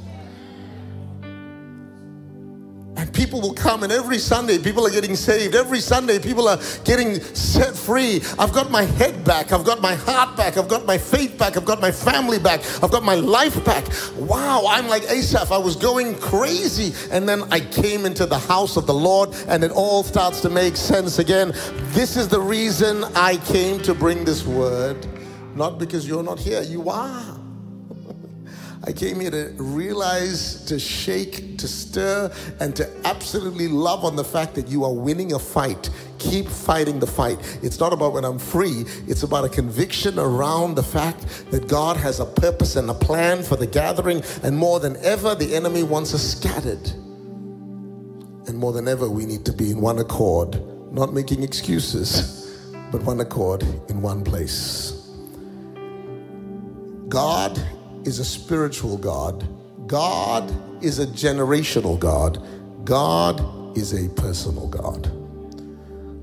people 3.12 3.40
will 3.40 3.54
come, 3.54 3.82
and 3.82 3.92
every 3.92 4.18
Sunday 4.18 4.58
people 4.58 4.86
are 4.86 4.90
getting 4.90 5.16
saved. 5.16 5.54
Every 5.54 5.80
Sunday 5.80 6.18
people 6.18 6.48
are 6.48 6.58
getting 6.84 7.20
set 7.20 7.76
free. 7.76 8.22
I've 8.38 8.52
got 8.52 8.70
my 8.70 8.82
head 8.82 9.24
back. 9.24 9.52
I've 9.52 9.64
got 9.64 9.80
my 9.80 9.94
heart 9.94 10.36
back. 10.36 10.56
I've 10.56 10.68
got 10.68 10.86
my 10.86 10.98
faith 10.98 11.38
back. 11.38 11.56
I've 11.56 11.64
got 11.64 11.80
my 11.80 11.90
family 11.90 12.38
back. 12.38 12.60
I've 12.82 12.90
got 12.90 13.02
my 13.02 13.14
life 13.14 13.64
back. 13.64 13.86
Wow, 14.16 14.64
I'm 14.68 14.88
like 14.88 15.02
Asaph. 15.10 15.52
I 15.52 15.58
was 15.58 15.76
going 15.76 16.16
crazy. 16.18 16.94
And 17.10 17.28
then 17.28 17.42
I 17.50 17.60
came 17.60 18.06
into 18.06 18.26
the 18.26 18.38
house 18.38 18.76
of 18.76 18.86
the 18.86 18.94
Lord, 18.94 19.30
and 19.48 19.64
it 19.64 19.70
all 19.70 20.02
starts 20.02 20.40
to 20.42 20.50
make 20.50 20.76
sense 20.76 21.18
again. 21.18 21.52
This 21.94 22.16
is 22.16 22.28
the 22.28 22.40
reason 22.40 23.04
I 23.14 23.36
came 23.38 23.80
to 23.82 23.94
bring 23.94 24.24
this 24.24 24.44
word. 24.44 25.06
Not 25.54 25.78
because 25.78 26.06
you're 26.06 26.22
not 26.22 26.38
here, 26.38 26.62
you 26.62 26.88
are. 26.88 27.39
I 28.82 28.92
came 28.92 29.20
here 29.20 29.30
to 29.30 29.52
realize, 29.58 30.64
to 30.64 30.78
shake, 30.78 31.58
to 31.58 31.68
stir, 31.68 32.32
and 32.60 32.74
to 32.76 32.88
absolutely 33.06 33.68
love 33.68 34.06
on 34.06 34.16
the 34.16 34.24
fact 34.24 34.54
that 34.54 34.68
you 34.68 34.84
are 34.84 34.92
winning 34.92 35.34
a 35.34 35.38
fight. 35.38 35.90
Keep 36.18 36.48
fighting 36.48 36.98
the 36.98 37.06
fight. 37.06 37.38
It's 37.62 37.78
not 37.78 37.92
about 37.92 38.14
when 38.14 38.24
I'm 38.24 38.38
free, 38.38 38.86
it's 39.06 39.22
about 39.22 39.44
a 39.44 39.50
conviction 39.50 40.18
around 40.18 40.76
the 40.76 40.82
fact 40.82 41.50
that 41.50 41.68
God 41.68 41.98
has 41.98 42.20
a 42.20 42.24
purpose 42.24 42.76
and 42.76 42.88
a 42.88 42.94
plan 42.94 43.42
for 43.42 43.56
the 43.56 43.66
gathering, 43.66 44.22
and 44.42 44.56
more 44.56 44.80
than 44.80 44.96
ever, 45.04 45.34
the 45.34 45.54
enemy 45.54 45.82
wants 45.82 46.14
us 46.14 46.22
scattered. 46.22 46.88
And 48.48 48.56
more 48.56 48.72
than 48.72 48.88
ever, 48.88 49.10
we 49.10 49.26
need 49.26 49.44
to 49.44 49.52
be 49.52 49.72
in 49.72 49.80
one 49.82 49.98
accord, 49.98 50.58
not 50.90 51.12
making 51.12 51.42
excuses, 51.42 52.58
but 52.90 53.02
one 53.02 53.20
accord 53.20 53.62
in 53.90 54.00
one 54.00 54.24
place. 54.24 54.92
God 57.10 57.62
is 58.04 58.18
a 58.18 58.24
spiritual 58.24 58.96
God. 58.96 59.46
God 59.86 60.50
is 60.82 60.98
a 60.98 61.06
generational 61.06 61.98
God. 61.98 62.42
God 62.84 63.76
is 63.76 63.92
a 63.92 64.08
personal 64.10 64.68
God. 64.68 65.06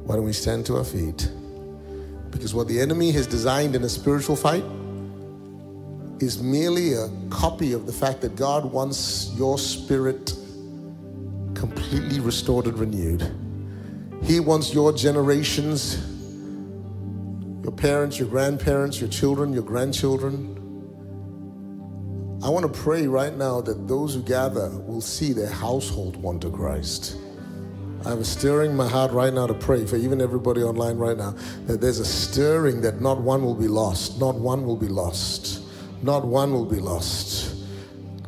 Why 0.06 0.16
don't 0.16 0.26
we 0.26 0.34
stand 0.34 0.66
to 0.68 0.78
our 0.78 0.84
feet? 0.84 1.30
Because 2.32 2.54
what 2.54 2.68
the 2.68 2.80
enemy 2.80 3.12
has 3.12 3.28
designed 3.28 3.76
in 3.76 3.84
a 3.84 3.90
spiritual 3.90 4.36
fight 4.36 4.64
is 6.20 6.42
merely 6.42 6.94
a 6.94 7.10
copy 7.30 7.74
of 7.74 7.86
the 7.86 7.94
fact 7.94 8.22
that 8.22 8.36
God 8.36 8.66
wants 8.66 9.32
your 9.36 9.58
spirit 9.58 10.34
completely 11.54 12.20
restored 12.20 12.66
and 12.66 12.78
renewed. 12.78 13.32
He 14.24 14.40
wants 14.40 14.74
your 14.74 14.94
generations, 14.94 15.98
your 17.64 17.72
parents, 17.72 18.18
your 18.18 18.28
grandparents, 18.28 19.00
your 19.00 19.10
children, 19.10 19.54
your 19.54 19.64
grandchildren. 19.64 20.57
I 22.44 22.50
want 22.50 22.72
to 22.72 22.82
pray 22.82 23.08
right 23.08 23.36
now 23.36 23.62
that 23.62 23.88
those 23.88 24.14
who 24.14 24.22
gather 24.22 24.70
will 24.70 25.02
see 25.02 25.34
their 25.34 25.50
household 25.50 26.18
want 26.18 26.44
to 26.44 26.52
Christ. 26.52 27.18
I'm 28.06 28.24
stirring 28.24 28.76
my 28.76 28.88
heart 28.88 29.12
right 29.12 29.34
now 29.34 29.48
to 29.48 29.56
pray 29.56 29.88
for 29.88 29.96
even 29.96 30.22
everybody 30.22 30.62
online 30.62 30.98
right 30.98 31.18
now 31.18 31.34
that 31.66 31.82
there's 31.82 31.98
a 31.98 32.06
stirring 32.06 32.80
that 32.82 33.02
not 33.02 33.20
one 33.20 33.44
will 33.44 33.56
be 33.56 33.68
lost, 33.68 34.20
not 34.20 34.36
one 34.36 34.68
will 34.68 34.78
be 34.78 34.88
lost, 34.88 35.64
not 36.04 36.28
one 36.28 36.54
will 36.54 36.66
be 36.66 36.80
lost. 36.80 37.57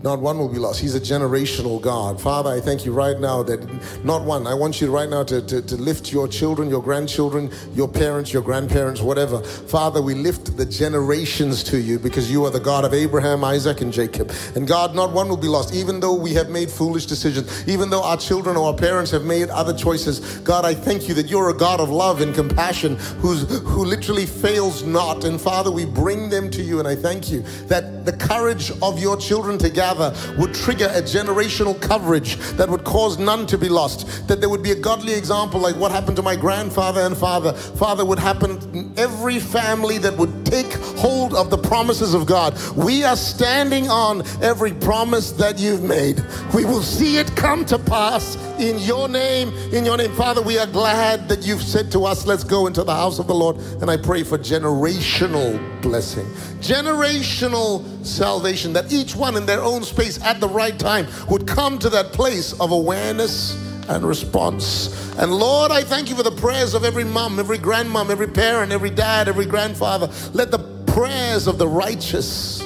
Not 0.02 0.22
one 0.22 0.38
will 0.38 0.48
be 0.48 0.60
lost. 0.60 0.80
He's 0.80 0.96
a 0.96 1.00
generational 1.00 1.82
God. 1.82 2.22
Father, 2.22 2.50
I 2.50 2.62
thank 2.62 2.86
you 2.86 2.94
right 2.94 3.20
now 3.20 3.44
that 3.44 3.60
not 4.06 4.24
one, 4.24 4.48
I 4.48 4.54
want 4.54 4.80
you 4.80 4.90
right 4.90 5.10
now 5.10 5.24
to, 5.24 5.42
to, 5.42 5.62
to, 5.62 5.76
lift 5.76 6.14
your 6.14 6.28
children, 6.28 6.70
your 6.70 6.82
grandchildren, 6.82 7.52
your 7.74 7.88
parents, 7.90 8.32
your 8.32 8.42
grandparents, 8.42 9.02
whatever. 9.02 9.42
Father, 9.44 10.02
we 10.02 10.14
lift 10.14 10.56
the 10.56 10.66
generations 10.66 11.64
to 11.66 11.80
you 11.80 12.00
because 12.00 12.32
you 12.32 12.46
are 12.46 12.50
the 12.50 12.62
God 12.62 12.86
of 12.86 12.94
Abraham, 12.94 13.44
Isaac, 13.44 13.82
and 13.82 13.92
Jacob. 13.92 14.32
And 14.56 14.66
God, 14.66 14.96
not 14.96 15.12
one 15.12 15.28
will 15.28 15.38
be 15.38 15.50
lost, 15.50 15.74
even 15.74 16.00
though 16.00 16.14
we 16.14 16.34
have 16.34 16.50
made 16.50 16.72
foolish 16.72 17.06
decisions, 17.06 17.68
even 17.68 17.90
though 17.90 18.04
our 18.04 18.18
children 18.18 18.56
or 18.56 18.68
our 18.68 18.78
parents 18.78 19.12
have 19.12 19.26
made 19.26 19.50
other 19.50 19.74
choices. 19.74 20.40
God, 20.40 20.64
I 20.64 20.76
thank 20.76 21.10
you 21.10 21.14
that 21.16 21.28
you're 21.28 21.50
a 21.50 21.58
God 21.58 21.82
of 21.82 21.90
love 21.90 22.22
and 22.22 22.34
compassion 22.34 22.96
who's, 23.20 23.50
who 23.64 23.84
literally 23.84 24.26
fails 24.26 24.84
not. 24.84 25.26
And 25.26 25.42
Father, 25.42 25.72
we 25.72 25.84
bring 25.84 26.30
them 26.30 26.50
to 26.52 26.62
you, 26.62 26.80
and 26.80 26.88
I 26.88 26.96
thank 26.96 27.30
you 27.30 27.42
that 27.68 28.06
the 28.06 28.14
courage 28.14 28.72
of 28.82 28.98
your 29.00 29.18
children 29.18 29.58
to 29.58 29.70
gather 29.70 29.89
gather 29.90 30.14
would 30.38 30.54
trigger 30.54 30.86
a 30.94 31.02
generational 31.02 31.80
coverage 31.82 32.38
that 32.58 32.70
would 32.70 32.84
cause 32.84 33.18
none 33.18 33.46
to 33.48 33.58
be 33.58 33.70
lost. 33.70 34.28
That 34.28 34.40
there 34.40 34.50
would 34.50 34.64
be 34.64 34.72
a 34.72 34.76
godly 34.76 35.14
example 35.14 35.60
like 35.60 35.76
what 35.76 35.92
happened 35.92 36.18
to 36.18 36.24
my 36.24 36.36
grandfather 36.36 37.02
and 37.02 37.18
father. 37.18 37.54
Father 37.54 38.06
would 38.06 38.20
happen 38.20 38.52
in 38.74 38.94
every 38.98 39.40
family 39.40 39.98
that 40.00 40.16
would 40.18 40.39
take 40.50 40.74
hold 40.98 41.34
of 41.34 41.50
the 41.50 41.58
promises 41.58 42.14
of 42.14 42.26
God. 42.26 42.58
We 42.76 43.04
are 43.04 43.16
standing 43.16 43.90
on 43.90 44.24
every 44.42 44.74
promise 44.74 45.32
that 45.34 45.60
you've 45.60 45.84
made. 45.84 46.24
We 46.54 46.66
will 46.66 46.82
see 46.82 47.18
it 47.18 47.36
come 47.36 47.66
to 47.66 47.78
pass 47.78 48.36
in 48.60 48.80
your 48.80 49.08
name. 49.08 49.50
In 49.72 49.86
your 49.86 49.98
name, 49.98 50.12
Father, 50.16 50.42
we 50.42 50.58
are 50.58 50.68
glad 50.68 51.30
that 51.30 51.46
you've 51.46 51.62
said 51.62 51.92
to 51.92 52.06
us, 52.06 52.26
let's 52.26 52.44
go 52.44 52.68
into 52.68 52.84
the 52.84 52.96
house 52.96 53.20
of 53.20 53.28
the 53.28 53.36
Lord. 53.36 53.58
And 53.82 53.90
I 53.90 53.98
pray 53.98 54.24
for 54.24 54.38
generational 54.38 55.60
blessing, 55.82 56.26
generational 56.60 57.84
salvation, 58.06 58.74
that 58.74 58.92
each 58.92 59.16
one 59.16 59.36
in 59.36 59.46
their 59.46 59.62
own 59.62 59.84
space 59.84 60.22
at 60.24 60.40
the 60.40 60.50
right 60.50 60.78
time 60.78 61.08
would 61.30 61.48
come 61.48 61.78
to 61.80 61.90
that 61.90 62.12
place 62.12 62.54
of 62.60 62.72
awareness 62.72 63.69
and 63.90 64.06
response. 64.06 65.14
And 65.18 65.34
Lord, 65.34 65.72
I 65.72 65.84
thank 65.84 66.10
you 66.10 66.16
for 66.16 66.24
the 66.24 66.32
prayers 66.32 66.74
of 66.74 66.86
every 66.86 67.04
mom, 67.04 67.40
every 67.40 67.58
grandmom, 67.58 68.10
every 68.10 68.28
parent, 68.28 68.72
every 68.72 68.92
dad, 68.92 69.28
every 69.28 69.46
grandfather. 69.46 70.10
Let 70.34 70.52
the 70.52 70.60
prayers 70.86 71.48
of 71.48 71.58
the 71.58 71.68
righteous 71.68 72.62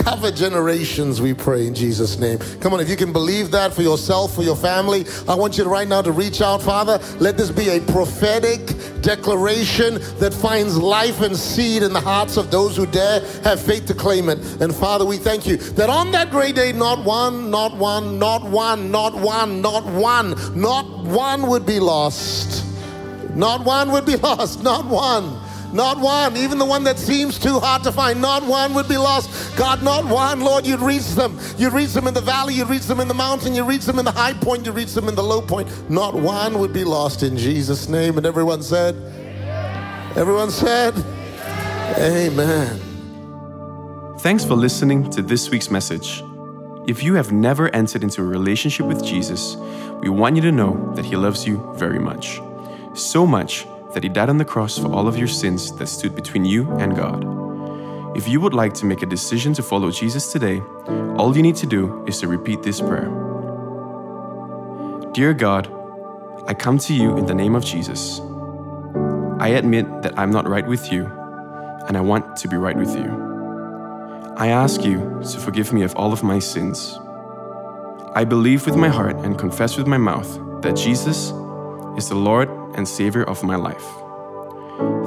cover 0.00 0.30
generations, 0.30 1.20
we 1.20 1.34
pray 1.34 1.66
in 1.66 1.74
Jesus' 1.74 2.18
name. 2.18 2.38
Come 2.60 2.72
on, 2.72 2.80
if 2.80 2.88
you 2.88 2.96
can 2.96 3.12
believe 3.12 3.50
that 3.50 3.72
for 3.72 3.82
yourself, 3.82 4.34
for 4.34 4.42
your 4.42 4.56
family, 4.56 5.04
I 5.28 5.34
want 5.34 5.58
you 5.58 5.64
right 5.64 5.86
now 5.86 6.00
to 6.02 6.10
reach 6.10 6.40
out, 6.40 6.62
Father. 6.62 6.98
Let 7.18 7.36
this 7.36 7.50
be 7.50 7.68
a 7.68 7.80
prophetic 7.80 8.60
declaration 9.02 9.94
that 10.18 10.32
finds 10.32 10.76
life 10.76 11.20
and 11.20 11.36
seed 11.36 11.82
in 11.82 11.92
the 11.92 12.00
hearts 12.00 12.36
of 12.36 12.50
those 12.50 12.76
who 12.76 12.86
dare 12.86 13.20
have 13.44 13.60
faith 13.60 13.86
to 13.86 13.94
claim 13.94 14.28
it. 14.28 14.38
And 14.60 14.74
Father, 14.74 15.04
we 15.04 15.18
thank 15.18 15.46
you 15.46 15.56
that 15.56 15.90
on 15.90 16.10
that 16.12 16.30
great 16.30 16.54
day, 16.54 16.72
not 16.72 17.04
one, 17.04 17.50
not 17.50 17.76
one, 17.76 18.18
not 18.18 18.42
one, 18.42 18.90
not 18.90 19.14
one, 19.14 19.60
not 19.60 19.84
one, 19.84 20.34
not 20.58 21.04
one 21.04 21.46
would 21.48 21.66
be 21.66 21.78
lost. 21.78 22.66
Not 23.34 23.64
one 23.64 23.92
would 23.92 24.06
be 24.06 24.16
lost, 24.28 24.62
not 24.62 24.86
one. 24.86 25.38
Not 25.72 26.00
one, 26.00 26.36
even 26.36 26.58
the 26.58 26.64
one 26.64 26.84
that 26.84 26.98
seems 26.98 27.38
too 27.38 27.60
hard 27.60 27.84
to 27.84 27.92
find, 27.92 28.20
not 28.20 28.44
one 28.44 28.74
would 28.74 28.88
be 28.88 28.96
lost. 28.96 29.56
God, 29.56 29.82
not 29.82 30.04
one, 30.04 30.40
Lord, 30.40 30.66
you'd 30.66 30.80
reach 30.80 31.08
them. 31.10 31.38
You'd 31.56 31.72
reach 31.72 31.92
them 31.92 32.06
in 32.06 32.14
the 32.14 32.20
valley, 32.20 32.54
you'd 32.54 32.68
reach 32.68 32.86
them 32.86 33.00
in 33.00 33.08
the 33.08 33.14
mountain, 33.14 33.54
you'd 33.54 33.66
reach 33.66 33.84
them 33.84 33.98
in 33.98 34.04
the 34.04 34.10
high 34.10 34.32
point, 34.32 34.66
you'd 34.66 34.74
reach 34.74 34.94
them 34.94 35.08
in 35.08 35.14
the 35.14 35.22
low 35.22 35.40
point. 35.40 35.68
Not 35.88 36.14
one 36.14 36.58
would 36.58 36.72
be 36.72 36.84
lost 36.84 37.22
in 37.22 37.36
Jesus' 37.36 37.88
name. 37.88 38.16
And 38.16 38.26
everyone 38.26 38.62
said, 38.62 38.96
Everyone 40.16 40.50
said, 40.50 40.94
Amen. 41.98 42.80
Thanks 44.18 44.44
for 44.44 44.54
listening 44.54 45.08
to 45.10 45.22
this 45.22 45.50
week's 45.50 45.70
message. 45.70 46.22
If 46.88 47.04
you 47.04 47.14
have 47.14 47.30
never 47.30 47.68
entered 47.68 48.02
into 48.02 48.22
a 48.22 48.24
relationship 48.24 48.86
with 48.86 49.04
Jesus, 49.04 49.54
we 50.00 50.08
want 50.08 50.34
you 50.34 50.42
to 50.42 50.50
know 50.50 50.92
that 50.96 51.04
He 51.04 51.14
loves 51.14 51.46
you 51.46 51.72
very 51.76 52.00
much. 52.00 52.40
So 52.94 53.24
much 53.24 53.66
that 53.94 54.02
He 54.02 54.08
died 54.08 54.28
on 54.28 54.38
the 54.38 54.44
cross 54.44 54.78
for 54.78 54.92
all 54.92 55.08
of 55.08 55.18
your 55.18 55.28
sins 55.28 55.72
that 55.76 55.86
stood 55.86 56.14
between 56.14 56.44
you 56.44 56.70
and 56.78 56.96
God. 56.96 57.24
If 58.16 58.28
you 58.28 58.40
would 58.40 58.54
like 58.54 58.74
to 58.74 58.86
make 58.86 59.02
a 59.02 59.06
decision 59.06 59.54
to 59.54 59.62
follow 59.62 59.90
Jesus 59.90 60.32
today, 60.32 60.62
all 61.16 61.36
you 61.36 61.42
need 61.42 61.56
to 61.56 61.66
do 61.66 62.04
is 62.06 62.18
to 62.20 62.28
repeat 62.28 62.62
this 62.62 62.80
prayer 62.80 63.08
Dear 65.12 65.34
God, 65.34 65.68
I 66.46 66.54
come 66.54 66.78
to 66.78 66.94
you 66.94 67.16
in 67.16 67.26
the 67.26 67.34
name 67.34 67.54
of 67.54 67.64
Jesus. 67.64 68.20
I 69.40 69.48
admit 69.48 70.02
that 70.02 70.18
I'm 70.18 70.30
not 70.30 70.48
right 70.48 70.66
with 70.66 70.92
you, 70.92 71.04
and 71.88 71.96
I 71.96 72.00
want 72.00 72.36
to 72.36 72.48
be 72.48 72.56
right 72.56 72.76
with 72.76 72.94
you. 72.94 73.30
I 74.36 74.48
ask 74.48 74.84
you 74.84 75.20
to 75.32 75.38
forgive 75.38 75.72
me 75.72 75.82
of 75.82 75.94
all 75.96 76.12
of 76.12 76.22
my 76.22 76.38
sins. 76.38 76.98
I 78.14 78.24
believe 78.24 78.66
with 78.66 78.76
my 78.76 78.88
heart 78.88 79.16
and 79.16 79.38
confess 79.38 79.76
with 79.76 79.86
my 79.86 79.98
mouth 79.98 80.62
that 80.62 80.76
Jesus 80.76 81.32
is 81.96 82.08
the 82.08 82.14
Lord 82.14 82.48
and 82.74 82.86
Savior 82.86 83.24
of 83.24 83.42
my 83.42 83.56
life. 83.56 83.86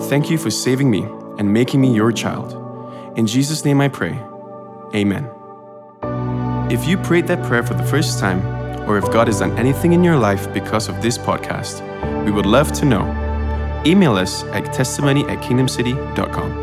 Thank 0.09 0.29
you 0.29 0.37
for 0.37 0.49
saving 0.49 0.89
me 0.89 1.03
and 1.37 1.51
making 1.51 1.81
me 1.81 1.93
your 1.93 2.11
child. 2.11 2.59
In 3.17 3.27
Jesus' 3.27 3.65
name 3.65 3.81
I 3.81 3.87
pray. 3.87 4.19
Amen. 4.93 5.29
If 6.71 6.87
you 6.87 6.97
prayed 6.97 7.27
that 7.27 7.43
prayer 7.43 7.63
for 7.63 7.73
the 7.73 7.85
first 7.85 8.19
time, 8.19 8.41
or 8.89 8.97
if 8.97 9.05
God 9.11 9.27
has 9.27 9.39
done 9.39 9.57
anything 9.57 9.93
in 9.93 10.03
your 10.03 10.17
life 10.17 10.51
because 10.53 10.89
of 10.89 11.01
this 11.01 11.17
podcast, 11.17 11.81
we 12.25 12.31
would 12.31 12.45
love 12.45 12.71
to 12.73 12.85
know. 12.85 13.03
Email 13.85 14.15
us 14.15 14.43
at 14.45 14.73
testimony 14.73 15.23
at 15.27 15.39
kingdomcity.com. 15.39 16.62